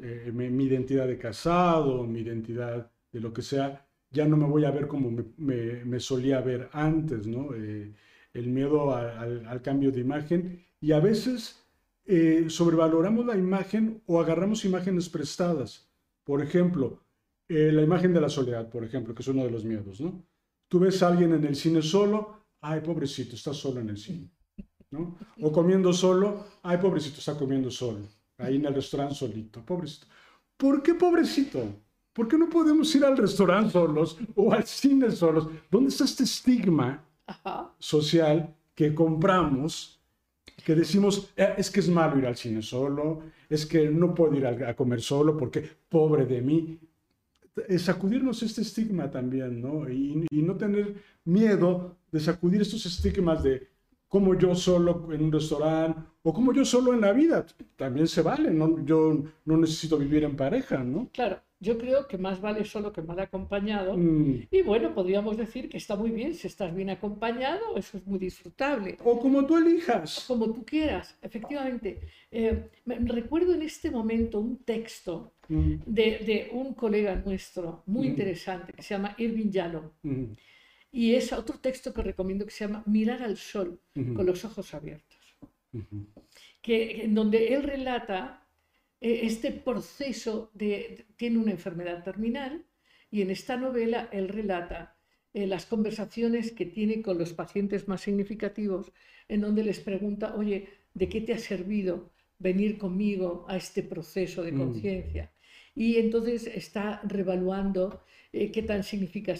Eh, 0.02 0.30
mi, 0.32 0.64
identidad 0.64 1.06
de 1.06 1.16
casado, 1.16 2.04
mi 2.04 2.20
identidad 2.20 2.90
de 3.10 3.20
lo 3.20 3.32
que 3.32 3.42
sea, 3.42 3.86
ya 4.10 4.26
no 4.26 4.36
me 4.36 4.46
voy 4.46 4.64
a 4.64 4.70
ver 4.70 4.86
como 4.86 5.10
me, 5.10 5.84
me, 5.84 6.00
solía 6.00 6.40
ver 6.40 6.68
antes, 6.72 7.26
¿no? 7.26 7.54
Eh, 7.54 7.92
el 8.34 8.48
miedo 8.48 8.94
al, 8.94 9.46
al, 9.46 9.62
cambio 9.62 9.90
de 9.90 10.00
imagen 10.00 10.66
y 10.80 10.92
a 10.92 11.00
veces 11.00 11.65
eh, 12.06 12.46
sobrevaloramos 12.48 13.26
la 13.26 13.36
imagen 13.36 14.02
o 14.06 14.20
agarramos 14.20 14.64
imágenes 14.64 15.08
prestadas. 15.08 15.88
Por 16.24 16.42
ejemplo, 16.42 17.02
eh, 17.48 17.70
la 17.72 17.82
imagen 17.82 18.12
de 18.12 18.20
la 18.20 18.28
soledad, 18.28 18.68
por 18.68 18.84
ejemplo, 18.84 19.14
que 19.14 19.22
es 19.22 19.28
uno 19.28 19.44
de 19.44 19.50
los 19.50 19.64
miedos, 19.64 20.00
¿no? 20.00 20.24
Tú 20.68 20.78
ves 20.80 21.02
a 21.02 21.08
alguien 21.08 21.32
en 21.32 21.44
el 21.44 21.54
cine 21.54 21.82
solo, 21.82 22.42
ay, 22.60 22.80
pobrecito, 22.80 23.36
está 23.36 23.54
solo 23.54 23.80
en 23.80 23.90
el 23.90 23.96
cine, 23.96 24.30
¿no? 24.90 25.16
O 25.40 25.52
comiendo 25.52 25.92
solo, 25.92 26.46
ay, 26.62 26.78
pobrecito, 26.78 27.18
está 27.18 27.36
comiendo 27.36 27.70
solo, 27.70 28.00
ahí 28.38 28.56
en 28.56 28.66
el 28.66 28.74
restaurante 28.74 29.14
solito, 29.14 29.64
pobrecito. 29.64 30.06
¿Por 30.56 30.82
qué 30.82 30.94
pobrecito? 30.94 31.62
¿Por 32.12 32.28
qué 32.28 32.38
no 32.38 32.48
podemos 32.48 32.92
ir 32.94 33.04
al 33.04 33.16
restaurante 33.16 33.72
solos 33.72 34.16
o 34.34 34.52
al 34.52 34.64
cine 34.64 35.10
solos? 35.10 35.48
¿Dónde 35.70 35.90
está 35.90 36.04
este 36.04 36.24
estigma 36.24 37.04
social 37.78 38.54
que 38.74 38.94
compramos 38.94 39.95
que 40.64 40.74
decimos, 40.74 41.32
eh, 41.36 41.54
es 41.56 41.70
que 41.70 41.80
es 41.80 41.88
malo 41.88 42.18
ir 42.18 42.26
al 42.26 42.36
cine 42.36 42.62
solo, 42.62 43.22
es 43.48 43.66
que 43.66 43.88
no 43.88 44.14
puedo 44.14 44.34
ir 44.34 44.46
a, 44.46 44.74
comer 44.74 45.00
solo 45.00 45.36
porque 45.36 45.68
pobre 45.88 46.24
de 46.26 46.40
mí. 46.40 46.78
Sacudirnos 47.78 48.42
este 48.42 48.60
estigma 48.62 49.10
también, 49.10 49.62
¿no? 49.62 49.88
Y, 49.90 50.26
y 50.30 50.42
no 50.42 50.56
tener 50.56 50.94
miedo 51.24 51.96
de 52.12 52.20
sacudir 52.20 52.60
estos 52.60 52.84
estigmas 52.84 53.42
de 53.42 53.68
como 54.08 54.38
yo 54.38 54.54
solo 54.54 55.12
en 55.12 55.24
un 55.24 55.32
restaurante 55.32 56.00
o 56.22 56.32
como 56.32 56.52
yo 56.52 56.64
solo 56.64 56.92
en 56.94 57.00
la 57.00 57.12
vida. 57.12 57.46
También 57.76 58.08
se 58.08 58.22
vale, 58.22 58.50
¿no? 58.50 58.84
Yo 58.84 59.22
no 59.44 59.56
necesito 59.56 59.98
vivir 59.98 60.24
en 60.24 60.36
pareja, 60.36 60.82
¿no? 60.82 61.08
Claro, 61.12 61.40
yo 61.58 61.78
creo 61.78 62.06
que 62.06 62.18
más 62.18 62.40
vale 62.40 62.64
solo 62.64 62.92
que 62.92 63.02
mal 63.02 63.18
acompañado. 63.18 63.96
Mm. 63.96 64.46
Y 64.50 64.62
bueno, 64.62 64.94
podríamos 64.94 65.36
decir 65.36 65.68
que 65.68 65.78
está 65.78 65.96
muy 65.96 66.10
bien, 66.10 66.34
si 66.34 66.46
estás 66.46 66.74
bien 66.74 66.90
acompañado, 66.90 67.76
eso 67.76 67.96
es 67.96 68.06
muy 68.06 68.18
disfrutable. 68.18 68.98
O 69.04 69.18
como 69.18 69.46
tú 69.46 69.56
elijas. 69.56 70.24
Como 70.28 70.52
tú 70.52 70.64
quieras, 70.64 71.16
efectivamente. 71.22 72.00
Eh, 72.30 72.68
recuerdo 72.84 73.54
en 73.54 73.62
este 73.62 73.90
momento 73.90 74.38
un 74.38 74.58
texto 74.58 75.32
mm. 75.48 75.74
de, 75.86 76.50
un 76.52 76.74
colega 76.74 77.22
nuestro 77.24 77.82
muy 77.86 78.08
mm. 78.08 78.10
interesante 78.10 78.72
que 78.72 78.82
se 78.82 78.94
llama 78.94 79.14
Irving 79.16 79.50
Yalom. 79.50 79.90
Y 80.96 81.14
es 81.14 81.30
otro 81.34 81.58
texto 81.58 81.92
que 81.92 82.00
recomiendo 82.02 82.46
que 82.46 82.52
se 82.52 82.64
llama 82.64 82.82
Mirar 82.86 83.22
al 83.22 83.36
sol 83.36 83.78
con 83.92 84.24
los 84.24 84.46
ojos 84.46 84.72
abiertos. 84.72 85.36
que, 86.62 87.04
en 87.04 87.14
donde 87.14 87.52
él 87.52 87.64
relata 87.64 88.48
eh, 89.02 89.20
este 89.24 89.50
proceso 89.52 90.50
de, 90.54 91.04
tiene 91.16 91.36
una 91.36 91.50
enfermedad 91.50 92.02
terminal 92.02 92.64
y 93.10 93.20
en 93.20 93.30
esta 93.30 93.58
novela 93.58 94.08
él 94.10 94.30
relata 94.30 94.96
eh, 95.34 95.46
las 95.46 95.66
conversaciones 95.66 96.50
que 96.52 96.64
tiene 96.64 97.02
con 97.02 97.18
los 97.18 97.34
pacientes 97.34 97.88
más 97.88 98.00
significativos 98.00 98.90
en 99.28 99.42
donde 99.42 99.64
les 99.64 99.80
pregunta, 99.80 100.34
oye, 100.34 100.66
¿de 100.94 101.10
qué 101.10 101.20
te 101.20 101.34
ha 101.34 101.38
servido 101.38 102.10
venir 102.38 102.78
conmigo 102.78 103.44
a 103.50 103.58
este 103.58 103.82
proceso 103.82 104.42
de 104.42 104.52
mm. 104.52 104.58
conciencia? 104.58 105.30
Y 105.76 105.98
entonces 105.98 106.48
está 106.48 107.00
revaluando 107.04 108.02
eh, 108.32 108.50
qué, 108.50 108.62
tan 108.62 108.82
significa, 108.82 109.34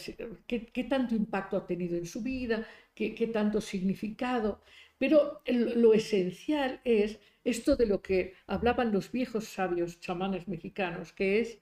qué, 0.46 0.66
qué, 0.66 0.84
tanto 0.84 1.16
impacto 1.16 1.56
ha 1.56 1.66
tenido 1.66 1.96
en 1.96 2.06
su 2.06 2.22
vida, 2.22 2.64
qué, 2.94 3.14
qué 3.14 3.26
tanto 3.26 3.60
significado. 3.60 4.60
Pero 4.98 5.42
lo 5.46 5.92
esencial 5.92 6.80
es 6.84 7.18
esto 7.44 7.76
de 7.76 7.86
lo 7.86 8.02
que 8.02 8.34
hablaban 8.46 8.92
los 8.92 9.10
viejos 9.12 9.48
sabios 9.48 10.00
chamanes 10.00 10.46
mexicanos, 10.48 11.12
que 11.12 11.40
es 11.40 11.58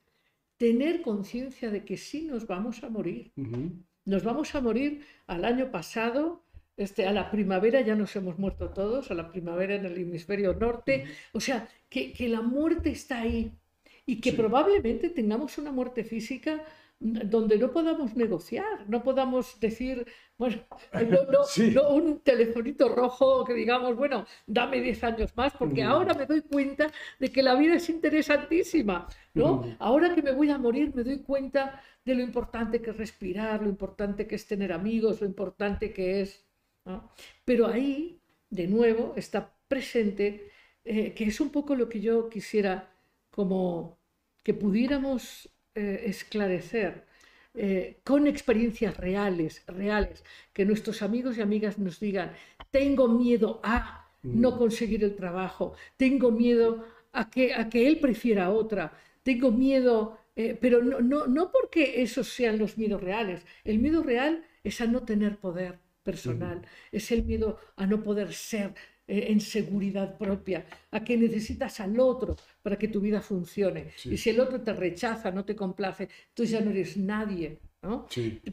tener 0.56 1.02
conciencia 1.02 1.70
de 1.70 1.84
que 1.84 1.96
sí 1.96 2.22
nos 2.22 2.46
vamos 2.46 2.82
a 2.84 2.88
morir. 2.88 3.32
Nos 4.04 4.22
vamos 4.24 4.54
a 4.54 4.60
morir 4.60 5.04
al 5.26 5.44
año 5.44 5.70
pasado, 5.70 6.44
este, 6.76 7.06
a 7.06 7.12
la 7.12 7.30
primavera 7.30 7.80
ya 7.80 7.94
nos 7.94 8.14
hemos 8.16 8.38
muerto 8.38 8.70
todos, 8.70 9.10
a 9.10 9.14
la 9.14 9.30
primavera 9.30 9.74
en 9.74 9.86
el 9.86 9.98
hemisferio 9.98 10.54
norte. 10.54 11.04
O 11.32 11.40
sea, 11.40 11.68
que, 11.88 12.12
que, 12.12 12.28
la 12.28 12.42
muerte 12.42 12.90
está 12.90 13.20
ahí 13.20 13.52
y 14.06 14.20
que 14.20 14.32
probablemente 14.32 15.10
tengamos 15.10 15.58
una 15.58 15.72
muerte 15.72 16.04
física 16.04 16.64
donde 17.00 17.58
no 17.58 17.70
podamos 17.70 18.16
negociar, 18.16 18.88
no 18.88 19.02
podamos 19.02 19.58
decir, 19.60 20.06
bueno, 20.38 20.62
no, 21.74 21.88
un 21.90 22.20
telefonito 22.20 22.88
rojo 22.88 23.44
que 23.44 23.52
digamos, 23.52 23.96
bueno, 23.96 24.26
dame 24.46 24.80
10 24.80 25.04
años 25.04 25.36
más, 25.36 25.52
porque 25.52 25.82
ahora 25.82 26.14
me 26.14 26.24
doy 26.24 26.42
cuenta 26.42 26.90
de 27.18 27.30
que 27.30 27.42
la 27.42 27.56
vida 27.56 27.74
es 27.74 27.90
interesantísima, 27.90 29.06
¿no? 29.34 29.76
Ahora 29.80 30.14
que 30.14 30.22
me 30.22 30.32
voy 30.32 30.50
a 30.50 30.58
morir 30.58 30.94
me 30.94 31.02
doy 31.02 31.18
cuenta 31.18 31.82
de 32.04 32.14
lo 32.14 32.22
importante 32.22 32.80
que 32.80 32.90
es 32.90 32.96
respirar, 32.96 33.62
lo 33.62 33.68
importante 33.68 34.26
que 34.26 34.36
es 34.36 34.46
tener 34.46 34.72
amigos, 34.72 35.20
lo 35.20 35.26
importante 35.26 35.92
que 35.92 36.22
es... 36.22 36.44
Pero 37.44 37.66
ahí, 37.66 38.20
de 38.50 38.66
nuevo, 38.66 39.14
está 39.16 39.54
presente, 39.68 40.50
eh, 40.84 41.12
que 41.14 41.24
es 41.24 41.40
un 41.40 41.50
poco 41.50 41.74
lo 41.74 41.88
que 41.88 42.00
yo 42.00 42.28
quisiera 42.28 42.93
como 43.34 43.98
que 44.44 44.54
pudiéramos 44.54 45.50
eh, 45.74 46.04
esclarecer 46.06 47.04
eh, 47.54 47.98
con 48.04 48.28
experiencias 48.28 48.96
reales, 48.96 49.64
reales, 49.66 50.22
que 50.52 50.64
nuestros 50.64 51.02
amigos 51.02 51.36
y 51.36 51.40
amigas 51.40 51.76
nos 51.76 51.98
digan, 51.98 52.32
tengo 52.70 53.08
miedo 53.08 53.60
a 53.64 54.08
no 54.22 54.52
mm. 54.52 54.58
conseguir 54.58 55.02
el 55.02 55.16
trabajo, 55.16 55.74
tengo 55.96 56.30
miedo 56.30 56.86
a 57.12 57.28
que, 57.28 57.54
a 57.54 57.68
que 57.68 57.88
él 57.88 57.98
prefiera 57.98 58.50
otra, 58.50 58.92
tengo 59.24 59.50
miedo, 59.50 60.16
eh, 60.36 60.56
pero 60.60 60.80
no, 60.80 61.00
no, 61.00 61.26
no 61.26 61.50
porque 61.50 62.02
esos 62.02 62.28
sean 62.28 62.56
los 62.56 62.78
miedos 62.78 63.02
reales, 63.02 63.44
el 63.64 63.80
miedo 63.80 64.04
real 64.04 64.44
es 64.62 64.80
a 64.80 64.86
no 64.86 65.02
tener 65.02 65.38
poder 65.38 65.80
personal, 66.04 66.62
es 66.92 67.10
el 67.10 67.24
miedo 67.24 67.58
a 67.74 67.86
no 67.86 68.02
poder 68.04 68.32
ser, 68.32 68.74
eh, 69.06 69.26
en 69.28 69.40
seguridad 69.40 70.16
propia, 70.16 70.64
a 70.90 71.04
que 71.04 71.16
necesitas 71.16 71.80
al 71.80 71.98
otro 72.00 72.36
para 72.62 72.76
que 72.76 72.88
tu 72.88 73.00
vida 73.00 73.20
funcione. 73.20 73.88
Y 74.04 74.16
si 74.16 74.30
el 74.30 74.40
otro 74.40 74.60
te 74.60 74.72
rechaza, 74.72 75.30
no 75.30 75.44
te 75.44 75.54
complace, 75.54 76.08
tú 76.32 76.44
ya 76.44 76.60
no 76.60 76.70
eres 76.70 76.96
nadie. 76.96 77.58
¿no? 77.82 78.06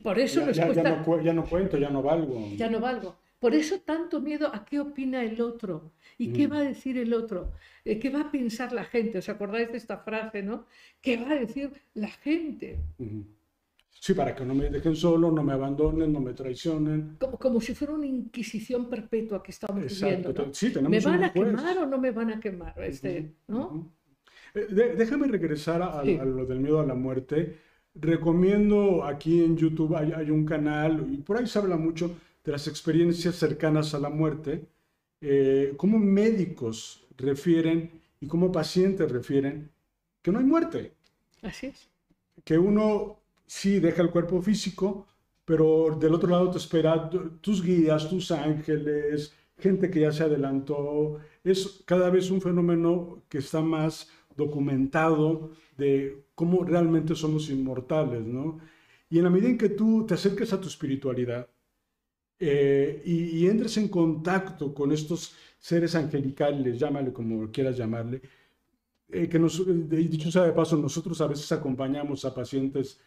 Por 0.04 0.20
eso 0.20 0.41
ya, 0.52 0.52
ya, 0.52 0.66
no, 0.66 1.22
ya, 1.22 1.34
no, 1.34 1.45
cuento, 1.45 1.78
ya 1.78 1.89
no 1.89 2.04
valgo. 2.04 2.49
Ya 2.56 2.70
no 2.70 2.80
valgo. 2.80 3.16
Por 3.39 3.56
eso 3.56 3.80
tanto 3.80 4.22
miedo 4.22 4.54
a 4.54 4.66
qué 4.66 4.80
opina 4.80 5.24
el 5.24 5.41
otro 5.41 5.93
y 6.20 6.32
qué 6.32 6.47
mm. 6.47 6.52
va 6.52 6.58
a 6.58 6.64
decir 6.64 6.97
el 6.99 7.12
otro, 7.14 7.52
eh, 7.84 7.97
qué 7.97 8.12
va 8.12 8.22
a 8.22 8.32
pensar 8.32 8.72
la 8.72 8.84
gente. 8.84 9.18
¿Os 9.18 9.30
acordáis 9.30 9.72
de 9.72 9.78
esta 9.78 9.97
frase, 9.97 10.43
no? 10.43 10.68
¿Qué 11.02 11.18
va 11.18 11.32
a 11.32 11.36
decir 11.36 11.72
la 11.95 12.10
gente? 12.10 12.78
Sí, 14.02 14.16
para 14.16 14.34
que 14.34 14.43
no 14.43 14.56
me 14.56 14.68
dejen 14.72 14.95
solo, 14.95 15.30
no 15.30 15.43
me 15.43 15.54
abandonen, 15.54 16.12
no 16.12 16.20
me 16.20 16.34
traicionen. 16.34 17.18
Como, 17.20 17.38
como 17.38 17.62
si 17.62 17.76
fuera 17.76 17.93
una 17.93 18.08
inquisición 18.08 18.89
perpetua 18.89 19.43
que 19.43 19.52
estamos 19.52 19.86
viviendo. 19.86 20.34
¿no? 20.34 20.89
¿Me 20.89 20.99
van 20.99 21.24
a 21.24 21.32
quemar 21.32 21.78
o 21.78 21.86
no 21.86 21.99
me 21.99 22.10
van 22.10 22.32
a 22.32 22.39
quemar? 22.39 22.74
Este, 22.82 23.36
¿no? 23.47 23.93
Eh, 24.56 24.95
déjame 24.97 25.28
regresar 25.28 25.84
a, 25.84 26.04
lo 26.04 26.47
del 26.47 26.62
miedo 26.62 26.80
a 26.80 26.86
la 26.88 26.95
muerte. 26.95 27.60
Recomiendo 27.93 29.04
aquí 29.04 29.43
en 29.43 29.56
YouTube, 29.56 29.95
hay, 29.95 30.14
hay, 30.14 30.32
un 30.32 30.45
canal, 30.47 31.06
y 31.14 31.18
por 31.18 31.38
ahí 31.38 31.45
se 31.45 31.60
habla 31.60 31.78
mucho 31.78 32.18
de 32.43 32.52
las 32.52 32.68
experiencias 32.68 33.36
cercanas 33.36 33.93
a 33.93 33.99
la 33.99 34.10
muerte, 34.10 34.66
eh, 35.22 35.76
cómo 35.78 35.99
médicos 35.99 37.06
refieren 37.18 37.91
y 38.20 38.26
cómo 38.26 38.52
pacientes 38.52 39.12
refieren 39.12 39.70
que 40.24 40.32
no 40.32 40.39
hay 40.39 40.45
muerte. 40.45 40.93
Así 41.43 41.68
es. 41.68 41.88
Que 42.43 42.58
uno 42.58 43.20
sí 43.52 43.82
deja 43.82 44.02
el 44.02 44.12
cuerpo 44.12 44.41
físico, 44.41 45.06
pero 45.43 45.97
del 45.99 46.14
otro 46.14 46.30
lado 46.30 46.49
te 46.52 46.58
espera 46.58 47.10
tus 47.41 47.62
guías, 47.62 48.10
tus 48.10 48.32
ángeles, 48.32 49.34
gente 49.58 49.91
que 49.91 49.99
ya 49.99 50.12
se 50.14 50.24
adelantó. 50.24 51.20
Es 51.43 51.84
cada 51.86 52.10
vez 52.10 52.32
un 52.32 52.39
fenómeno 52.39 53.24
que 53.28 53.39
está 53.39 53.60
más 53.62 54.10
documentado 54.38 55.52
de 55.78 56.24
cómo 56.34 56.64
realmente 56.64 57.14
somos 57.14 57.49
inmortales, 57.49 58.26
¿no? 58.26 58.60
Y 59.10 59.18
en 59.18 59.26
la 59.26 59.30
medida 59.30 59.49
en 59.49 59.58
que 59.58 59.70
tú 59.70 60.06
te 60.08 60.14
acerques 60.14 60.54
a 60.54 60.62
tu 60.62 60.70
espiritualidad 60.70 61.49
eh, 62.39 63.02
y, 63.06 63.45
entres 63.47 63.76
en 63.78 63.89
contacto 63.89 64.74
con 64.74 64.93
estos 64.93 65.36
seres 65.60 65.93
angelicales, 65.95 66.80
llámale 66.80 67.12
como 67.12 67.52
quieras 67.52 67.76
llamarle, 67.78 68.22
eh, 69.10 69.28
que 69.28 69.38
nos, 69.38 69.62
dicho 69.89 70.32
sea 70.32 70.43
de 70.43 70.54
paso, 70.54 70.78
nosotros 70.78 71.20
a 71.20 71.28
veces 71.28 71.52
acompañamos 71.52 72.24
a 72.24 72.34
pacientes 72.34 72.99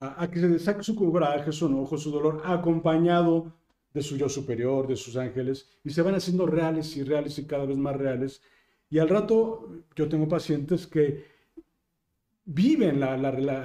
a, 0.00 0.30
que 0.30 0.40
se 0.40 0.58
saque 0.58 0.82
su 0.82 0.94
coraje, 0.94 1.52
su 1.52 1.66
enojo, 1.66 1.96
su 1.96 2.10
dolor, 2.10 2.42
acompañado 2.44 3.52
de 3.92 4.02
su 4.02 4.16
yo 4.16 4.28
superior, 4.28 4.86
de 4.86 4.96
sus 4.96 5.16
ángeles, 5.16 5.70
y 5.84 5.90
se 5.90 6.02
van 6.02 6.14
haciendo 6.14 6.46
reales 6.46 6.96
y 6.96 7.02
reales 7.02 7.38
y 7.38 7.46
cada 7.46 7.64
vez 7.64 7.78
más 7.78 7.96
reales. 7.96 8.42
Y 8.90 8.98
al 8.98 9.08
rato 9.08 9.68
yo 9.94 10.08
tengo 10.08 10.28
pacientes 10.28 10.86
que 10.86 11.24
viven 12.44 13.00
la, 13.00 13.16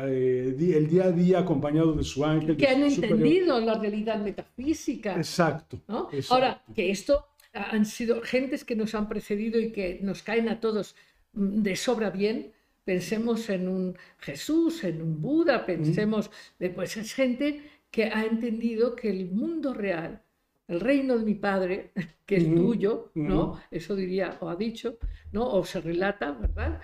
eh, 0.08 0.56
el 0.58 0.88
día 0.88 1.06
a 1.06 1.12
día 1.12 1.40
acompañado 1.40 1.94
de 1.94 2.04
su 2.04 2.26
ángel. 2.26 2.58
Que 2.58 2.68
han 2.68 2.84
entendido 2.84 3.60
la 3.60 3.78
realidad 3.78 4.20
metafísica. 4.22 5.16
Exacto, 5.16 5.82
Ahora, 6.30 6.64
que 6.74 6.90
esto 6.90 7.28
han 7.54 7.86
sido 7.86 8.22
gentes 8.22 8.64
que 8.64 8.76
nos 8.76 8.96
han 8.96 9.08
precedido 9.10 9.60
y 9.60 9.72
que 9.72 10.00
nos 10.02 10.24
caen 10.24 10.50
a 10.50 10.60
todos 10.60 10.96
mm, 11.34 11.62
de 11.62 11.76
sobra 11.76 12.10
bien, 12.10 12.54
pensemos 12.84 13.50
en 13.50 13.68
un 13.68 13.98
Jesús, 14.18 14.84
en 14.84 15.02
un 15.02 15.22
Buda, 15.22 15.66
pensemos, 15.66 16.32
pues 16.76 16.98
es 16.98 17.14
gente 17.14 17.62
que 17.90 18.06
ha 18.06 18.26
entendido 18.26 18.96
que 18.96 19.10
el 19.10 19.30
mundo 19.30 19.74
real, 19.74 20.22
el 20.68 20.80
reino 20.80 21.18
de 21.18 21.26
mi 21.26 21.36
padre, 21.36 21.92
que 22.26 22.38
es 22.38 22.56
tuyo, 22.56 23.12
¿no? 23.16 23.60
Eso 23.70 23.96
diría 23.96 24.38
o 24.40 24.50
ha 24.50 24.56
dicho, 24.56 24.98
¿no? 25.32 25.48
O 25.52 25.66
se 25.66 25.82
relata, 25.82 26.32
¿verdad? 26.32 26.82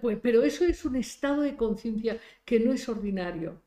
Pues, 0.00 0.18
pero 0.20 0.42
eso 0.42 0.64
es 0.64 0.84
un 0.84 0.96
estado 0.96 1.42
de 1.42 1.56
conciencia 1.56 2.18
que 2.44 2.60
no 2.60 2.72
es 2.72 2.88
ordinario, 2.88 3.62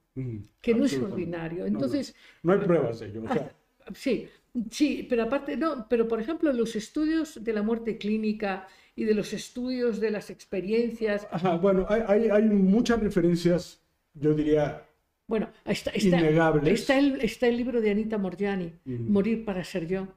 que 0.62 0.76
no 0.76 0.86
es 0.86 0.98
ordinario. 0.98 1.66
Entonces, 1.66 2.16
no, 2.44 2.54
hay 2.54 2.60
pruebas 2.60 3.00
de 3.00 3.08
ello. 3.08 3.24
Ah, 3.28 3.50
sí, 3.96 4.28
sí, 4.70 5.08
pero 5.10 5.24
aparte, 5.24 5.58
no, 5.58 5.88
pero 5.90 6.08
por 6.08 6.20
ejemplo, 6.20 6.52
los 6.54 6.76
estudios 6.76 7.44
de 7.44 7.54
la 7.54 7.64
muerte 7.64 7.98
clínica 7.98 8.68
y 8.96 9.06
de 9.06 9.14
los 9.14 9.34
estudios 9.34 10.00
de 10.00 10.12
las 10.12 10.30
experiencias. 10.30 11.28
Ajá, 11.32 11.56
bueno, 11.56 11.86
hay, 11.90 12.30
hay, 12.30 12.44
muchas 12.44 13.00
referencias, 13.00 13.82
yo 14.14 14.34
diría, 14.34 14.86
Bueno, 15.28 15.50
está, 15.66 15.92
está, 15.92 16.98
el, 16.98 17.22
está 17.22 17.48
el 17.48 17.58
libro 17.58 17.82
de 17.82 17.92
Anita 17.92 18.18
Morgiani, 18.18 18.72
Morir 18.86 19.46
para 19.46 19.64
ser 19.64 19.88
yo. 19.88 20.08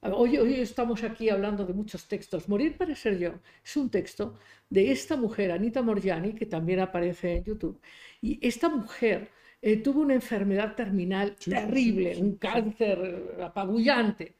hoy, 0.00 0.38
hoy 0.38 0.54
estamos 0.54 1.02
aquí 1.02 1.28
hablando 1.28 1.66
de 1.66 1.74
muchos 1.74 2.06
textos. 2.06 2.48
Morir 2.48 2.76
para 2.76 2.94
ser 2.94 3.18
yo 3.18 3.32
es 3.64 3.76
un 3.76 3.90
texto 3.90 4.38
de 4.70 4.90
esta 4.90 5.16
mujer, 5.16 5.52
Anita 5.52 5.82
Morgiani, 5.82 6.32
que 6.32 6.46
también 6.46 6.80
aparece 6.80 7.36
en 7.36 7.44
YouTube. 7.44 7.78
Y 8.22 8.38
esta 8.46 8.68
mujer 8.68 9.28
eh, 9.60 9.76
tuvo 9.78 10.00
una 10.00 10.14
enfermedad 10.14 10.74
terminal 10.74 11.36
terrible, 11.36 12.16
un 12.16 12.36
cáncer 12.36 13.36
apabullante. 13.42 14.34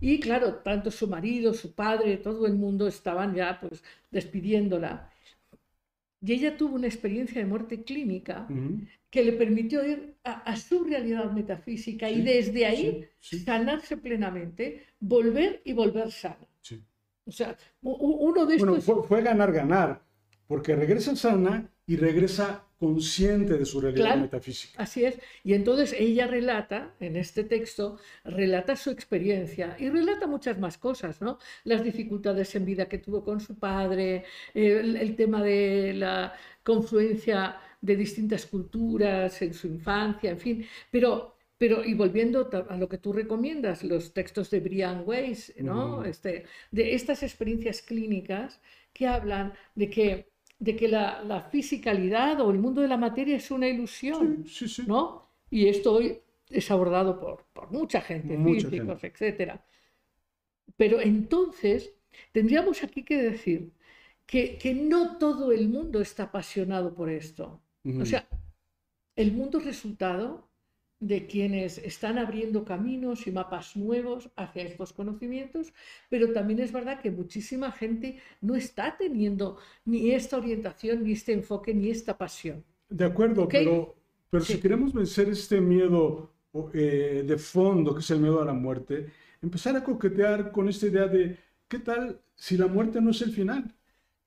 Y 0.00 0.18
claro, 0.18 0.56
tanto 0.56 0.90
su 0.90 1.06
marido, 1.06 1.52
su 1.52 1.74
padre, 1.74 2.16
todo 2.16 2.46
el 2.46 2.54
mundo 2.54 2.88
estaban 2.88 3.34
ya 3.34 3.60
pues 3.60 3.82
despidiéndola. 4.10 5.10
Y 6.22 6.32
ella 6.32 6.56
tuvo 6.56 6.74
una 6.76 6.86
experiencia 6.86 7.40
de 7.40 7.46
muerte 7.46 7.82
clínica 7.82 8.46
que 9.10 9.24
le 9.24 9.32
permitió 9.32 9.84
ir 9.86 10.14
a, 10.22 10.56
su 10.56 10.84
realidad 10.84 11.30
metafísica 11.32 12.08
y 12.10 12.22
desde 12.22 12.66
ahí 12.66 13.08
sanarse 13.20 13.96
plenamente, 13.96 14.84
volver 15.00 15.62
y 15.64 15.72
volver 15.72 16.10
sana. 16.10 16.46
O 17.24 17.32
sea, 17.32 17.56
uno 17.82 18.46
de 18.46 18.56
estos... 18.56 18.86
Bueno, 18.86 19.02
fue, 19.02 19.22
ganar, 19.22 19.52
ganar, 19.52 20.02
porque 20.46 20.74
regresa 20.74 21.14
sana 21.16 21.70
y 21.86 21.96
regresa 21.96 22.66
consciente 22.80 23.58
de 23.58 23.66
su 23.66 23.78
realidad 23.78 24.16
metafísica. 24.16 24.82
Así 24.82 25.04
es. 25.04 25.20
Y 25.44 25.52
entonces 25.52 25.94
ella 25.96 26.26
relata, 26.26 26.94
en 26.98 27.16
este 27.16 27.44
texto, 27.44 27.98
relata 28.24 28.74
su 28.74 28.90
experiencia 28.90 29.76
y 29.78 29.90
relata 29.90 30.26
muchas 30.26 30.58
más 30.58 30.78
cosas, 30.78 31.20
¿no? 31.20 31.38
Las 31.64 31.84
dificultades 31.84 32.54
en 32.54 32.64
vida 32.64 32.88
que 32.88 32.96
tuvo 32.96 33.22
con 33.22 33.38
su 33.38 33.58
padre, 33.58 34.24
el 34.54 35.14
tema 35.14 35.42
de 35.42 35.92
la 35.94 36.32
confluencia 36.62 37.60
de 37.82 37.96
distintas 37.96 38.46
culturas 38.46 39.42
en 39.42 39.52
su 39.52 39.66
infancia, 39.66 40.30
en 40.30 40.38
fin, 40.38 40.66
pero, 40.90 41.36
pero 41.58 41.84
y 41.84 41.92
volviendo 41.92 42.48
a 42.68 42.76
lo 42.78 42.88
que 42.88 42.96
tú 42.98 43.12
recomiendas, 43.12 43.84
los 43.84 44.14
textos 44.14 44.48
de 44.50 44.60
Brian 44.60 45.02
Weiss, 45.04 45.52
¿no? 45.58 46.02
Este, 46.04 46.44
de 46.70 46.94
estas 46.94 47.22
experiencias 47.22 47.82
clínicas 47.82 48.60
que 48.92 49.06
hablan 49.06 49.52
de 49.74 49.90
que, 49.90 50.29
de 50.60 50.76
que 50.76 50.88
la, 50.88 51.24
la 51.24 51.40
fisicalidad 51.40 52.40
o 52.40 52.50
el 52.50 52.58
mundo 52.58 52.82
de 52.82 52.88
la 52.88 52.98
materia 52.98 53.36
es 53.36 53.50
una 53.50 53.66
ilusión, 53.66 54.44
¿no? 54.86 55.26
Y 55.50 55.66
esto 55.66 55.94
hoy 55.94 56.18
es 56.50 56.70
abordado 56.70 57.18
por, 57.18 57.46
por 57.52 57.72
mucha 57.72 58.02
gente, 58.02 58.38
físicos, 58.38 59.02
etc. 59.02 59.58
Pero 60.76 61.00
entonces 61.00 61.94
tendríamos 62.30 62.84
aquí 62.84 63.02
que 63.04 63.22
decir 63.22 63.72
que, 64.26 64.58
que, 64.58 64.74
no 64.74 65.16
todo 65.16 65.50
el 65.50 65.68
mundo 65.68 66.00
está 66.00 66.24
apasionado 66.24 66.94
por 66.94 67.08
esto. 67.08 67.62
O 67.98 68.04
sea, 68.04 68.28
el 69.16 69.32
mundo 69.32 69.58
es 69.58 69.64
resultado 69.64 70.49
de 71.00 71.26
quienes 71.26 71.78
están 71.78 72.18
abriendo 72.18 72.64
caminos 72.64 73.26
y 73.26 73.32
mapas 73.32 73.74
nuevos 73.74 74.30
hacia 74.36 74.64
estos 74.64 74.92
conocimientos, 74.92 75.72
pero 76.10 76.32
también 76.32 76.60
es 76.60 76.72
verdad 76.72 77.00
que 77.00 77.10
muchísima 77.10 77.72
gente 77.72 78.18
no 78.40 78.54
está 78.54 78.96
teniendo 78.98 79.56
ni 79.86 80.10
esta 80.10 80.36
orientación, 80.36 81.02
ni 81.02 81.12
este 81.12 81.32
enfoque, 81.32 81.74
ni 81.74 81.90
esta 81.90 82.16
pasión. 82.18 82.62
De 82.88 83.04
acuerdo, 83.04 83.48
pero, 83.48 83.96
pero 84.28 84.44
si 84.44 84.60
queremos 84.60 84.92
vencer 84.92 85.28
este 85.30 85.60
miedo 85.60 86.30
eh, 86.74 87.24
de 87.26 87.38
fondo, 87.38 87.94
que 87.94 88.00
es 88.00 88.10
el 88.10 88.20
miedo 88.20 88.42
a 88.42 88.44
la 88.44 88.52
muerte, 88.52 89.06
empezar 89.40 89.76
a 89.76 89.84
coquetear 89.84 90.52
con 90.52 90.68
esta 90.68 90.86
idea 90.86 91.06
de, 91.06 91.36
¿qué 91.68 91.78
tal 91.78 92.20
si 92.34 92.56
la 92.56 92.66
muerte 92.66 93.00
no 93.00 93.10
es 93.10 93.22
el 93.22 93.32
final? 93.32 93.74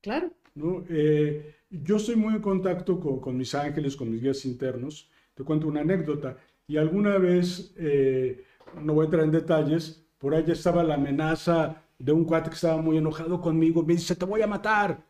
Claro. 0.02 0.32
¿No? 0.56 0.84
Eh, 0.90 1.56
yo 1.70 1.98
estoy 1.98 2.16
muy 2.16 2.36
en 2.36 2.42
contacto 2.42 3.00
con, 3.00 3.36
mis 3.38 3.54
ángeles, 3.56 3.96
con 3.96 4.10
mis 4.10 4.22
guías 4.22 4.46
internos. 4.46 5.10
Te 5.34 5.44
cuento 5.44 5.68
una 5.68 5.82
anécdota. 5.82 6.38
Y 6.68 6.78
alguna 6.78 7.18
vez, 7.18 7.74
eh, 7.78 8.44
no 8.82 8.94
voy 8.94 9.04
a 9.04 9.06
entrar 9.06 9.24
en 9.24 9.32
detalles, 9.32 10.06
por 10.18 10.34
allá 10.34 10.54
estaba 10.54 10.84
la 10.84 10.96
amenaza 10.96 11.82
de 12.00 12.12
un 12.12 12.26
cuate 12.26 12.50
que 12.50 12.56
estaba 12.56 12.82
muy 12.82 12.98
enojado 12.98 13.42
conmigo. 13.42 13.84
Me 13.84 13.94
dice, 13.94 14.16
te 14.16 14.26
voy 14.26 14.42
a 14.42 14.48
matar. 14.48 15.04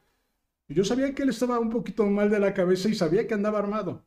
Y 0.68 0.74
yo 0.74 0.84
sabía 0.84 1.14
que 1.14 1.24
él 1.24 1.30
estaba 1.30 1.60
un 1.60 1.70
poquito 1.70 2.06
mal 2.06 2.30
de 2.30 2.40
la 2.40 2.54
cabeza 2.54 2.90
y 2.90 2.96
sabía 2.96 3.28
que 3.28 3.34
andaba 3.34 3.60
armado. 3.60 4.02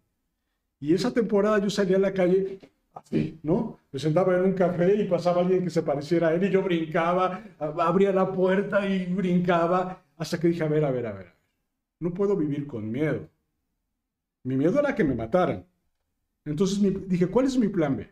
Y 0.81 0.93
esa 0.95 1.13
temporada 1.13 1.59
yo 1.59 1.71
salía 1.71 1.97
a 1.97 2.01
la 2.01 2.13
calle 2.13 2.59
así, 2.95 3.39
¿no? 3.43 3.79
Me 3.93 3.99
sentaba 3.99 4.37
en 4.37 4.45
un 4.45 4.53
café 4.55 4.95
y 4.95 5.05
pasaba 5.07 5.43
alguien 5.43 5.65
que 5.65 5.71
se 5.71 5.83
pareciera 5.83 6.29
a 6.29 6.35
él 6.35 6.45
y 6.45 6.51
yo 6.51 6.63
brincaba, 6.63 7.43
abría 7.59 8.13
la 8.13 8.31
puerta 8.33 8.87
y 8.89 9.07
brincaba 9.07 10.03
hasta 10.17 10.39
que 10.39 10.49
dije, 10.49 10.65
a 10.65 10.69
ver, 10.69 10.85
a 10.85 10.91
ver, 10.91 11.07
a 11.07 11.13
ver 11.13 11.37
no 11.99 12.13
puedo 12.13 12.37
vivir 12.37 12.67
con 12.67 12.91
miedo. 12.91 13.29
Mi 14.45 14.57
miedo 14.57 14.79
era 14.81 14.95
que 14.95 15.05
me 15.05 15.15
mataran. 15.15 15.67
Entonces 16.47 16.81
dije, 17.09 17.27
¿cuál 17.27 17.47
es 17.47 17.59
mi 17.59 17.69
plan 17.69 17.97
B? 17.97 18.09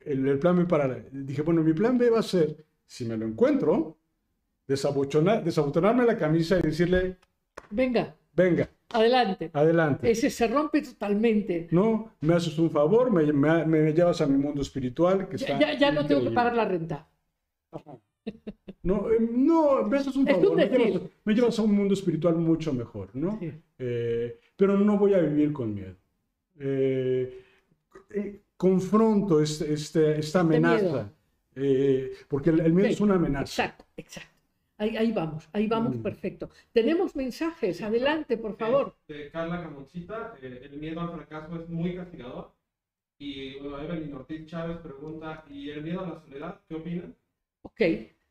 El, 0.00 0.38
plan 0.38 0.56
B 0.56 0.64
para... 0.64 0.88
Dije, 1.12 1.42
bueno, 1.42 1.62
mi 1.62 1.74
plan 1.74 1.98
B 1.98 2.10
va 2.10 2.20
a 2.20 2.22
ser, 2.22 2.64
si 2.86 3.04
me 3.04 3.16
lo 3.16 3.26
encuentro, 3.26 3.98
desabotonarme 4.66 6.04
la 6.04 6.18
camisa 6.18 6.58
y 6.58 6.62
decirle... 6.62 7.18
Venga. 7.70 8.16
Venga. 8.34 8.68
Adelante. 8.92 9.50
Adelante. 9.52 10.10
Ese 10.10 10.30
se 10.30 10.48
rompe 10.48 10.82
totalmente. 10.82 11.68
No, 11.70 12.14
me 12.20 12.34
haces 12.34 12.58
un 12.58 12.70
favor, 12.70 13.12
me, 13.12 13.30
me, 13.32 13.92
llevas 13.92 14.20
a 14.22 14.26
mi 14.26 14.38
mundo 14.38 14.62
espiritual. 14.62 15.28
Que 15.28 15.36
ya, 15.36 15.58
ya, 15.58 15.78
ya 15.78 15.92
no 15.92 16.06
tengo 16.06 16.22
que 16.22 16.30
pagar 16.30 16.54
la 16.56 16.64
renta. 16.64 17.08
No, 18.82 19.10
eh, 19.10 19.18
no, 19.20 19.84
me 19.84 19.98
un 19.98 20.26
favor. 20.26 20.56
Me 21.24 21.34
llevas, 21.34 21.58
a 21.58 21.62
un 21.62 21.74
mundo 21.74 21.94
espiritual 21.94 22.36
mucho 22.36 22.72
mejor, 22.72 23.10
¿no? 23.14 23.38
Eh, 23.78 24.40
pero 24.56 24.78
no 24.78 24.98
voy 24.98 25.14
a 25.14 25.18
vivir 25.18 25.52
con 25.52 25.74
miedo. 25.74 25.99
Eh, 26.60 27.44
confronto 28.56 29.40
este, 29.40 29.72
este, 29.72 30.20
esta 30.20 30.40
amenaza. 30.40 31.12
porque 32.28 32.50
el, 32.50 32.72
miedo 32.72 32.88
es 32.88 33.00
una 33.00 33.14
amenaza. 33.14 33.42
Exacto, 33.42 33.84
exacto. 33.96 34.30
Ahí, 34.76 35.12
vamos, 35.12 35.46
ahí 35.52 35.66
vamos, 35.66 35.96
mm. 35.96 36.02
perfecto. 36.02 36.48
Tenemos 36.72 37.14
mensajes, 37.14 37.82
adelante, 37.82 38.38
por 38.38 38.56
favor. 38.56 38.96
Carla 39.30 39.62
Camoncita, 39.62 40.34
el 40.40 40.78
miedo 40.78 41.00
al 41.00 41.12
fracaso 41.12 41.60
es 41.60 41.68
muy 41.68 41.94
castigador. 41.94 42.54
Y 43.18 43.58
bueno, 43.58 43.78
Evelyn 43.82 44.14
Ortiz 44.14 44.46
Chávez 44.46 44.78
pregunta, 44.78 45.44
¿y 45.50 45.68
el 45.68 45.82
miedo 45.82 46.00
a 46.00 46.08
la 46.08 46.20
soledad? 46.20 46.60
¿Qué 46.66 46.74
opinan? 46.74 47.14
Ok, 47.60 47.80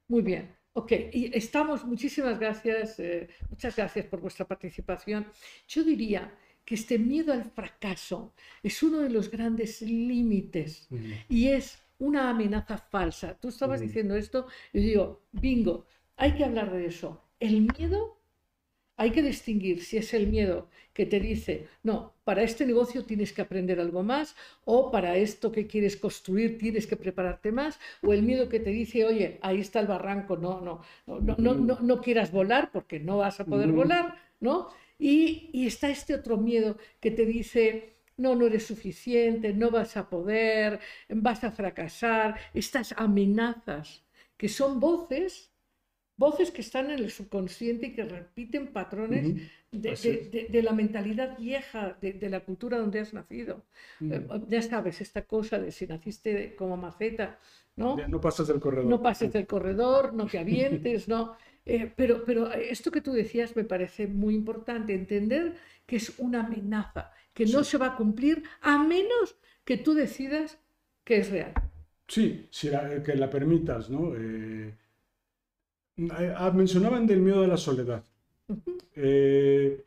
muy 0.07 0.23
bien. 0.23 0.55
Ok, 0.73 0.91
y 1.13 1.37
estamos, 1.37 1.85
muchísimas 1.85 2.39
gracias, 2.39 2.99
eh, 2.99 3.29
muchas 3.51 3.75
gracias 3.75 4.07
por 4.07 4.19
vuestra 4.19 4.47
participación. 4.47 5.27
Yo 5.67 5.83
diría 5.83 6.33
que 6.69 6.75
este 6.75 6.99
miedo 6.99 7.33
al 7.33 7.45
fracaso 7.45 8.31
es 8.61 8.83
uno 8.83 8.99
de 8.99 9.09
los 9.09 9.31
grandes 9.31 9.81
límites 9.81 10.87
y 11.27 11.47
es 11.47 11.79
una 11.97 12.29
amenaza 12.29 12.77
falsa. 12.77 13.35
Tú 13.39 13.47
estabas 13.47 13.81
diciendo 13.81 14.15
esto 14.15 14.45
y 14.71 14.81
digo, 14.81 15.23
bingo, 15.31 15.87
hay 16.15 16.33
que 16.35 16.45
hablar 16.45 16.71
de 16.71 16.85
eso. 16.85 17.23
El 17.39 17.61
miedo 17.61 18.19
hay 18.97 19.09
que 19.09 19.23
distinguir 19.23 19.81
si 19.81 19.97
es 19.97 20.13
el 20.13 20.27
miedo 20.27 20.69
que 20.93 21.07
te 21.07 21.19
dice, 21.19 21.67
no, 21.81 22.13
para 22.23 22.43
este 22.43 22.67
negocio 22.67 23.03
tienes 23.03 23.33
que 23.33 23.41
aprender 23.41 23.79
algo 23.79 24.03
más, 24.03 24.35
o 24.63 24.91
para 24.91 25.17
esto 25.17 25.51
que 25.51 25.65
quieres 25.65 25.97
construir 25.97 26.59
tienes 26.59 26.85
que 26.85 26.97
prepararte 26.97 27.51
más, 27.51 27.79
o 28.03 28.13
el 28.13 28.21
miedo 28.21 28.47
que 28.47 28.59
te 28.59 28.69
dice, 28.69 29.05
oye, 29.05 29.39
ahí 29.41 29.59
está 29.59 29.79
el 29.79 29.87
barranco, 29.87 30.37
no, 30.37 30.61
no, 30.61 30.81
no, 31.07 31.35
no, 31.35 31.55
no, 31.55 31.79
no 31.81 32.01
quieras 32.01 32.31
volar 32.31 32.69
porque 32.71 32.99
no 32.99 33.17
vas 33.17 33.39
a 33.39 33.45
poder 33.45 33.71
volar, 33.71 34.17
¿no? 34.39 34.69
Y, 34.99 35.49
y 35.53 35.65
está 35.65 35.89
este 35.89 36.13
otro 36.13 36.37
miedo 36.37 36.77
que 36.99 37.09
te 37.09 37.25
dice, 37.25 37.95
no, 38.17 38.35
no 38.35 38.45
eres 38.45 38.67
suficiente, 38.67 39.53
no 39.53 39.71
vas 39.71 39.97
a 39.97 40.09
poder, 40.09 40.79
vas 41.09 41.43
a 41.43 41.51
fracasar, 41.51 42.35
estas 42.53 42.93
amenazas 42.97 44.03
que 44.37 44.49
son 44.49 44.79
voces 44.79 45.49
voces 46.19 46.51
que 46.51 46.59
están 46.59 46.91
en 46.91 46.99
el 46.99 47.11
subconsciente 47.11 47.87
y 47.87 47.93
que 47.93 48.03
repiten 48.03 48.73
patrones 48.73 49.35
de, 49.71 50.61
la 50.61 50.73
mentalidad 50.73 51.37
vieja 51.37 51.97
de, 52.01 52.29
la 52.29 52.41
cultura 52.41 52.77
donde 52.77 52.99
has 52.99 53.13
nacido. 53.13 53.63
Eh, 54.01 54.27
ya 54.49 54.61
sabes, 54.61 54.99
esta 54.99 55.21
cosa 55.21 55.57
de 55.59 55.71
si 55.71 55.87
naciste 55.87 56.57
como 56.57 56.75
maceta, 56.75 57.39
¿no? 57.77 57.95
No 58.09 58.19
pasas 58.19 58.49
del 58.49 58.59
corredor. 58.59 58.85
No 58.85 59.01
pases 59.01 59.31
del 59.31 59.47
corredor, 59.47 60.13
no 60.13 60.27
te 60.27 60.39
avientes, 60.45 61.07
¿no? 61.07 61.37
Eh, 61.65 61.91
pero, 61.95 62.23
pero 62.25 62.51
esto 62.51 62.91
que 62.91 63.01
tú 63.01 63.11
decías 63.13 63.55
me 63.55 63.63
parece 63.63 64.07
muy 64.07 64.33
importante, 64.33 64.93
entender 64.93 65.55
que 65.85 65.97
es 65.97 66.13
una 66.17 66.45
amenaza, 66.45 67.11
que 67.33 67.45
no 67.45 67.63
se 67.63 67.77
va 67.77 67.87
a 67.87 67.95
cumplir 67.95 68.43
a 68.61 68.81
menos 68.83 69.35
que 69.63 69.77
tú 69.77 69.93
decidas 69.93 70.57
que 71.03 71.17
es 71.17 71.29
real. 71.29 71.53
Sí, 72.07 72.47
si 72.49 72.69
que 73.05 73.15
la 73.15 73.29
permitas, 73.29 73.89
¿no? 73.89 74.15
Eh, 74.15 74.73
eh, 75.97 76.33
ah, 76.35 76.51
mencionaban 76.51 77.05
del 77.05 77.21
miedo 77.21 77.43
a 77.43 77.47
la 77.47 77.57
soledad. 77.57 78.03
Eh, 78.95 79.85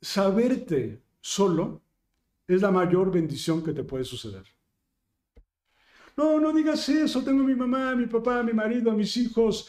saberte 0.00 1.02
solo 1.20 1.82
es 2.48 2.62
la 2.62 2.70
mayor 2.70 3.12
bendición 3.12 3.62
que 3.62 3.72
te 3.72 3.84
puede 3.84 4.04
suceder. 4.04 4.44
No, 6.16 6.40
no 6.40 6.52
digas 6.52 6.88
eso, 6.88 7.22
tengo 7.22 7.44
mi 7.44 7.54
mamá, 7.54 7.94
mi 7.94 8.06
papá, 8.06 8.42
mi 8.42 8.52
marido, 8.52 8.92
mis 8.92 9.16
hijos. 9.18 9.68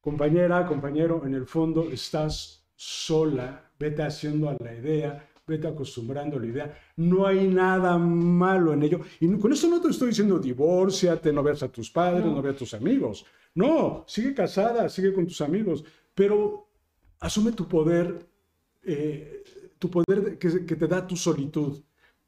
Compañera, 0.00 0.66
compañero, 0.66 1.22
en 1.24 1.34
el 1.34 1.46
fondo 1.46 1.88
estás 1.90 2.66
sola, 2.74 3.70
vete 3.78 4.02
haciendo 4.02 4.48
a 4.48 4.56
la 4.58 4.74
idea, 4.74 5.28
vete 5.46 5.68
acostumbrando 5.68 6.36
a 6.38 6.40
la 6.40 6.46
idea. 6.46 6.78
No 6.96 7.24
hay 7.24 7.46
nada 7.46 7.96
malo 7.98 8.72
en 8.72 8.82
ello. 8.82 9.00
Y 9.20 9.32
con 9.38 9.52
esto 9.52 9.68
no 9.68 9.80
te 9.80 9.90
estoy 9.90 10.08
diciendo 10.08 10.40
divórciate, 10.40 11.32
no 11.32 11.42
veas 11.42 11.62
a 11.62 11.68
tus 11.68 11.90
padres, 11.90 12.24
no, 12.24 12.42
veas 12.42 12.56
a 12.56 12.58
tus 12.58 12.74
amigos. 12.74 13.24
No, 13.54 14.04
sigue 14.08 14.34
casada, 14.34 14.88
sigue 14.88 15.12
con 15.12 15.26
tus 15.26 15.40
amigos, 15.40 15.84
pero 16.14 16.68
asume 17.20 17.52
tu 17.52 17.68
poder, 17.68 18.26
eh, 18.82 19.44
tu 19.78 19.88
poder 19.88 20.36
que, 20.36 20.66
que 20.66 20.76
te 20.76 20.86
da 20.88 21.06
tu 21.06 21.16
solitud. 21.16 21.80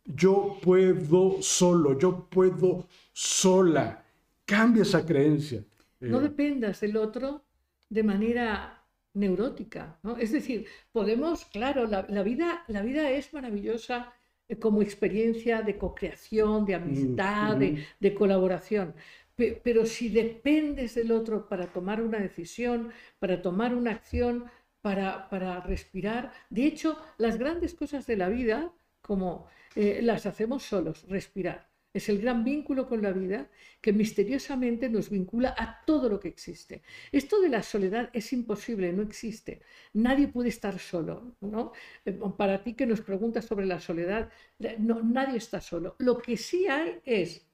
Yo 0.04 0.58
puedo 0.62 1.42
solo, 1.42 1.98
yo 1.98 2.26
puedo 2.28 2.86
sola. 3.12 4.04
Cambia 4.44 4.82
esa 4.82 5.04
creencia. 5.04 5.64
No 6.00 6.18
eh, 6.18 6.22
dependas 6.22 6.80
del 6.80 6.96
otro 6.96 7.44
de 7.88 8.02
manera 8.02 8.80
neurótica, 9.14 9.98
¿no? 10.02 10.16
Es 10.16 10.32
decir, 10.32 10.66
podemos, 10.92 11.44
claro, 11.46 11.86
la, 11.86 12.22
vida, 12.22 12.64
la 12.68 12.82
vida 12.82 13.10
es 13.10 13.32
maravillosa 13.34 14.12
eh, 14.48 14.56
como 14.56 14.82
experiencia 14.82 15.62
de 15.62 15.76
co-creación, 15.76 16.64
de 16.64 16.74
amistad, 16.76 17.56
de, 17.56 18.14
colaboración. 18.14 18.94
Pero 19.36 19.86
si 19.86 20.10
dependes 20.10 20.94
del 20.94 21.12
otro 21.12 21.48
para 21.48 21.66
tomar 21.66 22.02
una 22.02 22.18
decisión, 22.18 22.90
para 23.18 23.40
tomar 23.40 23.74
una 23.74 23.92
acción, 23.92 24.44
para, 24.82 25.28
para 25.30 25.60
respirar, 25.60 26.32
de 26.50 26.66
hecho, 26.66 26.98
las 27.16 27.38
grandes 27.38 27.74
cosas 27.74 28.06
de 28.06 28.16
la 28.16 28.28
vida, 28.28 28.72
como 29.10 29.48
eh, 29.74 30.02
las 30.04 30.24
hacemos 30.24 30.62
solos, 30.62 31.04
respirar. 31.08 31.68
Es 31.92 32.08
el 32.08 32.20
gran 32.20 32.44
vínculo 32.44 32.88
con 32.88 33.02
la 33.02 33.10
vida 33.10 33.50
que 33.80 33.92
misteriosamente 33.92 34.88
nos 34.88 35.10
vincula 35.10 35.52
a 35.58 35.84
todo 35.84 36.08
lo 36.08 36.20
que 36.20 36.28
existe. 36.28 36.84
Esto 37.10 37.40
de 37.40 37.48
la 37.48 37.64
soledad 37.64 38.08
es 38.12 38.32
imposible, 38.32 38.92
no 38.92 39.02
existe. 39.02 39.62
Nadie 39.94 40.28
puede 40.28 40.50
estar 40.50 40.78
solo. 40.78 41.34
¿no? 41.40 41.72
Eh, 42.04 42.20
para 42.36 42.62
ti 42.62 42.74
que 42.74 42.86
nos 42.86 43.00
preguntas 43.00 43.46
sobre 43.46 43.66
la 43.66 43.80
soledad, 43.80 44.30
no, 44.78 45.02
nadie 45.02 45.38
está 45.38 45.60
solo. 45.60 45.96
Lo 45.98 46.18
que 46.18 46.36
sí 46.36 46.68
hay 46.68 47.00
es 47.04 47.44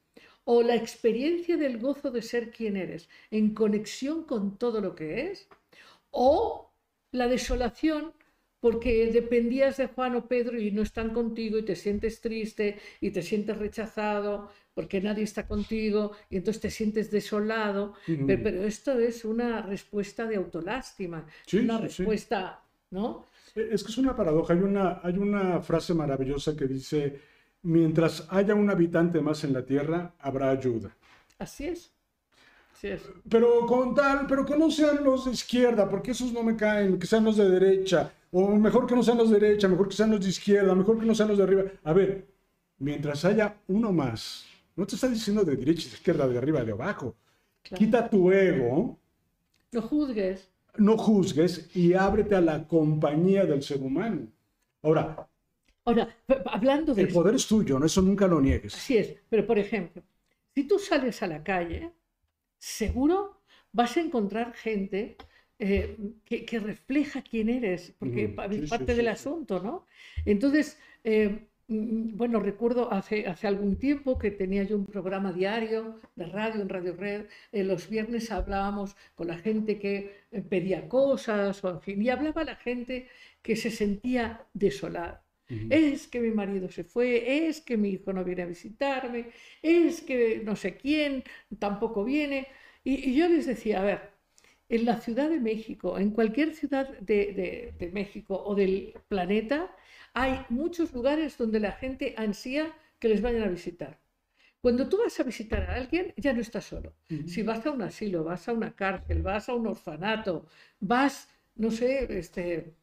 o 0.45 0.63
la 0.63 0.75
experiencia 0.75 1.57
del 1.57 1.79
gozo 1.79 2.11
de 2.11 2.21
ser 2.21 2.51
quien 2.51 2.77
eres 2.77 3.09
en 3.31 3.55
conexión 3.55 4.25
con 4.25 4.59
todo 4.59 4.83
lo 4.83 4.95
que 4.95 5.31
es, 5.31 5.49
o 6.11 6.71
la 7.13 7.29
desolación 7.29 8.13
porque 8.61 9.11
dependías 9.13 9.77
de 9.77 9.87
Juan 9.89 10.17
o 10.17 10.27
Pedro 10.27 10.59
y 10.59 10.71
no 10.71 10.83
están 10.83 11.11
contigo 11.11 11.59
y 11.59 11.63
te 11.63 11.77
sientes 11.77 12.21
triste 12.21 12.79
y 13.01 13.11
te 13.11 13.23
sientes 13.23 13.57
rechazado 13.59 14.51
porque 14.75 15.01
nadie 15.01 15.25
está 15.25 15.47
contigo 15.47 16.13
y 16.29 16.37
entonces 16.37 16.61
te 16.61 16.71
sientes 16.71 17.11
desolado. 17.11 17.95
pero, 18.27 18.65
esto 18.65 18.99
es 18.99 19.25
una 19.25 19.63
respuesta 19.63 20.27
de 20.27 20.37
autolástima, 20.37 21.27
una 21.53 21.79
respuesta, 21.79 22.63
¿no? 22.91 23.27
E, 23.55 23.69
es 23.73 23.83
que 23.83 23.91
es 23.91 23.99
una 23.99 24.15
paradoja. 24.15 24.53
Hay 24.53 24.61
una, 24.61 25.01
hay 25.03 25.17
una 25.17 25.61
frase 25.61 25.95
maravillosa 25.95 26.55
que 26.55 26.67
dice, 26.67 27.19
mientras 27.63 28.27
haya 28.31 28.55
un 28.55 28.69
habitante 28.69 29.21
más 29.23 29.45
en 29.45 29.55
la 29.55 29.65
tierra, 29.65 30.15
habrá 30.19 30.51
ayuda. 30.51 30.95
Así 31.39 31.69
es. 31.69 31.91
Así 32.75 32.89
es. 32.89 33.03
Pero 33.31 33.65
con 33.65 33.95
tal, 33.95 34.27
pero 34.27 34.45
que 34.45 34.59
no 34.59 34.71
sean 34.71 35.03
los 35.03 35.25
de 35.25 35.31
izquierda, 35.31 35.89
porque 35.89 36.11
esos 36.11 36.33
no 36.35 36.43
me 36.43 36.55
caen, 36.55 36.99
que 36.99 37.07
sean 37.07 37.25
los 37.25 37.39
de 37.39 37.49
derecha 37.49 38.13
o 38.31 38.57
mejor 38.57 38.87
que 38.87 38.95
no 38.95 39.03
sean 39.03 39.19
los 39.19 39.31
de 39.31 39.39
derecha, 39.39 39.69
mejor 39.69 39.89
que 39.89 39.97
sean 39.97 40.11
los 40.11 40.21
de 40.21 40.29
izquierda, 40.29 40.75
mejor 40.75 40.99
que 40.99 41.07
no 41.07 41.15
sean 41.15 41.29
los 41.29 41.39
de 41.39 41.45
arriba. 41.45 41.65
A 41.85 41.93
ver, 41.93 42.27
mientras 42.79 43.25
haya 43.25 43.57
uno 43.69 43.93
más, 43.93 44.47
no 44.75 44.87
te 44.87 44.95
está 44.95 45.09
diciendo 45.09 45.45
de 45.45 45.57
derecha, 45.57 45.89
de 45.89 45.95
izquierda, 45.95 46.29
de 46.29 46.39
arriba, 46.39 46.65
de 46.65 46.73
abajo. 46.73 47.15
Quita 47.63 48.09
tu 48.09 48.31
ego. 48.31 48.99
No 49.73 49.83
juzgues. 49.83 50.51
No 50.77 50.97
juzgues 50.97 51.75
y 51.75 51.95
ábrete 51.95 52.35
a 52.35 52.41
la 52.41 52.67
compañía 52.67 53.45
del 53.47 53.63
ser 53.63 53.81
humano. 53.81 54.29
Ahora, 54.83 55.29
Ahora 55.87 56.09
hablando 56.47 56.95
de... 56.95 57.03
El 57.03 57.09
poder 57.09 57.37
es 57.37 57.47
tuyo, 57.47 57.79
¿no? 57.79 57.87
eso 57.87 58.03
nunca 58.03 58.27
lo 58.27 58.41
niegues. 58.41 58.75
Así 58.75 58.97
es, 58.99 59.17
pero 59.29 59.47
por 59.47 59.59
ejemplo, 59.59 60.03
si 60.53 60.65
tú 60.65 60.79
sales 60.79 61.23
a 61.23 61.29
la 61.29 61.43
calle, 61.45 61.93
seguro 62.59 63.41
vas 63.73 63.97
a 63.97 64.01
encontrar 64.01 64.53
gente 64.53 65.17
eh, 65.59 65.97
que, 66.27 66.59
refleja 66.61 67.23
quién 67.23 67.49
eres, 67.49 67.95
porque 67.99 68.35
es 68.51 68.69
parte 68.69 68.95
del 68.95 69.09
asunto, 69.09 69.59
¿no? 69.63 69.87
Entonces, 70.27 70.79
eh, 71.03 71.47
mm, 71.69 72.15
bueno, 72.15 72.41
recuerdo 72.41 72.93
hace, 72.93 73.27
hace 73.27 73.47
algún 73.47 73.77
tiempo 73.77 74.19
que 74.19 74.31
tenía 74.31 74.65
yo 74.65 74.77
un 74.77 74.85
programa 74.85 75.33
diario 75.33 75.99
de 76.15 76.27
radio 76.27 76.61
en 76.61 76.69
Radio 76.69 76.95
Red. 76.95 77.27
Eh, 77.53 77.65
los 77.65 77.89
viernes 77.89 78.31
hablábamos 78.31 78.97
con 79.15 79.29
la 79.29 79.39
gente 79.39 79.79
que 79.79 80.27
pedía 80.51 80.89
cosas, 80.91 81.65
o 81.65 81.71
en 81.71 81.81
fin, 81.81 82.03
y 82.03 82.11
hablaba 82.11 82.45
la 82.45 82.57
gente 82.57 83.09
que 83.41 83.57
se 83.57 83.71
sentía 83.71 84.47
desolada. 84.53 85.23
Es 85.71 86.09
que 86.09 86.21
mi 86.21 86.33
marido 86.33 86.69
se 86.71 86.83
fue, 86.85 87.47
es 87.49 87.61
que 87.61 87.77
mi 87.77 87.91
hijo 87.91 88.13
no 88.13 88.25
viene 88.25 88.43
a 88.43 88.47
visitarme, 88.47 89.27
es 89.63 90.03
que 90.03 90.43
no 90.45 90.57
sé 90.57 90.77
quién 90.77 91.23
tampoco 91.59 92.05
viene. 92.05 92.49
y 92.85 93.15
yo 93.15 93.29
les 93.29 93.47
decía, 93.47 93.81
a 93.81 93.85
ver, 93.85 94.16
en 94.69 94.85
la 94.85 95.01
Ciudad 95.01 95.31
de 95.31 95.41
México, 95.41 95.99
en 95.99 96.11
cualquier 96.11 96.55
ciudad 96.55 96.89
de, 96.99 97.91
México 97.93 98.43
o 98.45 98.55
del 98.55 98.95
planeta, 99.09 99.71
hay 100.13 100.45
muchos 100.49 100.93
lugares 100.93 101.39
donde 101.39 101.61
la 101.61 101.73
gente 101.73 102.15
ansía 102.17 102.75
que 102.99 103.09
les 103.09 103.23
vayan 103.23 103.45
a 103.45 103.49
visitar. 103.49 103.99
Cuando 104.61 104.89
tú 104.89 104.99
vas 104.99 105.21
a 105.21 105.23
visitar 105.23 105.63
a 105.71 105.75
alguien, 105.75 106.13
ya 106.17 106.33
no 106.33 106.41
estás 106.41 106.65
solo. 106.65 106.95
Si 107.27 107.43
vas 107.43 107.65
a 107.67 107.71
un 107.71 107.83
asilo, 107.83 108.25
vas 108.25 108.49
a 108.49 108.53
una 108.53 108.75
cárcel, 108.75 109.23
vas 109.23 109.49
a 109.49 109.55
un 109.55 109.67
orfanato, 109.67 110.47
vas, 110.81 111.29
no 111.55 111.71
sé, 111.71 112.19
este, 112.19 112.75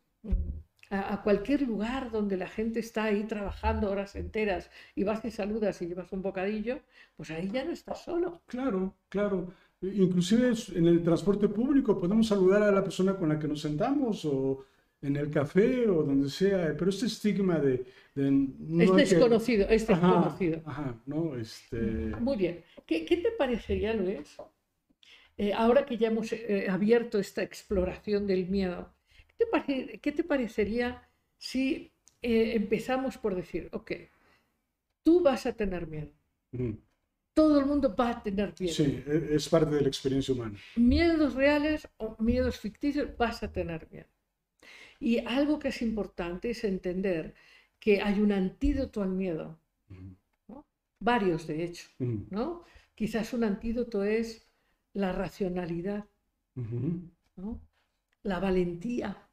a, 0.90 1.22
cualquier 1.24 1.64
lugar 1.64 2.12
donde 2.12 2.38
la 2.38 2.48
gente 2.48 2.80
está 2.80 3.06
ahí 3.06 3.24
trabajando 3.24 3.92
horas 3.92 4.16
enteras 4.16 4.70
y 4.96 5.04
vas 5.04 5.26
y 5.26 5.32
saludas 5.32 5.82
y 5.82 5.88
llevas 5.88 6.12
un 6.12 6.22
bocadillo, 6.22 6.80
pues 7.18 7.32
ahí 7.32 7.50
ya 7.52 7.66
no 7.66 7.72
estás 7.72 8.04
solo. 8.04 8.42
Claro, 8.46 8.94
claro. 9.10 9.54
Inclusive 9.84 10.54
en 10.76 10.88
el 10.88 11.04
transporte 11.04 11.50
público 11.50 11.98
podemos 11.98 12.28
saludar 12.28 12.64
a 12.64 12.72
la 12.72 12.84
persona 12.84 13.16
con 13.16 13.28
la 13.30 13.38
que 13.38 13.50
nos 13.50 13.62
sentamos 13.62 14.24
o 14.24 14.66
en 15.02 15.18
el 15.18 15.30
café 15.30 15.90
o 15.90 16.04
donde 16.04 16.30
sea, 16.30 16.74
pero 16.78 16.90
este 16.90 17.08
estigma 17.08 17.60
de... 17.60 17.86
es 18.16 18.96
desconocido, 18.96 19.68
es 19.68 19.86
desconocido. 19.86 20.62
Ajá, 20.66 20.96
no, 21.06 21.36
este... 21.36 21.78
Muy 22.22 22.38
bien. 22.38 22.64
¿Qué, 22.86 23.02
te 23.02 23.32
parecería, 23.38 23.94
Luis, 23.94 24.38
eh, 25.38 25.52
ahora 25.54 25.86
que 25.86 25.98
ya 25.98 26.08
hemos 26.08 26.32
eh, 26.32 26.68
abierto 26.70 27.20
esta 27.20 27.44
exploración 27.44 28.26
del 28.26 28.48
miedo, 28.48 28.94
¿qué 29.38 30.12
te, 30.14 30.24
parecería 30.24 31.06
si 31.38 31.92
eh, 32.22 32.54
empezamos 32.56 33.18
por 33.18 33.36
decir, 33.36 33.68
ok, 33.74 33.92
tú 35.04 35.22
vas 35.22 35.46
a 35.46 35.54
tener 35.54 35.88
miedo? 35.88 36.12
Todo 37.34 37.60
el 37.60 37.66
mundo 37.66 37.96
va 37.96 38.10
a 38.12 38.24
tener 38.24 38.54
miedo. 38.60 38.74
Sí, 38.74 39.04
e, 39.06 39.36
es 39.36 39.50
parte 39.50 39.76
de 39.76 39.82
la 39.82 39.88
experiencia 39.88 40.34
humana. 40.34 40.58
Miedos 40.76 41.34
reales 41.34 41.88
o 41.98 42.16
miedos 42.20 42.60
ficticios, 42.60 43.16
vas 43.18 43.44
a 43.44 43.52
tener 43.52 43.88
miedo. 43.92 44.08
Y 45.00 45.20
algo 45.20 45.60
que 45.60 45.70
es 45.70 45.82
importante 45.82 46.52
es 46.52 46.64
entender 46.64 47.36
que 47.80 48.02
hay 48.02 48.22
un 48.22 48.32
antídoto 48.32 49.02
al 49.02 49.10
miedo. 49.10 49.60
Varios, 51.00 51.48
de 51.48 51.66
hecho. 51.66 51.90
¿no? 52.00 52.64
Quizás 52.96 53.34
un 53.34 53.44
antídoto 53.44 54.04
es 54.04 54.48
la 54.94 55.12
racionalidad, 55.12 56.06
la 58.24 58.40
valentía. 58.40 59.28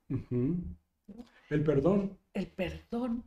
El 1.50 1.62
perdón. 1.62 2.18
El 2.34 2.46
perdón. 2.48 3.24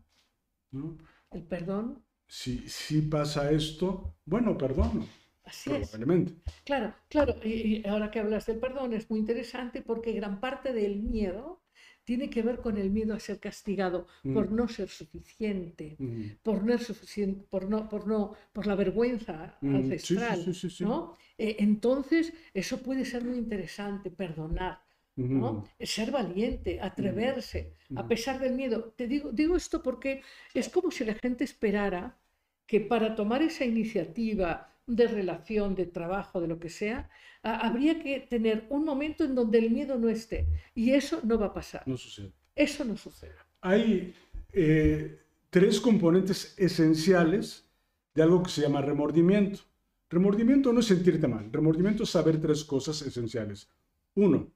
El 1.31 1.43
perdón 1.43 2.03
si, 2.33 3.01
pasa 3.01 3.51
esto, 3.51 4.15
bueno, 4.25 4.57
perdono. 4.57 5.07
Así 5.43 5.69
probablemente. 5.69 6.33
Claro, 6.63 6.95
claro. 7.07 7.35
Y, 7.43 7.85
ahora 7.87 8.09
que 8.09 8.19
hablas 8.19 8.47
del 8.47 8.57
perdón 8.57 8.93
es 8.93 9.09
muy 9.09 9.19
interesante 9.19 9.81
porque 9.81 10.13
gran 10.13 10.39
parte 10.39 10.73
del 10.73 10.97
miedo 10.97 11.61
tiene 12.03 12.29
que 12.29 12.41
ver 12.41 12.57
con 12.59 12.77
el 12.77 12.89
miedo 12.89 13.13
a 13.13 13.19
ser 13.19 13.39
castigado 13.39 14.07
por 14.33 14.49
mm. 14.49 14.55
no 14.55 14.67
ser 14.67 14.89
suficiente, 14.89 15.95
mm. 15.99 16.41
por 16.41 16.63
no 16.63 16.77
suficiente, 16.77 17.45
por 17.49 17.69
no, 17.69 17.87
por 17.87 18.07
no, 18.07 18.33
por 18.51 18.65
la 18.65 18.75
vergüenza 18.75 19.57
mm. 19.61 19.75
ancestral, 19.75 20.45
¿no? 20.79 21.15
Eh, 21.37 21.57
entonces 21.59 22.33
eso 22.53 22.79
puede 22.79 23.05
ser 23.05 23.23
muy 23.23 23.37
interesante, 23.37 24.09
perdonar. 24.09 24.81
¿no? 25.15 25.63
Ser 25.79 26.09
valiente, 26.09 26.81
atreverse, 26.81 27.73
a 27.95 28.07
pesar 28.07 28.39
del 28.39 28.55
miedo. 28.55 28.95
Te 28.97 29.07
digo, 29.07 29.31
digo 29.31 29.55
esto 29.55 29.83
porque 29.83 30.23
es 30.55 30.69
como 30.69 30.89
si 30.89 31.05
la 31.05 31.13
gente 31.13 31.43
esperara 31.43 32.17
que 32.65 32.79
para 32.79 33.15
tomar 33.15 33.41
esa 33.41 33.65
iniciativa 33.65 34.69
de 34.87 35.07
relación, 35.07 35.75
de 35.75 35.85
trabajo, 35.85 36.41
de 36.41 36.47
lo 36.47 36.59
que 36.59 36.69
sea, 36.69 37.09
habría 37.41 38.01
que 38.01 38.19
tener 38.21 38.65
un 38.69 38.85
momento 38.85 39.23
en 39.23 39.35
donde 39.35 39.59
el 39.59 39.71
miedo 39.71 39.97
no 39.97 40.09
esté. 40.09 40.47
Y 40.75 40.91
eso 40.91 41.19
no 41.23 41.37
va 41.37 41.47
a 41.47 41.53
pasar. 41.53 41.83
No 41.85 41.97
sucede. 41.97 42.31
Eso 42.55 42.83
no 42.85 42.97
sucede. 42.97 43.33
Hay 43.61 44.13
eh, 44.51 45.19
tres 45.49 45.79
componentes 45.79 46.53
esenciales 46.57 47.65
de 48.13 48.23
algo 48.23 48.43
que 48.43 48.51
se 48.51 48.61
llama 48.61 48.81
remordimiento. 48.81 49.61
Remordimiento 50.09 50.71
no 50.71 50.81
es 50.81 50.87
sentirte 50.87 51.27
mal. 51.27 51.51
Remordimiento 51.51 52.03
es 52.03 52.09
saber 52.09 52.39
tres 52.39 52.63
cosas 52.63 53.01
esenciales. 53.01 53.67
Uno, 54.15 54.51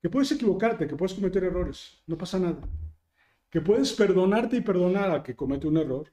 que 0.00 0.08
puedes 0.08 0.30
equivocarte, 0.30 0.86
que 0.86 0.94
puedes 0.94 1.14
cometer 1.14 1.42
errores, 1.42 2.02
no 2.06 2.16
pasa 2.16 2.38
nada. 2.38 2.60
Que 3.50 3.60
puedes 3.60 3.92
perdonarte 3.92 4.56
y 4.56 4.60
perdonar 4.60 5.10
a 5.10 5.22
que 5.22 5.34
comete 5.34 5.66
un 5.66 5.78
error 5.78 6.12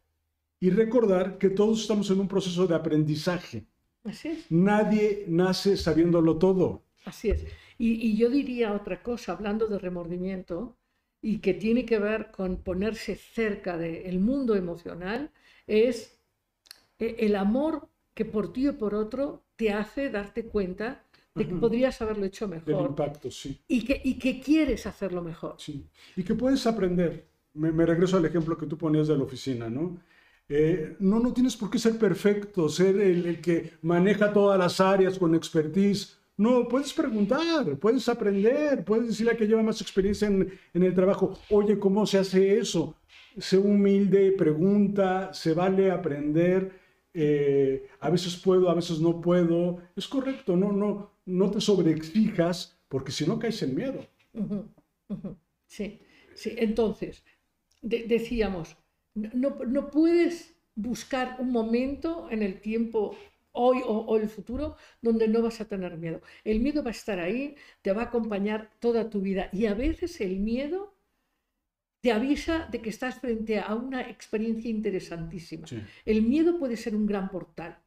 y 0.63 0.69
recordar 0.69 1.37
que 1.37 1.49
todos 1.49 1.81
estamos 1.81 2.09
en 2.09 2.21
un 2.21 2.27
proceso 2.29 2.65
de 2.65 2.73
aprendizaje. 2.73 3.65
Así 4.05 4.29
es. 4.29 4.49
Nadie 4.49 5.25
nace 5.27 5.75
sabiéndolo 5.75 6.37
todo. 6.37 6.83
Así 7.03 7.31
es. 7.31 7.45
Y, 7.77 8.15
yo 8.15 8.29
diría 8.29 8.71
otra 8.71 9.03
cosa, 9.03 9.33
hablando 9.33 9.67
de 9.67 9.77
remordimiento, 9.77 10.77
y 11.21 11.39
que 11.39 11.53
tiene 11.53 11.85
que 11.85 11.99
ver 11.99 12.31
con 12.31 12.63
ponerse 12.63 13.15
cerca 13.15 13.77
del 13.77 14.19
mundo 14.19 14.55
emocional, 14.55 15.31
es 15.67 16.17
eh, 16.97 17.17
el 17.19 17.35
amor 17.35 17.89
que 18.13 18.23
por 18.23 18.53
ti 18.53 18.69
o 18.69 18.77
por 18.77 18.95
otro 18.95 19.43
te 19.57 19.73
hace 19.73 20.09
darte 20.09 20.45
cuenta 20.45 21.03
de 21.35 21.45
que 21.45 21.55
podrías 21.55 22.01
haberlo 22.01 22.23
hecho 22.23 22.47
mejor. 22.47 22.73
Del 22.73 22.85
impacto, 22.85 23.29
sí. 23.29 23.59
Y 23.67 23.83
que, 23.83 23.99
y 24.01 24.17
que 24.17 24.39
quieres 24.39 24.87
hacerlo 24.87 25.21
mejor. 25.21 25.55
Sí. 25.57 25.85
Y 26.15 26.23
que 26.23 26.35
puedes 26.35 26.65
aprender. 26.65 27.25
Me, 27.53 27.85
regreso 27.85 28.15
al 28.15 28.23
ejemplo 28.23 28.57
que 28.57 28.65
tú 28.65 28.77
ponías 28.77 29.09
de 29.09 29.17
la 29.17 29.23
oficina, 29.23 29.69
¿no? 29.69 29.99
Eh, 30.49 30.95
no, 30.99 31.19
no 31.19 31.33
tienes 31.33 31.55
por 31.55 31.69
qué 31.69 31.79
ser 31.79 31.97
perfecto, 31.97 32.69
ser 32.69 32.99
el, 32.99 33.41
que 33.41 33.73
maneja 33.81 34.33
todas 34.33 34.59
las 34.59 34.79
áreas 34.79 35.17
con 35.17 35.35
expertise. 35.35 36.17
No, 36.35 36.67
puedes 36.67 36.93
preguntar, 36.93 37.77
puedes 37.79 38.09
aprender, 38.09 38.83
puedes 38.83 39.07
decirle 39.07 39.33
a 39.33 39.37
que 39.37 39.45
lleva 39.45 39.61
más 39.61 39.81
experiencia 39.81 40.27
en, 40.27 40.51
en 40.73 40.83
el 40.83 40.93
trabajo, 40.93 41.37
oye, 41.49 41.77
¿cómo 41.79 42.05
se 42.05 42.17
hace 42.17 42.57
eso? 42.57 42.95
Sé 43.37 43.57
humilde, 43.57 44.31
pregunta, 44.31 45.33
se 45.33 45.53
vale 45.53 45.91
aprender 45.91 46.83
eh, 47.13 47.89
a 47.99 48.09
veces 48.09 48.35
puedo, 48.37 48.69
a 48.69 48.73
veces 48.73 48.99
no 48.99 49.21
puedo. 49.21 49.81
Es 49.95 50.07
correcto, 50.07 50.55
no, 50.55 50.71
no, 50.71 51.11
no 51.25 51.51
te 51.51 51.61
sobreexijas 51.61 52.79
porque 52.87 53.11
si 53.11 53.25
no 53.25 53.39
caes 53.39 53.61
en 53.63 53.75
miedo. 53.75 54.05
Sí, 55.67 55.99
sí. 56.35 56.55
Entonces, 56.57 57.23
decíamos, 57.81 58.77
no, 59.15 59.49
no, 59.65 59.89
puedes 59.89 60.55
buscar 60.75 61.37
un 61.39 61.51
momento 61.51 62.27
en 62.31 62.41
el 62.41 62.59
tiempo 62.59 63.15
hoy 63.51 63.81
o, 63.85 63.99
o, 63.99 64.17
el 64.17 64.29
futuro 64.29 64.77
donde 65.01 65.27
no 65.27 65.41
vas 65.41 65.61
a 65.61 65.65
tener 65.65 65.97
miedo. 65.97 66.21
El 66.43 66.59
miedo 66.59 66.83
va 66.83 66.89
a 66.89 66.91
estar 66.91 67.19
ahí, 67.19 67.55
te 67.81 67.91
va 67.93 68.03
a 68.03 68.05
acompañar 68.05 68.71
toda 68.79 69.09
tu 69.09 69.21
vida 69.21 69.49
y 69.53 69.67
a 69.67 69.73
veces 69.73 70.19
el 70.21 70.39
miedo 70.39 70.93
te 72.03 72.11
avisa 72.11 72.67
de 72.69 72.81
que 72.81 72.89
estás 72.89 73.19
frente 73.19 73.59
a 73.59 73.73
una 73.75 74.01
experiencia 74.09 74.69
interesantísima. 74.69 75.65
El 76.03 76.21
miedo 76.23 76.59
puede 76.59 76.75
ser 76.75 76.97
un 76.97 77.05
gran 77.05 77.29
portal. 77.29 77.79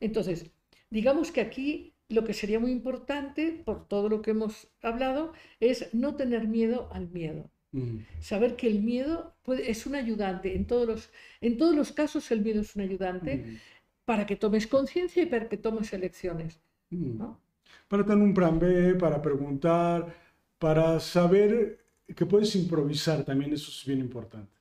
Entonces, 0.00 0.50
digamos 0.90 1.32
que 1.32 1.40
aquí 1.40 1.94
lo 2.10 2.24
que 2.24 2.34
sería 2.34 2.60
muy 2.60 2.72
importante, 2.72 3.62
por 3.64 3.88
todo 3.88 4.10
lo 4.10 4.20
que 4.20 4.32
hemos 4.32 4.68
hablado, 4.82 5.32
es 5.60 5.94
no 5.94 6.16
tener 6.16 6.46
miedo 6.46 6.90
al 6.92 7.08
miedo. 7.08 7.50
Saber 8.20 8.56
que 8.56 8.66
el 8.66 8.82
miedo 8.82 9.34
es 9.46 9.86
un 9.86 9.94
ayudante. 9.94 10.56
En 10.56 10.66
todos, 10.66 10.86
los, 10.86 11.10
en 11.40 11.56
todos 11.56 11.74
los 11.74 11.92
casos 11.92 12.30
el 12.30 12.40
miedo 12.40 12.60
es 12.62 12.74
un 12.74 12.82
ayudante 12.82 13.60
para 14.04 14.26
que 14.26 14.36
tomes 14.36 14.66
conciencia 14.66 15.22
y 15.22 15.26
para 15.26 15.48
que 15.48 15.56
tomes 15.56 15.92
elecciones. 15.92 16.60
Para 17.88 18.04
tener 18.04 18.18
un 18.18 18.34
plan 18.34 18.58
B, 18.58 18.94
para 18.96 19.22
preguntar, 19.22 20.12
para 20.58 20.98
saber 21.00 21.78
que 22.14 22.26
puedes 22.26 22.54
improvisar 22.56 23.24
también, 23.24 23.52
eso 23.52 23.70
es 23.70 23.84
bien 23.86 24.00
importante. 24.00 24.52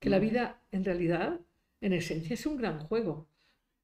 Que 0.00 0.08
la 0.10 0.18
vida, 0.18 0.60
en 0.72 0.84
realidad, 0.84 1.40
en 1.80 1.92
esencia, 1.92 2.34
es 2.34 2.46
un 2.46 2.56
gran 2.56 2.78
juego. 2.80 3.26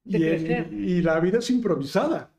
De 0.05 0.18
y, 0.18 0.20
crecer. 0.22 0.72
y 0.72 1.03
la 1.03 1.20
vida 1.20 1.39
es 1.39 1.51
improvisada. 1.51 2.33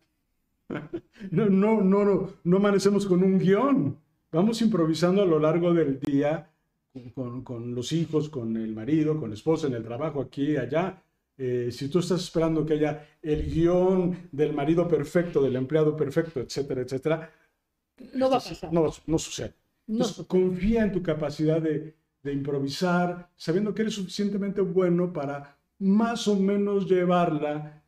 No, 1.30 1.46
no, 1.46 1.82
no, 1.82 2.04
no, 2.04 2.34
no 2.44 2.58
amanecemos 2.58 3.06
con 3.06 3.22
un 3.22 3.38
guion. 3.38 4.01
Vamos 4.32 4.62
improvisando 4.62 5.22
a 5.22 5.26
lo 5.26 5.40
largo 5.40 5.74
del 5.74 6.00
día 6.00 6.50
con, 7.14 7.44
con 7.44 7.76
los 7.76 7.92
hijos, 7.92 8.30
con 8.30 8.56
el 8.58 8.74
marido, 8.74 9.20
con 9.20 9.30
la 9.30 9.36
esposa, 9.36 9.68
en 9.68 9.74
el 9.74 9.84
trabajo, 9.84 10.22
aquí 10.22 10.58
allá. 10.58 11.04
Eh, 11.38 11.70
si 11.72 11.90
tú 11.90 12.00
estás 12.00 12.22
esperando 12.22 12.66
que 12.66 12.74
haya 12.74 13.08
el 13.22 13.52
guion 13.52 14.30
del 14.32 14.54
marido 14.54 14.88
perfecto, 14.88 15.42
del 15.42 15.56
empleado 15.56 15.96
perfecto, 15.96 16.40
etcétera, 16.40 16.82
etcétera, 16.82 17.32
no 18.14 18.30
va 18.30 18.38
a 18.38 18.40
pasar. 18.40 18.72
No, 18.72 18.92
no 19.06 19.18
sucede 19.18 19.54
confía 20.28 20.84
en 20.84 20.92
tu 20.92 21.02
capacidad 21.02 21.62
de, 21.62 21.96
improvisar, 22.24 23.30
sabiendo 23.36 23.74
que 23.74 23.82
eres 23.82 23.96
suficientemente 23.96 24.62
bueno 24.62 25.12
para 25.12 25.58
más 25.80 26.28
o 26.28 26.36
menos 26.40 26.88
llevarla 26.88 27.84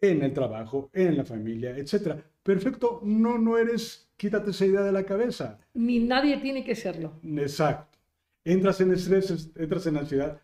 en 0.00 0.22
el 0.22 0.32
trabajo, 0.32 0.90
en 0.94 1.18
la 1.18 1.24
familia, 1.24 1.76
etc. 1.76 2.16
Perfecto, 2.44 3.00
no, 3.02 3.38
no 3.38 3.56
eres, 3.56 4.10
quítate 4.18 4.50
esa 4.50 4.66
idea 4.66 4.82
de 4.82 4.92
la 4.92 5.04
cabeza. 5.04 5.58
Ni 5.72 5.98
nadie 5.98 6.36
tiene 6.36 6.62
que 6.62 6.76
serlo. 6.76 7.18
Exacto. 7.24 7.98
Entras 8.44 8.82
en 8.82 8.92
estrés, 8.92 9.50
entras 9.56 9.86
en 9.86 9.96
ansiedad 9.96 10.42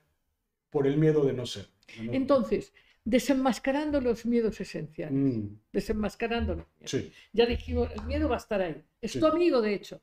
por 0.70 0.86
el 0.86 0.96
miedo 0.96 1.22
de 1.26 1.34
no 1.34 1.44
ser. 1.44 1.66
Entonces, 1.98 2.72
desenmascarando 3.05 4.01
los 4.01 4.24
miedos 4.24 4.59
esenciales. 4.62 5.12
Mm. 5.12 5.59
Desenmascarando 5.70 6.55
los 6.55 6.66
miedos. 6.78 7.12
Ya 7.34 7.44
dijimos, 7.44 7.90
el 7.94 8.07
miedo 8.07 8.30
va 8.30 8.36
a 8.36 8.38
estar 8.38 8.62
ahí. 8.62 8.82
Es 9.03 9.20
tu 9.20 9.26
amigo, 9.26 9.61
de 9.61 9.74
hecho. 9.74 10.01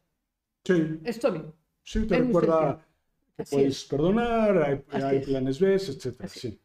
Sí. 0.66 1.00
Esto 1.04 1.32
mismo. 1.32 1.56
Sí, 1.82 2.06
te 2.06 2.20
recuerda 2.20 2.86
que 3.36 3.44
puedes 3.44 3.86
perdonar, 3.86 4.86
hay, 4.92 5.20
planes 5.22 5.60
B, 5.60 5.74
etc. 5.74 6.28
Sí. 6.28 6.60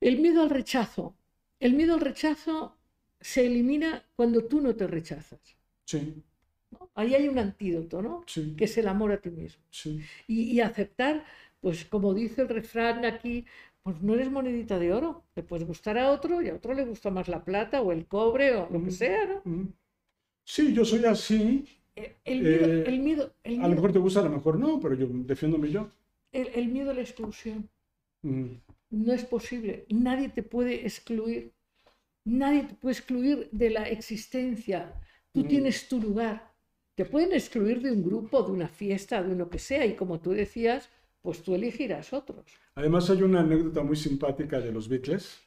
El 0.00 0.18
miedo 0.18 0.42
al 0.42 0.50
rechazo. 0.50 1.16
El 1.60 1.74
miedo 1.74 1.94
al 1.94 2.00
rechazo 2.00 2.76
se 3.20 3.46
elimina 3.46 4.04
cuando 4.14 4.44
tú 4.44 4.60
no 4.60 4.74
te 4.74 4.86
rechazas. 4.86 5.40
Sí. 5.84 6.22
Ahí 6.94 7.14
hay 7.14 7.28
un 7.28 7.38
antídoto, 7.38 8.02
¿no? 8.02 8.24
Sí. 8.26 8.54
Que 8.56 8.64
es 8.64 8.76
el 8.78 8.88
amor 8.88 9.12
a 9.12 9.20
ti 9.20 9.30
mismo. 9.30 9.62
Sí. 9.70 10.00
Y, 10.26 10.60
aceptar, 10.60 11.24
pues 11.60 11.84
como 11.84 12.14
dice 12.14 12.42
el 12.42 12.48
refrán 12.48 13.04
aquí, 13.04 13.46
pues 13.82 14.00
no 14.02 14.14
eres 14.14 14.30
monedita 14.30 14.78
de 14.78 14.92
oro. 14.92 15.24
Le 15.34 15.42
puedes 15.42 15.66
gustar 15.66 15.98
a 15.98 16.10
otro 16.10 16.42
y 16.42 16.48
a 16.48 16.54
otro 16.54 16.74
le 16.74 16.84
gusta 16.84 17.10
más 17.10 17.28
la 17.28 17.44
plata 17.44 17.82
o 17.82 17.92
el 17.92 18.06
cobre 18.06 18.56
o 18.56 18.68
lo 18.70 18.82
que 18.82 18.90
sea, 18.90 19.40
¿no? 19.44 19.72
Sí, 20.44 20.72
yo 20.72 20.84
soy 20.84 21.04
así 21.04 21.66
el 21.96 22.42
miedo, 22.42 22.66
eh, 22.66 22.84
el, 22.86 22.98
miedo, 23.00 23.32
A 23.44 23.68
lo 23.68 23.74
mejor 23.74 23.92
te 23.92 23.98
gusta, 23.98 24.20
a 24.20 24.24
lo 24.24 24.30
mejor 24.30 24.58
no, 24.58 24.78
pero 24.80 24.94
yo 24.94 25.06
defiéndome 25.10 25.70
yo. 25.70 25.88
El, 26.32 26.68
miedo 26.68 26.90
a 26.90 26.94
la 26.94 27.00
exclusión. 27.00 27.70
Mm. 28.22 28.46
No 28.90 29.12
es 29.14 29.24
posible. 29.24 29.86
Nadie 29.88 30.28
te 30.28 30.42
puede 30.42 30.86
excluir. 30.86 31.52
Nadie 32.26 32.64
te 32.64 32.74
puede 32.74 32.94
excluir 32.94 33.48
de 33.52 33.70
la 33.70 33.84
existencia. 33.84 34.92
Tú 35.32 35.44
mm. 35.44 35.48
tienes 35.48 35.88
tu 35.88 36.00
lugar. 36.00 36.52
Te 36.96 37.04
pueden 37.04 37.32
excluir 37.32 37.80
de 37.80 37.92
un 37.92 38.02
grupo, 38.02 38.42
de 38.42 38.50
una 38.50 38.68
fiesta, 38.68 39.22
de 39.22 39.36
lo 39.36 39.48
que 39.48 39.60
sea. 39.60 39.86
Y 39.86 39.94
como 39.94 40.18
tú 40.20 40.32
decías, 40.32 40.90
pues 41.22 41.42
tú 41.42 41.54
elegirás 41.54 42.12
otros. 42.12 42.44
Además 42.74 43.08
hay 43.10 43.22
una 43.22 43.40
anécdota 43.40 43.84
muy 43.84 43.94
simpática 43.94 44.58
de 44.58 44.72
los 44.72 44.88
Beatles. 44.88 45.38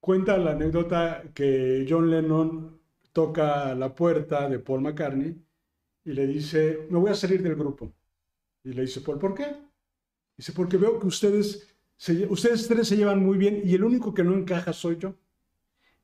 Cuenta 0.00 0.36
la 0.36 0.50
anécdota 0.52 1.22
que 1.32 1.86
John 1.88 2.10
Lennon 2.10 2.80
toca 3.12 3.72
la 3.76 3.94
puerta 3.94 4.48
de 4.48 4.58
Paul 4.58 4.80
McCartney 4.80 5.40
y 6.04 6.12
le 6.12 6.26
dice, 6.26 6.86
me 6.90 6.98
voy 6.98 7.10
a 7.10 7.14
salir 7.14 7.40
del 7.40 7.54
grupo. 7.54 7.92
Y 8.64 8.72
le 8.72 8.82
dice, 8.82 9.00
Paul, 9.00 9.18
¿por 9.20 9.34
qué? 9.34 9.46
Dice, 10.36 10.52
porque 10.52 10.76
veo 10.76 10.98
que 10.98 11.06
ustedes, 11.06 11.72
ustedes 12.28 12.66
tres 12.66 12.88
se 12.88 12.96
llevan 12.96 13.24
muy 13.24 13.38
bien 13.38 13.60
y 13.64 13.74
el 13.74 13.84
único 13.84 14.12
que 14.12 14.24
no 14.24 14.34
encaja 14.34 14.72
soy 14.72 14.98
yo. 14.98 15.14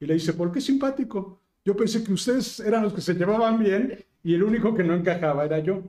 Y 0.01 0.07
le 0.07 0.14
dice, 0.14 0.32
¿por 0.32 0.53
qué 0.53 0.61
simpático? 0.61 1.40
Yo 1.64 1.76
pensé 1.76 2.05
que 2.05 2.12
ustedes 2.12 2.61
eran 2.61 2.82
los 2.82 2.92
que 2.92 3.01
se 3.01 3.14
llevaban 3.14 3.59
bien 3.59 4.05
y 4.22 4.34
el 4.34 4.42
único 4.42 4.74
que 4.74 4.84
no 4.84 4.95
encajaba 4.95 5.45
era 5.45 5.59
yo. 5.61 5.82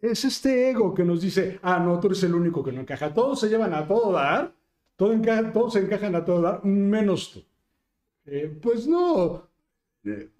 Es 0.00 0.24
este 0.24 0.70
ego 0.70 0.92
que 0.92 1.04
nos 1.04 1.20
dice, 1.20 1.60
ah, 1.62 1.78
no, 1.78 2.00
tú 2.00 2.08
eres 2.08 2.22
el 2.24 2.34
único 2.34 2.64
que 2.64 2.72
no 2.72 2.80
encaja. 2.80 3.14
Todos 3.14 3.38
se 3.40 3.48
llevan 3.48 3.72
a 3.72 3.86
todo 3.86 4.12
dar, 4.12 4.52
todo 4.96 5.12
todos 5.52 5.74
se 5.74 5.78
encajan 5.78 6.16
a 6.16 6.24
todo 6.24 6.40
dar, 6.40 6.64
menos 6.64 7.32
tú. 7.32 7.44
Eh, 8.24 8.58
pues 8.60 8.86
no, 8.86 9.48
eh, 10.04 10.30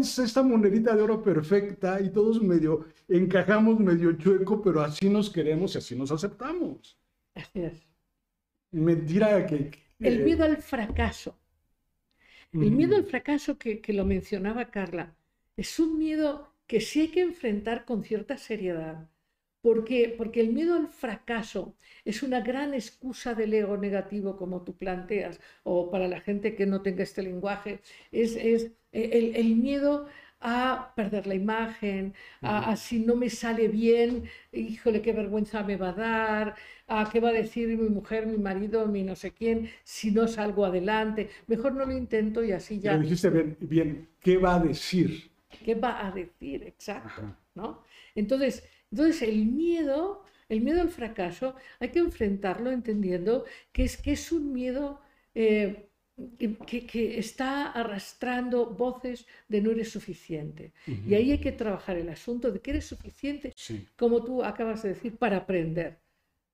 es 0.00 0.18
esta 0.18 0.42
monedita 0.42 0.96
de 0.96 1.02
oro 1.02 1.22
perfecta 1.22 2.00
y 2.00 2.10
todos 2.10 2.42
medio 2.42 2.86
encajamos 3.08 3.78
medio 3.78 4.12
chueco, 4.14 4.62
pero 4.62 4.80
así 4.80 5.08
nos 5.08 5.28
queremos 5.28 5.74
y 5.74 5.78
así 5.78 5.94
nos 5.94 6.10
aceptamos. 6.10 6.98
Así 7.34 7.60
es. 7.60 7.86
Mentira 8.70 9.46
que... 9.46 9.70
el 10.02 10.24
miedo 10.24 10.44
al 10.44 10.58
fracaso. 10.58 11.38
El 12.52 12.70
miedo 12.72 12.96
al 12.96 13.04
fracaso 13.04 13.58
que, 13.58 13.80
que 13.80 13.94
lo 13.94 14.04
mencionaba 14.04 14.70
Carla 14.70 15.16
es 15.56 15.78
un 15.78 15.98
miedo 15.98 16.52
que 16.66 16.80
sí 16.80 17.00
hay 17.00 17.08
que 17.08 17.20
enfrentar 17.20 17.84
con 17.84 18.04
cierta 18.04 18.36
seriedad. 18.36 19.08
Porque, 19.62 20.12
porque 20.18 20.40
el 20.40 20.52
miedo 20.52 20.74
al 20.74 20.88
fracaso 20.88 21.76
es 22.04 22.24
una 22.24 22.40
gran 22.40 22.74
excusa 22.74 23.34
del 23.34 23.54
ego 23.54 23.76
negativo, 23.76 24.36
como 24.36 24.62
tú 24.64 24.76
planteas, 24.76 25.38
o 25.62 25.88
para 25.88 26.08
la 26.08 26.20
gente 26.20 26.56
que 26.56 26.66
no 26.66 26.82
tenga 26.82 27.04
este 27.04 27.22
lenguaje, 27.22 27.80
es, 28.10 28.34
es 28.34 28.72
el, 28.90 29.36
el, 29.36 29.56
miedo 29.56 30.08
a 30.42 30.92
perder 30.96 31.26
la 31.26 31.34
imagen, 31.34 32.14
a, 32.42 32.76
si 32.76 32.98
no 33.00 33.14
me 33.16 33.30
sale 33.30 33.68
bien, 33.68 34.24
híjole, 34.52 35.00
qué 35.00 35.12
vergüenza 35.12 35.62
me 35.62 35.76
va 35.76 35.90
a 35.90 35.92
dar, 35.92 36.54
a 36.88 37.08
qué 37.10 37.20
va 37.20 37.30
a 37.30 37.32
decir 37.32 37.68
mi 37.68 37.88
mujer, 37.88 38.26
mi 38.26 38.38
marido, 38.38 38.86
mi 38.86 39.02
no 39.02 39.16
sé 39.16 39.32
quién, 39.32 39.70
si 39.84 40.10
no 40.10 40.26
salgo 40.28 40.64
adelante, 40.64 41.30
mejor 41.46 41.74
no 41.74 41.86
lo 41.86 41.96
intento 41.96 42.44
y 42.44 42.52
así 42.52 42.80
ya. 42.80 42.94
Lo 42.94 43.02
dijiste 43.02 43.30
bien, 43.30 43.56
bien, 43.60 44.08
¿qué 44.20 44.36
va 44.36 44.56
a 44.56 44.60
decir? 44.60 45.32
qué 45.64 45.74
va 45.74 46.06
a 46.06 46.10
decir, 46.10 46.64
exacto, 46.64 47.36
¿no? 47.54 47.82
Entonces, 48.14 48.64
entonces 48.90 49.22
el 49.22 49.46
miedo, 49.46 50.24
el 50.48 50.60
miedo 50.60 50.80
al 50.80 50.90
fracaso, 50.90 51.54
hay 51.80 51.90
que 51.90 52.00
enfrentarlo 52.00 52.70
entendiendo 52.70 53.44
que 53.72 53.84
es, 53.84 53.96
que 53.96 54.12
es 54.12 54.32
un 54.32 54.52
miedo 54.52 55.00
eh, 55.34 55.88
que, 56.38 57.18
está 57.18 57.72
arrastrando 57.72 58.66
voces 58.66 59.26
de 59.48 59.60
no 59.60 59.70
eres 59.70 59.90
suficiente. 59.90 60.72
Y 60.86 61.14
ahí 61.14 61.32
hay 61.32 61.38
que 61.38 61.52
trabajar 61.52 61.96
el 61.96 62.08
asunto 62.08 62.50
de 62.50 62.60
que 62.60 62.72
eres 62.72 62.86
suficiente, 62.86 63.52
como 63.96 64.22
tú 64.24 64.42
acabas 64.42 64.82
de 64.82 64.90
decir, 64.90 65.16
para 65.16 65.38
aprender. 65.38 66.00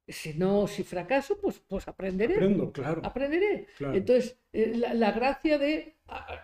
Si 0.06 0.32
no, 0.32 0.66
si 0.66 0.84
fracaso, 0.84 1.38
pues, 1.38 1.60
pues 1.68 1.86
aprenderé. 1.86 2.36
Aprendo, 2.36 2.72
claro. 2.72 3.02
Aprenderé. 3.04 3.66
Entonces, 3.78 4.38
eh, 4.54 4.72
la, 4.74 5.12
gracia 5.12 5.58
de 5.58 5.96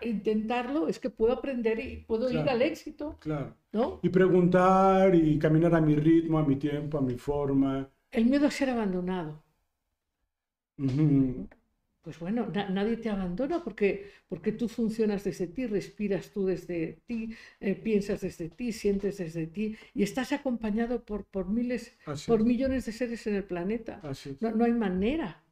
intentarlo 0.02 0.86
es 0.86 0.98
que 0.98 1.08
puedo 1.08 1.32
aprender 1.32 1.80
y 1.80 2.04
puedo 2.06 2.30
ir 2.30 2.40
al 2.40 2.60
éxito. 2.60 3.16
Claro. 3.20 3.56
¿no? 3.72 4.00
Y 4.02 4.10
preguntar 4.10 5.14
y 5.14 5.38
caminar 5.38 5.74
a 5.74 5.80
mi 5.80 5.96
ritmo, 5.96 6.38
a 6.38 6.44
mi 6.44 6.56
tiempo, 6.56 6.98
a 6.98 7.00
mi 7.00 7.16
forma. 7.16 7.88
El 8.10 8.26
miedo 8.26 8.46
a 8.46 8.50
ser 8.50 8.68
abandonado 8.68 9.42
pues 12.04 12.18
bueno, 12.20 12.46
nadie 12.70 12.98
te 12.98 13.08
abandona 13.08 13.64
porque, 13.64 14.10
porque 14.28 14.52
tú 14.52 14.68
funcionas 14.68 15.24
desde 15.24 15.46
ti, 15.46 15.66
respiras 15.66 16.30
tú 16.30 16.44
desde 16.44 17.00
ti, 17.06 17.34
eh, 17.60 17.74
piensas 17.74 18.20
desde 18.20 18.50
ti, 18.50 18.72
sientes 18.72 19.16
desde 19.18 19.46
ti 19.46 19.76
y 19.94 20.02
estás 20.02 20.32
acompañado 20.32 21.02
por, 21.02 21.24
por 21.24 21.48
miles, 21.48 21.96
por 22.26 22.44
millones 22.44 22.84
de 22.84 22.92
seres 22.92 23.26
en 23.26 23.36
el 23.36 23.44
planeta. 23.44 24.02
no, 24.40 24.50
no, 24.50 24.64
hay 24.64 24.72
manera. 24.72 25.42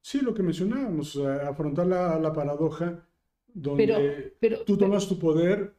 Sí, 0.00 0.22
lo 0.22 0.32
que 0.32 0.42
mencionábamos, 0.42 1.16
afrontar 1.18 1.86
la, 1.86 2.18
la 2.18 2.32
paradoja 2.32 3.06
donde 3.52 4.34
tú 4.66 4.78
tomas 4.78 5.06
tu 5.06 5.18
poder 5.18 5.76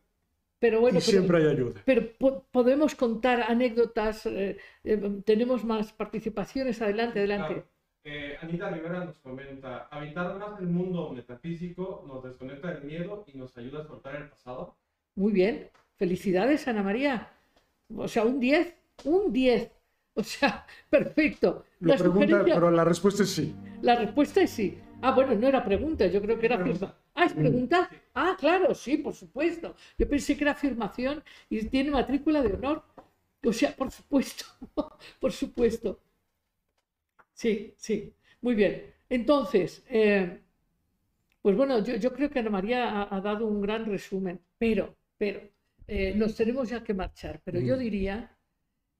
pero 0.59 0.81
bueno, 0.81 0.97
y 0.97 1.01
siempre 1.01 1.37
hay 1.37 1.47
ayuda. 1.47 1.81
Pero 1.85 2.13
podemos 2.51 2.95
contar 2.95 3.41
anécdotas, 3.41 4.25
eh, 4.25 4.57
eh, 4.83 5.21
tenemos 5.23 5.63
más 5.63 5.93
participaciones, 5.93 6.81
adelante, 6.81 7.19
adelante. 7.19 7.63
Eh, 8.09 8.37
Anita 8.41 8.69
Rivera 8.69 9.03
nos 9.03 9.17
comenta, 9.17 9.89
habitar 9.91 10.33
más 10.39 10.57
el 10.61 10.67
mundo 10.67 11.09
metafísico 11.09 12.05
nos 12.07 12.23
desconecta 12.23 12.71
del 12.71 12.85
miedo 12.85 13.25
y 13.27 13.37
nos 13.37 13.57
ayuda 13.57 13.81
a 13.81 13.85
soltar 13.85 14.15
el 14.15 14.29
pasado. 14.29 14.77
Muy 15.15 15.33
bien, 15.33 15.69
felicidades 15.97 16.69
Ana 16.69 16.83
María. 16.83 17.29
O 17.93 18.07
sea, 18.07 18.23
un 18.23 18.39
10, 18.39 18.73
un 19.03 19.33
10. 19.33 19.69
O 20.13 20.23
sea, 20.23 20.65
perfecto. 20.89 21.65
La 21.81 21.97
pregunta, 21.97 22.45
pero 22.45 22.71
la 22.71 22.85
respuesta 22.85 23.23
es 23.23 23.29
sí. 23.29 23.53
La 23.81 23.95
respuesta 23.95 24.39
es 24.39 24.51
sí. 24.51 24.79
Ah, 25.01 25.11
bueno, 25.11 25.35
no 25.35 25.45
era 25.45 25.61
pregunta, 25.65 26.07
yo 26.07 26.21
creo 26.21 26.39
que 26.39 26.45
era 26.45 26.55
afirmación. 26.55 26.93
Ah, 27.13 27.25
es 27.25 27.33
pregunta. 27.33 27.89
Ah, 28.13 28.37
claro, 28.39 28.73
sí, 28.73 28.95
por 28.95 29.15
supuesto. 29.15 29.75
Yo 29.97 30.07
pensé 30.07 30.37
que 30.37 30.45
era 30.45 30.53
afirmación 30.53 31.21
y 31.49 31.65
tiene 31.65 31.91
matrícula 31.91 32.41
de 32.41 32.53
honor. 32.53 32.83
O 33.43 33.51
sea, 33.51 33.75
por 33.75 33.91
supuesto, 33.91 34.45
por 35.19 35.33
supuesto. 35.33 35.99
Sí, 37.37 37.75
sí, 37.77 38.15
muy 38.41 38.55
bien. 38.55 38.95
Entonces, 39.09 39.85
eh, 39.89 40.41
pues 41.41 41.55
bueno, 41.55 41.83
yo, 41.83 42.11
creo 42.11 42.31
que 42.31 42.39
Ana 42.39 42.49
María 42.49 43.07
ha, 43.13 43.21
dado 43.21 43.45
un 43.45 43.61
gran 43.61 43.85
resumen, 43.85 44.41
pero, 44.57 44.97
pero, 45.19 45.41
eh, 45.87 46.15
nos 46.15 46.35
tenemos 46.35 46.67
ya 46.69 46.83
que 46.83 46.95
marchar. 46.95 47.39
Pero 47.43 47.59
yo 47.59 47.77
diría 47.77 48.35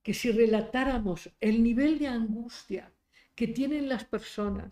que 0.04 0.14
si 0.14 0.32
relatáramos 0.32 1.32
el 1.42 1.64
nivel 1.64 1.98
de 1.98 2.08
angustia 2.08 2.94
que 3.34 3.48
tienen 3.48 3.90
las 3.90 4.06
personas 4.06 4.72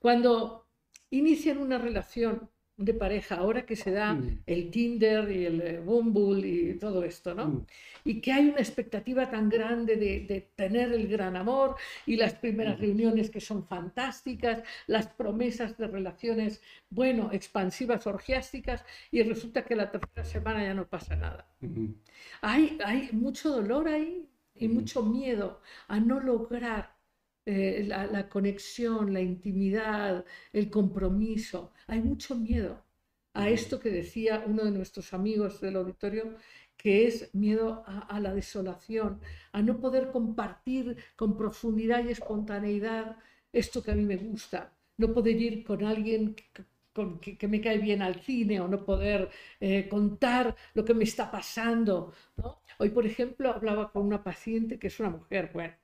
cuando 0.00 0.66
inician 1.10 1.58
una 1.58 1.78
relación 1.78 2.50
de 2.80 2.94
pareja, 2.94 3.36
ahora 3.36 3.66
que 3.66 3.76
se 3.76 3.90
da 3.90 4.14
mm. 4.14 4.42
el 4.46 4.70
Tinder 4.70 5.30
y 5.30 5.44
el 5.44 5.60
eh, 5.60 5.80
Bumble 5.80 6.48
y 6.48 6.78
todo 6.78 7.04
esto, 7.04 7.34
¿no? 7.34 7.46
Mm. 7.46 7.66
Y 8.04 8.20
que 8.22 8.32
hay 8.32 8.48
una 8.48 8.58
expectativa 8.58 9.30
tan 9.30 9.50
grande 9.50 9.96
de, 9.96 10.50
tener 10.56 10.92
el 10.92 11.06
gran 11.06 11.36
amor 11.36 11.76
y 12.06 12.16
las 12.16 12.34
primeras 12.34 12.78
mm. 12.78 12.80
reuniones 12.80 13.30
que 13.30 13.40
son 13.40 13.66
fantásticas, 13.66 14.62
las 14.86 15.08
promesas 15.08 15.76
de 15.76 15.86
relaciones, 15.86 16.62
bueno, 16.88 17.30
expansivas, 17.32 18.06
orgiásticas, 18.06 18.84
y 19.10 19.22
resulta 19.22 19.64
que 19.64 19.76
la 19.76 19.90
tercera 19.90 20.24
semana 20.24 20.64
ya 20.64 20.74
no 20.74 20.86
pasa 20.86 21.16
nada. 21.16 21.46
Hay, 22.40 22.78
hay 22.82 23.10
mucho 23.12 23.50
dolor 23.50 23.88
ahí 23.88 24.26
y 24.54 24.68
mucho 24.68 25.02
miedo 25.02 25.60
a 25.88 26.00
no 26.00 26.18
lograr 26.20 26.99
eh, 27.46 27.84
la, 27.86 28.28
conexión, 28.28 29.12
la 29.12 29.20
intimidad, 29.20 30.24
el 30.52 30.70
compromiso. 30.70 31.72
Hay 31.86 32.00
mucho 32.00 32.36
miedo 32.36 32.84
a 33.34 33.48
esto 33.48 33.80
que 33.80 33.90
decía 33.90 34.44
uno 34.46 34.64
de 34.64 34.70
nuestros 34.70 35.14
amigos 35.14 35.60
del 35.60 35.76
auditorio, 35.76 36.36
que 36.76 37.06
es 37.06 37.34
miedo 37.34 37.82
a, 37.86 38.20
la 38.20 38.34
desolación, 38.34 39.20
a 39.52 39.62
no 39.62 39.80
poder 39.80 40.10
compartir 40.10 40.96
con 41.16 41.36
profundidad 41.36 42.04
y 42.04 42.10
espontaneidad 42.10 43.16
esto 43.52 43.82
que 43.82 43.90
a 43.90 43.94
mí 43.94 44.04
me 44.04 44.16
gusta, 44.16 44.72
no 44.96 45.12
poder 45.12 45.36
ir 45.40 45.64
con 45.64 45.84
alguien 45.84 46.34
que, 46.34 47.48
me 47.48 47.60
cae 47.60 47.78
bien 47.78 48.02
al 48.02 48.20
cine 48.20 48.60
o 48.60 48.68
no 48.68 48.84
poder 48.84 49.30
eh, 49.60 49.88
contar 49.88 50.56
lo 50.74 50.84
que 50.84 50.94
me 50.94 51.04
está 51.04 51.30
pasando. 51.30 52.12
Hoy, 52.78 52.90
por 52.90 53.06
ejemplo, 53.06 53.50
hablaba 53.50 53.90
con 53.92 54.06
una 54.06 54.22
paciente 54.22 54.78
que 54.78 54.88
es 54.88 55.00
una 55.00 55.10
mujer, 55.10 55.50
bueno, 55.52 55.74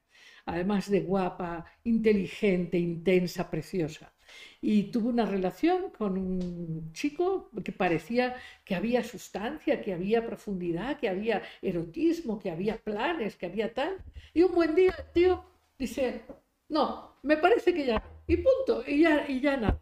además 0.47 0.91
de 0.91 1.01
guapa, 1.01 1.67
inteligente, 1.85 2.79
intensa, 2.79 3.51
preciosa. 3.51 4.13
Y 4.61 4.85
tuvo 4.85 5.11
una 5.11 5.27
relación 5.27 5.91
con 5.91 6.19
un 6.19 6.93
chico 6.93 7.51
que 7.65 7.73
parecía 7.73 8.37
que 8.65 8.75
había 8.75 9.05
sustancia, 9.05 9.81
que 9.83 9.93
había 9.93 10.27
profundidad, 10.27 10.99
que 10.99 11.09
había 11.09 11.43
erotismo, 11.63 12.39
que 12.39 12.51
había 12.51 12.79
planes, 12.79 13.37
que 13.37 13.47
había 13.47 13.73
tal. 13.75 13.97
Y 14.33 14.43
un 14.43 14.55
buen 14.55 14.75
día 14.75 14.95
el 14.99 15.13
tío 15.13 15.45
dice, 15.79 16.23
no, 16.69 17.17
me 17.23 17.37
parece 17.37 17.75
que 17.75 17.87
ya, 17.87 18.03
y 18.27 18.37
punto, 18.37 18.83
y 18.87 19.03
ya, 19.03 19.29
y 19.29 19.41
ya 19.41 19.57
nada. 19.57 19.81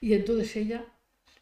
Y 0.00 0.14
entonces 0.14 0.54
ella 0.56 0.84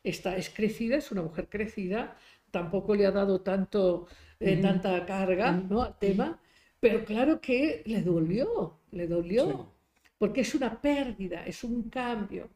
está, 0.03 0.36
es 0.36 0.51
crecida, 0.51 0.97
es 0.97 1.11
una 1.11 1.22
mujer 1.22 1.49
crecida, 1.49 2.16
tampoco 2.51 2.95
le 2.95 3.07
ha 3.07 3.11
dado 3.11 3.40
tanto, 3.40 4.07
eh, 4.38 4.57
tanta 4.59 5.05
carga 5.07 5.53
¿no? 5.53 5.82
al 5.82 5.99
tema, 5.99 6.40
pero 6.85 7.03
claro 7.03 7.41
que 7.41 7.82
le 7.87 8.03
dolió, 8.03 8.78
le 8.91 9.07
dolió, 9.07 9.72
porque 10.18 10.43
es 10.43 10.55
una 10.55 10.82
pérdida, 10.82 11.47
es 11.47 11.64
un 11.64 11.89
cambio, 11.89 12.51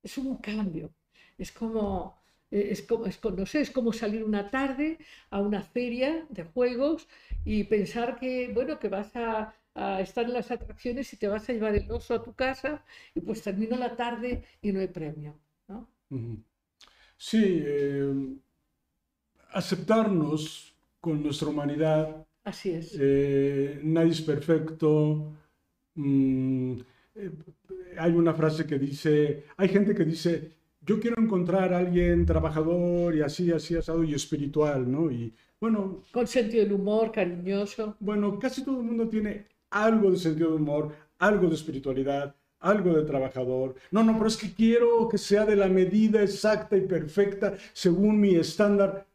es 0.00 0.16
un 0.18 0.36
cambio. 0.36 0.94
Es 1.36 1.50
como, 1.50 2.16
eh, 2.52 2.68
es 2.70 2.82
como, 2.82 3.06
es, 3.06 3.18
no 3.24 3.44
sé, 3.44 3.62
es 3.62 3.72
como 3.72 3.92
salir 3.92 4.22
una 4.22 4.48
tarde 4.52 4.98
a 5.30 5.40
una 5.40 5.62
feria 5.62 6.24
de 6.30 6.44
juegos 6.44 7.08
y 7.44 7.64
pensar 7.64 8.20
que, 8.20 8.52
bueno, 8.54 8.78
que 8.78 8.88
vas 8.88 9.10
a, 9.16 9.52
estar 9.98 10.26
en 10.26 10.34
las 10.34 10.52
atracciones 10.52 11.12
y 11.12 11.16
te 11.16 11.26
vas 11.26 11.48
a 11.48 11.54
llevar 11.54 11.74
el 11.74 11.90
oso 11.90 12.14
a 12.14 12.22
tu 12.22 12.34
casa 12.34 12.84
y 13.16 13.20
pues 13.20 13.42
termino 13.42 13.76
la 13.76 13.96
tarde 13.96 14.44
y 14.62 14.70
no 14.70 14.78
hay 14.78 14.86
premio, 14.86 15.34
¿no? 15.66 15.88
Sí, 17.16 17.64
eh, 17.66 18.36
aceptarnos 19.50 20.76
con 21.00 21.20
nuestra 21.20 21.48
humanidad 21.48 22.24
Así 22.44 22.70
es. 22.70 22.96
Eh, 23.00 23.80
nadie 23.82 24.12
es 24.12 24.20
perfecto. 24.20 25.32
Mm, 25.94 26.74
eh, 27.14 27.30
hay 27.98 28.12
una 28.12 28.34
frase 28.34 28.66
que 28.66 28.78
dice, 28.78 29.44
hay 29.56 29.68
gente 29.68 29.94
que 29.94 30.04
dice, 30.04 30.52
yo 30.82 31.00
quiero 31.00 31.22
encontrar 31.22 31.72
a 31.72 31.78
alguien 31.78 32.26
trabajador 32.26 33.14
y 33.14 33.22
así, 33.22 33.50
así, 33.50 33.76
asado 33.76 34.04
y 34.04 34.14
espiritual, 34.14 34.90
¿no? 34.90 35.10
Y 35.10 35.34
bueno... 35.58 36.02
Con 36.12 36.26
sentido 36.26 36.64
del 36.64 36.74
humor, 36.74 37.10
cariñoso. 37.12 37.96
Bueno, 38.00 38.38
casi 38.38 38.62
todo 38.62 38.78
el 38.80 38.86
mundo 38.86 39.08
tiene 39.08 39.46
algo 39.70 40.10
de 40.10 40.18
sentido 40.18 40.50
de 40.50 40.56
humor, 40.56 40.94
algo 41.18 41.48
de 41.48 41.54
espiritualidad, 41.54 42.34
algo 42.60 42.92
de 42.94 43.04
trabajador. 43.04 43.74
No, 43.90 44.02
no, 44.02 44.14
pero 44.14 44.26
es 44.26 44.36
que 44.36 44.52
quiero 44.52 45.08
que 45.08 45.18
sea 45.18 45.46
de 45.46 45.56
la 45.56 45.68
medida 45.68 46.22
exacta 46.22 46.76
y 46.76 46.82
perfecta 46.82 47.54
según 47.72 48.20
mi 48.20 48.34
estándar. 48.36 49.06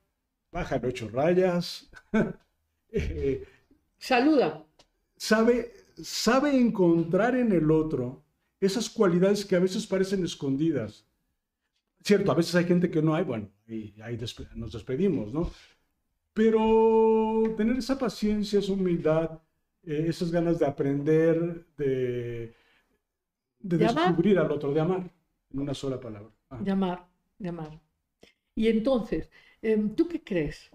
Baja 0.51 0.81
ocho 0.83 1.09
rayas. 1.09 1.91
Saluda. 3.97 4.65
Sabe, 5.17 5.73
sabe 6.01 6.57
encontrar 6.57 7.35
en 7.35 7.51
el 7.51 7.69
otro 7.71 8.23
esas 8.59 8.89
cualidades 8.89 9.45
que 9.45 9.55
a 9.55 9.59
veces 9.59 9.85
parecen 9.85 10.23
escondidas. 10.23 11.05
Cierto, 12.01 12.31
a 12.31 12.35
veces 12.35 12.55
hay 12.55 12.65
gente 12.65 12.89
que 12.89 13.01
no 13.01 13.13
hay, 13.13 13.25
bueno, 13.25 13.49
y 13.67 13.93
ahí 14.01 14.17
nos 14.55 14.71
despedimos, 14.71 15.33
¿no? 15.33 15.51
Pero 16.33 17.53
tener 17.57 17.77
esa 17.77 17.97
paciencia, 17.97 18.59
esa 18.59 18.71
humildad, 18.71 19.41
eh, 19.83 20.05
esas 20.07 20.31
ganas 20.31 20.59
de 20.59 20.65
aprender, 20.65 21.65
de, 21.77 22.53
de, 23.59 23.77
descubrir 23.77 24.39
al 24.39 24.51
otro, 24.51 24.73
de 24.73 24.79
amar, 24.79 25.11
en 25.51 25.59
una 25.59 25.73
sola 25.73 25.99
palabra. 25.99 26.29
De 26.61 26.71
amar, 26.71 27.05
de 27.37 27.49
amar. 27.49 27.79
Y 28.55 28.67
entonces, 28.67 29.29
em, 29.61 29.93
¿tú 29.95 30.07
qué 30.07 30.23
crees? 30.23 30.69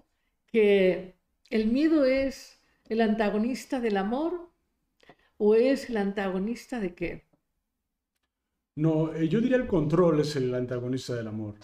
Que 0.47 1.14
¿El 1.49 1.67
miedo 1.67 2.05
es 2.05 2.59
el 2.89 3.01
antagonista 3.01 3.79
del 3.79 3.97
amor 3.97 4.49
o 5.37 5.55
es 5.55 5.89
el 5.89 5.97
antagonista 5.97 6.79
de 6.79 6.93
qué? 6.95 7.25
No, 8.75 9.13
eh, 9.13 9.27
yo 9.29 9.39
diría 9.39 9.57
el 9.57 9.67
control 9.67 10.19
es 10.19 10.35
el 10.35 10.53
antagonista 10.53 11.15
del 11.15 11.27
amor, 11.27 11.55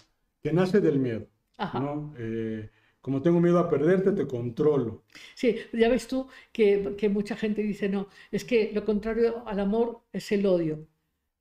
que 0.42 0.52
nace 0.52 0.80
del 0.80 0.98
miedo. 0.98 1.26
¿no? 1.74 2.14
Eh, 2.18 2.70
como 3.00 3.20
tengo 3.20 3.40
miedo 3.40 3.58
a 3.58 3.68
perderte, 3.68 4.12
te 4.12 4.26
controlo. 4.26 5.02
Sí, 5.34 5.56
ya 5.72 5.88
ves 5.88 6.06
tú 6.06 6.28
que, 6.52 6.94
que, 6.96 7.08
mucha 7.08 7.36
gente 7.36 7.62
dice, 7.62 7.88
no, 7.88 8.08
es 8.30 8.44
que 8.44 8.70
lo 8.72 8.84
contrario 8.84 9.46
al 9.46 9.60
amor 9.60 10.02
es 10.12 10.30
el 10.32 10.46
odio. 10.46 10.86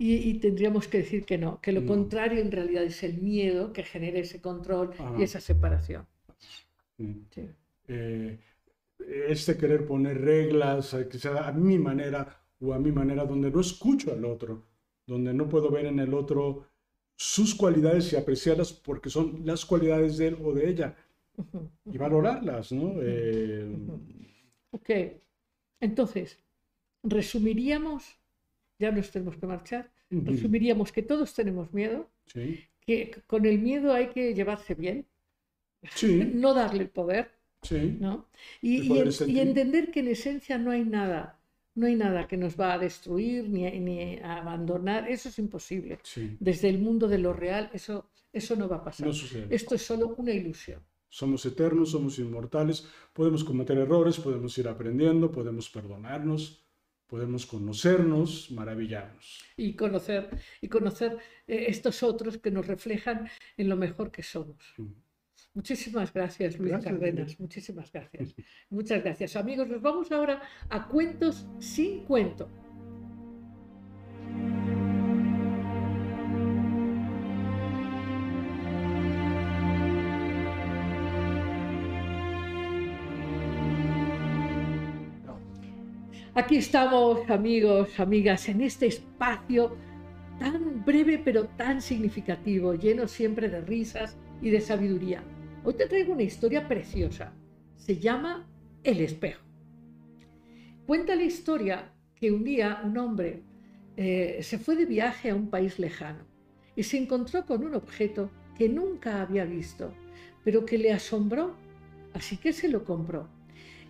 Y, 0.04 0.34
tendríamos 0.40 0.88
que 0.88 0.98
decir 0.98 1.26
que 1.26 1.38
no, 1.38 1.62
que 1.62 1.72
lo 1.72 1.86
contrario 1.86 2.42
en 2.42 2.52
realidad 2.52 2.84
es 2.84 3.04
el 3.04 3.22
miedo 3.22 3.72
que 3.72 3.84
genera 3.84 4.18
ese 4.18 4.42
control 4.42 4.96
y 5.20 5.22
esa 5.22 5.40
separación. 5.40 6.08
Eh, 7.94 8.40
este 9.28 9.58
querer 9.58 9.86
poner 9.86 10.22
reglas, 10.22 10.96
que 11.10 11.18
sea 11.18 11.48
a 11.48 11.52
mi 11.52 11.78
manera 11.78 12.22
o 12.62 12.74
a 12.74 12.80
mi 12.80 12.92
manera, 12.92 13.26
donde 13.26 13.52
no 13.52 13.60
escucho 13.60 14.14
al 14.14 14.24
otro, 14.24 14.64
donde 15.06 15.34
no 15.34 15.50
puedo 15.50 15.70
ver 15.70 15.88
en 15.88 16.00
el 16.00 16.14
otro 16.14 16.68
sus 17.18 17.54
cualidades 17.54 18.14
y 18.14 18.16
apreciarlas 18.16 18.72
porque 18.72 19.10
son 19.10 19.42
las 19.46 19.66
cualidades 19.66 20.18
de 20.18 20.28
él 20.30 20.38
o 20.44 20.54
de 20.54 20.70
ella. 20.70 20.96
Y 21.86 21.98
valorarlas, 21.98 22.72
¿no? 22.72 22.94
Eh, 23.02 23.68
ok, 24.72 24.90
entonces, 25.80 26.38
resumiríamos, 27.04 28.18
ya 28.80 28.92
nos 28.92 29.12
tenemos 29.12 29.36
que 29.38 29.48
marchar, 29.48 29.92
resumiríamos 30.10 30.92
que 30.92 31.02
todos 31.02 31.34
tenemos 31.34 31.74
miedo, 31.74 32.10
que 32.34 33.12
con 33.28 33.46
el 33.46 33.60
miedo 33.60 33.94
hay 33.94 34.10
que 34.10 34.34
llevarse 34.34 34.76
bien, 34.76 35.06
no 36.36 36.54
darle 36.54 36.84
el 36.84 36.90
poder, 36.90 37.32
¿no? 37.70 38.28
Y, 38.62 38.92
y, 38.92 39.40
entender 39.40 39.92
que 39.92 40.00
en 40.00 40.08
esencia 40.08 40.58
no 40.58 40.72
hay 40.72 40.84
nada, 40.84 41.40
no 41.76 41.88
hay 41.88 41.96
nada 41.96 42.28
que 42.28 42.38
nos 42.38 42.60
va 42.60 42.74
a 42.74 42.80
destruir 42.80 43.50
ni, 43.50 43.70
ni 43.80 44.18
a 44.18 44.38
abandonar, 44.38 45.10
eso 45.10 45.30
es 45.30 45.40
imposible. 45.40 46.00
Desde 46.40 46.70
el 46.70 46.80
mundo 46.80 47.08
de 47.08 47.20
lo 47.20 47.34
real, 47.34 47.70
eso, 47.74 48.10
eso 48.34 48.56
no 48.56 48.68
va 48.68 48.78
a 48.78 48.84
pasar. 48.84 49.10
Esto 49.50 49.76
es 49.76 49.82
solo 49.82 50.16
una 50.18 50.32
ilusión. 50.32 50.82
Somos 51.08 51.46
eternos, 51.46 51.92
somos 51.92 52.20
inmortales, 52.20 52.88
podemos 53.14 53.44
cometer 53.44 53.78
errores, 53.78 54.18
podemos 54.18 54.58
ir 54.58 54.68
aprendiendo, 54.70 55.30
podemos 55.30 55.70
perdonarnos, 55.70 56.64
podemos 57.06 57.46
conocernos, 57.46 58.50
maravillarnos. 58.52 59.44
Y 59.58 59.76
conocer, 59.76 60.30
y 60.62 60.70
conocer 60.70 61.18
eh, 61.48 61.66
estos 61.68 62.02
otros 62.04 62.38
que 62.38 62.50
nos 62.50 62.66
reflejan 62.66 63.30
en 63.58 63.68
lo 63.68 63.76
mejor 63.76 64.10
que 64.10 64.24
somos. 64.24 64.56
Muchísimas 65.54 66.14
gracias, 66.14 66.58
Luis 66.58 66.74
Cardenas. 66.84 67.38
Muchísimas 67.40 67.92
gracias. 67.92 68.34
Muchas 68.70 69.04
gracias. 69.04 69.36
Amigos, 69.36 69.68
nos 69.68 69.82
vamos 69.82 70.12
ahora 70.12 70.42
a 70.70 70.88
cuentos 70.88 71.46
sin 71.60 72.06
cuento. 72.06 72.50
Aquí 86.34 86.56
estamos, 86.56 87.30
amigos, 87.30 88.00
amigas, 88.00 88.48
en 88.48 88.62
este 88.62 88.88
espacio 88.88 89.76
tan 90.40 90.84
breve 90.86 91.22
pero 91.24 91.46
tan 91.50 91.82
significativo, 91.82 92.74
lleno 92.74 93.06
siempre 93.10 93.50
de 93.50 93.60
risas 93.60 94.18
y 94.42 94.50
de 94.50 94.62
sabiduría. 94.62 95.22
Hoy 95.64 95.76
te 95.76 95.86
traigo 95.86 96.14
una 96.14 96.24
historia 96.24 96.68
preciosa. 96.68 97.34
Se 97.76 98.00
llama 98.00 98.48
El 98.84 99.00
espejo. 99.00 99.44
Cuenta 100.88 101.16
la 101.16 101.22
historia 101.22 101.94
que 102.16 102.32
un 102.32 102.44
día 102.44 102.82
un 102.84 102.98
hombre 102.98 103.44
eh, 103.96 104.40
se 104.42 104.58
fue 104.58 104.76
de 104.76 104.88
viaje 104.88 105.30
a 105.30 105.36
un 105.36 105.52
país 105.52 105.78
lejano 105.78 106.26
y 106.76 106.82
se 106.82 106.98
encontró 106.98 107.46
con 107.46 107.64
un 107.64 107.76
objeto 107.76 108.32
que 108.58 108.70
nunca 108.70 109.22
había 109.22 109.46
visto, 109.46 109.94
pero 110.44 110.66
que 110.66 110.80
le 110.80 110.94
asombró, 110.94 111.56
así 112.16 112.38
que 112.38 112.54
se 112.54 112.68
lo 112.68 112.84
compró. 112.84 113.30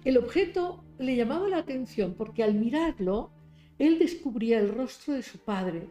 El 0.04 0.18
objeto 0.18 0.84
le 1.00 1.16
llamaba 1.16 1.48
la 1.48 1.60
atención 1.60 2.16
porque 2.18 2.44
al 2.44 2.54
mirarlo, 2.54 3.32
él 3.80 3.98
descubría 3.98 4.60
el 4.60 4.76
rostro 4.76 5.14
de 5.14 5.24
su 5.24 5.40
padre, 5.40 5.88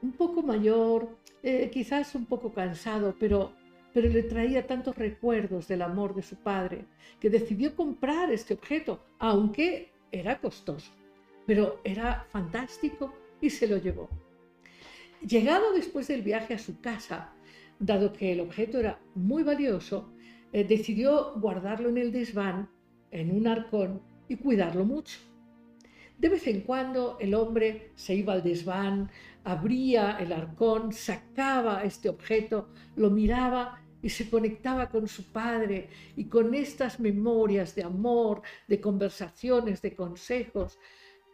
un 0.00 0.12
poco 0.12 0.42
mayor, 0.42 1.18
eh, 1.42 1.70
quizás 1.72 2.14
un 2.14 2.26
poco 2.26 2.52
cansado, 2.52 3.16
pero, 3.18 3.52
pero 3.92 4.08
le 4.08 4.22
traía 4.22 4.66
tantos 4.66 4.96
recuerdos 4.96 5.68
del 5.68 5.82
amor 5.82 6.14
de 6.14 6.22
su 6.22 6.36
padre, 6.36 6.84
que 7.20 7.30
decidió 7.30 7.74
comprar 7.74 8.30
este 8.30 8.54
objeto, 8.54 9.04
aunque 9.18 9.92
era 10.12 10.40
costoso, 10.40 10.92
pero 11.46 11.80
era 11.84 12.26
fantástico 12.30 13.14
y 13.40 13.50
se 13.50 13.66
lo 13.66 13.78
llevó. 13.78 14.08
Llegado 15.26 15.72
después 15.72 16.08
del 16.08 16.22
viaje 16.22 16.54
a 16.54 16.58
su 16.58 16.80
casa, 16.80 17.32
dado 17.78 18.12
que 18.12 18.32
el 18.32 18.40
objeto 18.40 18.78
era 18.78 19.00
muy 19.14 19.42
valioso, 19.42 20.12
eh, 20.52 20.64
decidió 20.64 21.34
guardarlo 21.36 21.88
en 21.88 21.98
el 21.98 22.12
desván 22.12 22.68
en 23.10 23.30
un 23.34 23.46
arcón 23.46 24.00
y 24.28 24.36
cuidarlo 24.36 24.84
mucho. 24.84 25.18
De 26.18 26.28
vez 26.28 26.46
en 26.46 26.62
cuando 26.62 27.16
el 27.20 27.34
hombre 27.34 27.92
se 27.94 28.14
iba 28.14 28.32
al 28.32 28.42
desván, 28.42 29.10
abría 29.44 30.18
el 30.18 30.32
arcón, 30.32 30.92
sacaba 30.92 31.84
este 31.84 32.08
objeto, 32.08 32.68
lo 32.96 33.10
miraba 33.10 33.80
y 34.02 34.08
se 34.10 34.30
conectaba 34.30 34.88
con 34.88 35.08
su 35.08 35.24
padre 35.32 35.88
y 36.16 36.26
con 36.26 36.54
estas 36.54 37.00
memorias 37.00 37.74
de 37.74 37.82
amor, 37.82 38.42
de 38.66 38.80
conversaciones, 38.80 39.82
de 39.82 39.94
consejos. 39.94 40.78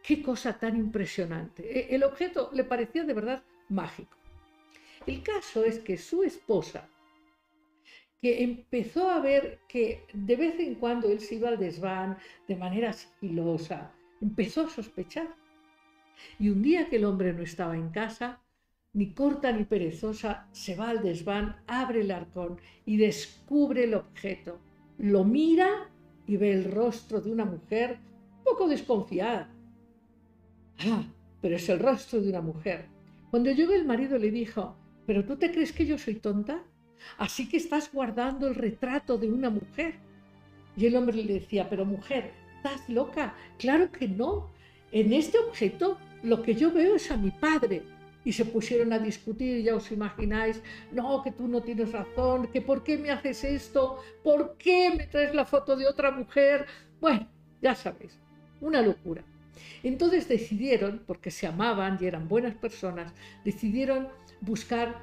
Qué 0.01 0.21
cosa 0.21 0.57
tan 0.57 0.75
impresionante. 0.75 1.63
E, 1.63 1.95
el 1.95 2.03
objeto 2.03 2.49
le 2.53 2.63
parecía 2.63 3.03
de 3.03 3.13
verdad 3.13 3.43
mágico. 3.69 4.17
El 5.05 5.21
caso 5.21 5.63
es 5.63 5.79
que 5.79 5.97
su 5.97 6.23
esposa 6.23 6.89
que 8.21 8.43
empezó 8.43 9.09
a 9.09 9.19
ver 9.19 9.59
que 9.67 10.07
de 10.13 10.35
vez 10.35 10.59
en 10.59 10.75
cuando 10.75 11.09
él 11.09 11.19
se 11.19 11.35
iba 11.35 11.49
al 11.49 11.59
desván 11.59 12.17
de 12.47 12.55
manera 12.55 12.91
sigilosa, 12.91 13.93
empezó 14.21 14.61
a 14.61 14.69
sospechar. 14.69 15.27
Y 16.39 16.49
un 16.49 16.61
día 16.61 16.87
que 16.89 16.97
el 16.97 17.05
hombre 17.05 17.33
no 17.33 17.43
estaba 17.43 17.75
en 17.75 17.89
casa, 17.89 18.41
ni 18.93 19.11
corta 19.11 19.51
ni 19.51 19.65
perezosa, 19.65 20.47
se 20.51 20.75
va 20.75 20.89
al 20.89 21.03
desván, 21.03 21.57
abre 21.67 22.01
el 22.01 22.11
arcón 22.11 22.59
y 22.85 22.97
descubre 22.97 23.83
el 23.83 23.93
objeto. 23.93 24.59
Lo 24.97 25.23
mira 25.23 25.89
y 26.27 26.37
ve 26.37 26.53
el 26.53 26.71
rostro 26.71 27.19
de 27.21 27.31
una 27.31 27.45
mujer 27.45 27.99
poco 28.43 28.67
desconfiada. 28.67 29.49
Ah, 30.79 31.03
pero 31.41 31.55
es 31.55 31.67
el 31.69 31.79
rostro 31.79 32.21
de 32.21 32.29
una 32.29 32.41
mujer. 32.41 32.85
Cuando 33.31 33.51
llegó 33.51 33.73
el 33.73 33.85
marido 33.85 34.17
le 34.17 34.31
dijo, 34.31 34.77
¿pero 35.05 35.25
tú 35.25 35.35
te 35.35 35.51
crees 35.51 35.73
que 35.73 35.85
yo 35.85 35.97
soy 35.97 36.15
tonta? 36.15 36.63
Así 37.17 37.49
que 37.49 37.57
estás 37.57 37.91
guardando 37.91 38.47
el 38.47 38.55
retrato 38.55 39.17
de 39.17 39.29
una 39.29 39.49
mujer. 39.49 39.95
Y 40.77 40.85
el 40.85 40.95
hombre 40.95 41.23
le 41.23 41.33
decía, 41.33 41.69
pero 41.69 41.85
mujer, 41.85 42.31
¿estás 42.57 42.87
loca? 42.89 43.35
Claro 43.57 43.91
que 43.91 44.07
no. 44.07 44.49
En 44.95 45.11
este 45.11 45.37
objeto 45.37 45.97
lo 46.23 46.41
que 46.41 46.55
yo 46.55 46.71
veo 46.71 46.95
es 46.95 47.11
a 47.11 47.17
mi 47.17 47.29
padre. 47.29 47.83
Y 48.23 48.31
se 48.31 48.45
pusieron 48.45 48.93
a 48.93 48.97
discutir, 48.97 49.61
ya 49.61 49.75
os 49.75 49.91
imagináis, 49.91 50.61
no, 50.93 51.21
que 51.21 51.33
tú 51.33 51.49
no 51.49 51.61
tienes 51.61 51.91
razón, 51.91 52.47
que 52.47 52.61
por 52.61 52.81
qué 52.81 52.97
me 52.97 53.11
haces 53.11 53.43
esto, 53.43 53.99
por 54.23 54.55
qué 54.57 54.93
me 54.97 55.05
traes 55.07 55.35
la 55.35 55.43
foto 55.43 55.75
de 55.75 55.85
otra 55.85 56.11
mujer. 56.11 56.65
Bueno, 57.01 57.27
ya 57.61 57.75
sabéis, 57.75 58.17
una 58.61 58.81
locura. 58.81 59.21
Entonces 59.83 60.29
decidieron, 60.29 61.03
porque 61.05 61.29
se 61.29 61.45
amaban 61.45 61.97
y 61.99 62.05
eran 62.05 62.29
buenas 62.29 62.55
personas, 62.55 63.13
decidieron 63.43 64.07
buscar 64.39 65.01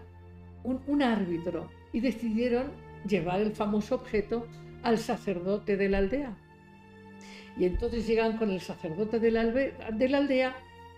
un, 0.65 0.81
un 0.87 1.03
árbitro 1.03 1.71
y 1.93 2.01
decidieron 2.01 2.73
llevar 3.07 3.43
el 3.43 3.53
famoso 3.53 3.97
objeto 3.97 4.49
al 4.83 4.97
sacerdote 4.97 5.77
de 5.77 5.91
la 5.91 5.99
aldea. 5.99 6.35
Y 7.59 7.65
entonces 7.65 8.07
llegan 8.07 8.39
con 8.39 8.51
el 8.51 8.61
sacerdote 8.61 9.21
de 9.21 9.31
la, 9.31 9.45
de 9.45 10.09
la 10.09 10.19
aldea 10.19 10.57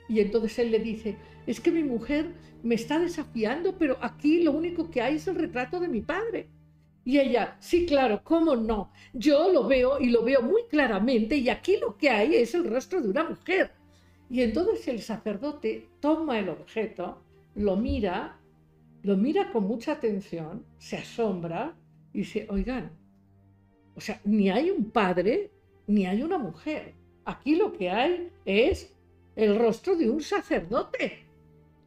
y 0.08 0.20
entonces 0.20 0.58
él 0.58 0.70
le 0.70 0.78
dice, 0.78 1.16
es 1.46 1.60
que 1.60 1.72
mi 1.72 1.82
mujer 1.82 2.32
me 2.62 2.74
está 2.74 2.98
desafiando, 2.98 3.76
pero 3.78 3.98
aquí 4.00 4.42
lo 4.42 4.52
único 4.52 4.90
que 4.90 5.02
hay 5.02 5.16
es 5.16 5.26
el 5.26 5.36
retrato 5.36 5.80
de 5.80 5.88
mi 5.88 6.00
padre. 6.00 6.48
Y 7.04 7.18
ella, 7.18 7.56
sí, 7.60 7.84
claro, 7.84 8.22
¿cómo 8.24 8.56
no? 8.56 8.90
Yo 9.12 9.52
lo 9.52 9.66
veo 9.66 10.00
y 10.00 10.08
lo 10.08 10.22
veo 10.24 10.42
muy 10.42 10.62
claramente 10.70 11.36
y 11.36 11.48
aquí 11.50 11.76
lo 11.78 11.96
que 11.98 12.08
hay 12.08 12.34
es 12.36 12.54
el 12.54 12.64
rostro 12.64 13.02
de 13.02 13.10
una 13.10 13.24
mujer. 13.24 13.72
Y 14.30 14.40
entonces 14.42 14.88
el 14.88 15.02
sacerdote 15.02 15.88
toma 16.00 16.38
el 16.38 16.48
objeto, 16.48 17.22
lo 17.54 17.76
mira 17.76 18.38
lo 19.04 19.18
mira 19.18 19.52
con 19.52 19.64
mucha 19.64 19.92
atención, 19.92 20.64
se 20.78 20.96
asombra 20.96 21.76
y 22.14 22.20
dice, 22.20 22.46
oigan, 22.48 22.90
o 23.94 24.00
sea, 24.00 24.18
ni 24.24 24.48
hay 24.48 24.70
un 24.70 24.90
padre 24.90 25.50
ni 25.86 26.06
hay 26.06 26.22
una 26.22 26.38
mujer. 26.38 26.94
Aquí 27.24 27.56
lo 27.56 27.72
que 27.72 27.90
hay 27.90 28.32
es 28.44 28.94
el 29.36 29.58
rostro 29.58 29.96
de 29.96 30.10
un 30.10 30.20
sacerdote. 30.20 31.26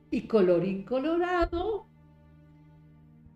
Y 0.10 0.22
colorín 0.22 0.84
colorado, 0.84 1.86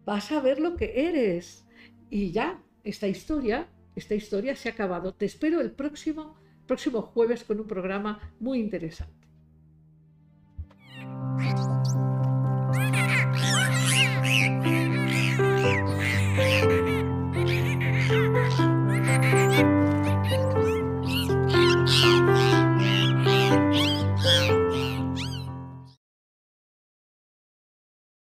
vas 0.05 0.31
a 0.31 0.39
ver 0.39 0.59
lo 0.59 0.75
que 0.75 1.07
eres. 1.07 1.65
Y 2.09 2.31
ya, 2.31 2.61
esta 2.83 3.07
historia, 3.07 3.67
esta 3.95 4.15
historia 4.15 4.55
se 4.55 4.69
ha 4.69 4.71
acabado. 4.71 5.13
Te 5.13 5.25
espero 5.25 5.59
el 5.61 5.71
próximo, 5.71 6.35
próximo 6.67 7.01
jueves 7.01 7.43
con 7.43 7.59
un 7.59 7.67
programa 7.67 8.33
muy 8.39 8.59
interesante. 8.59 9.27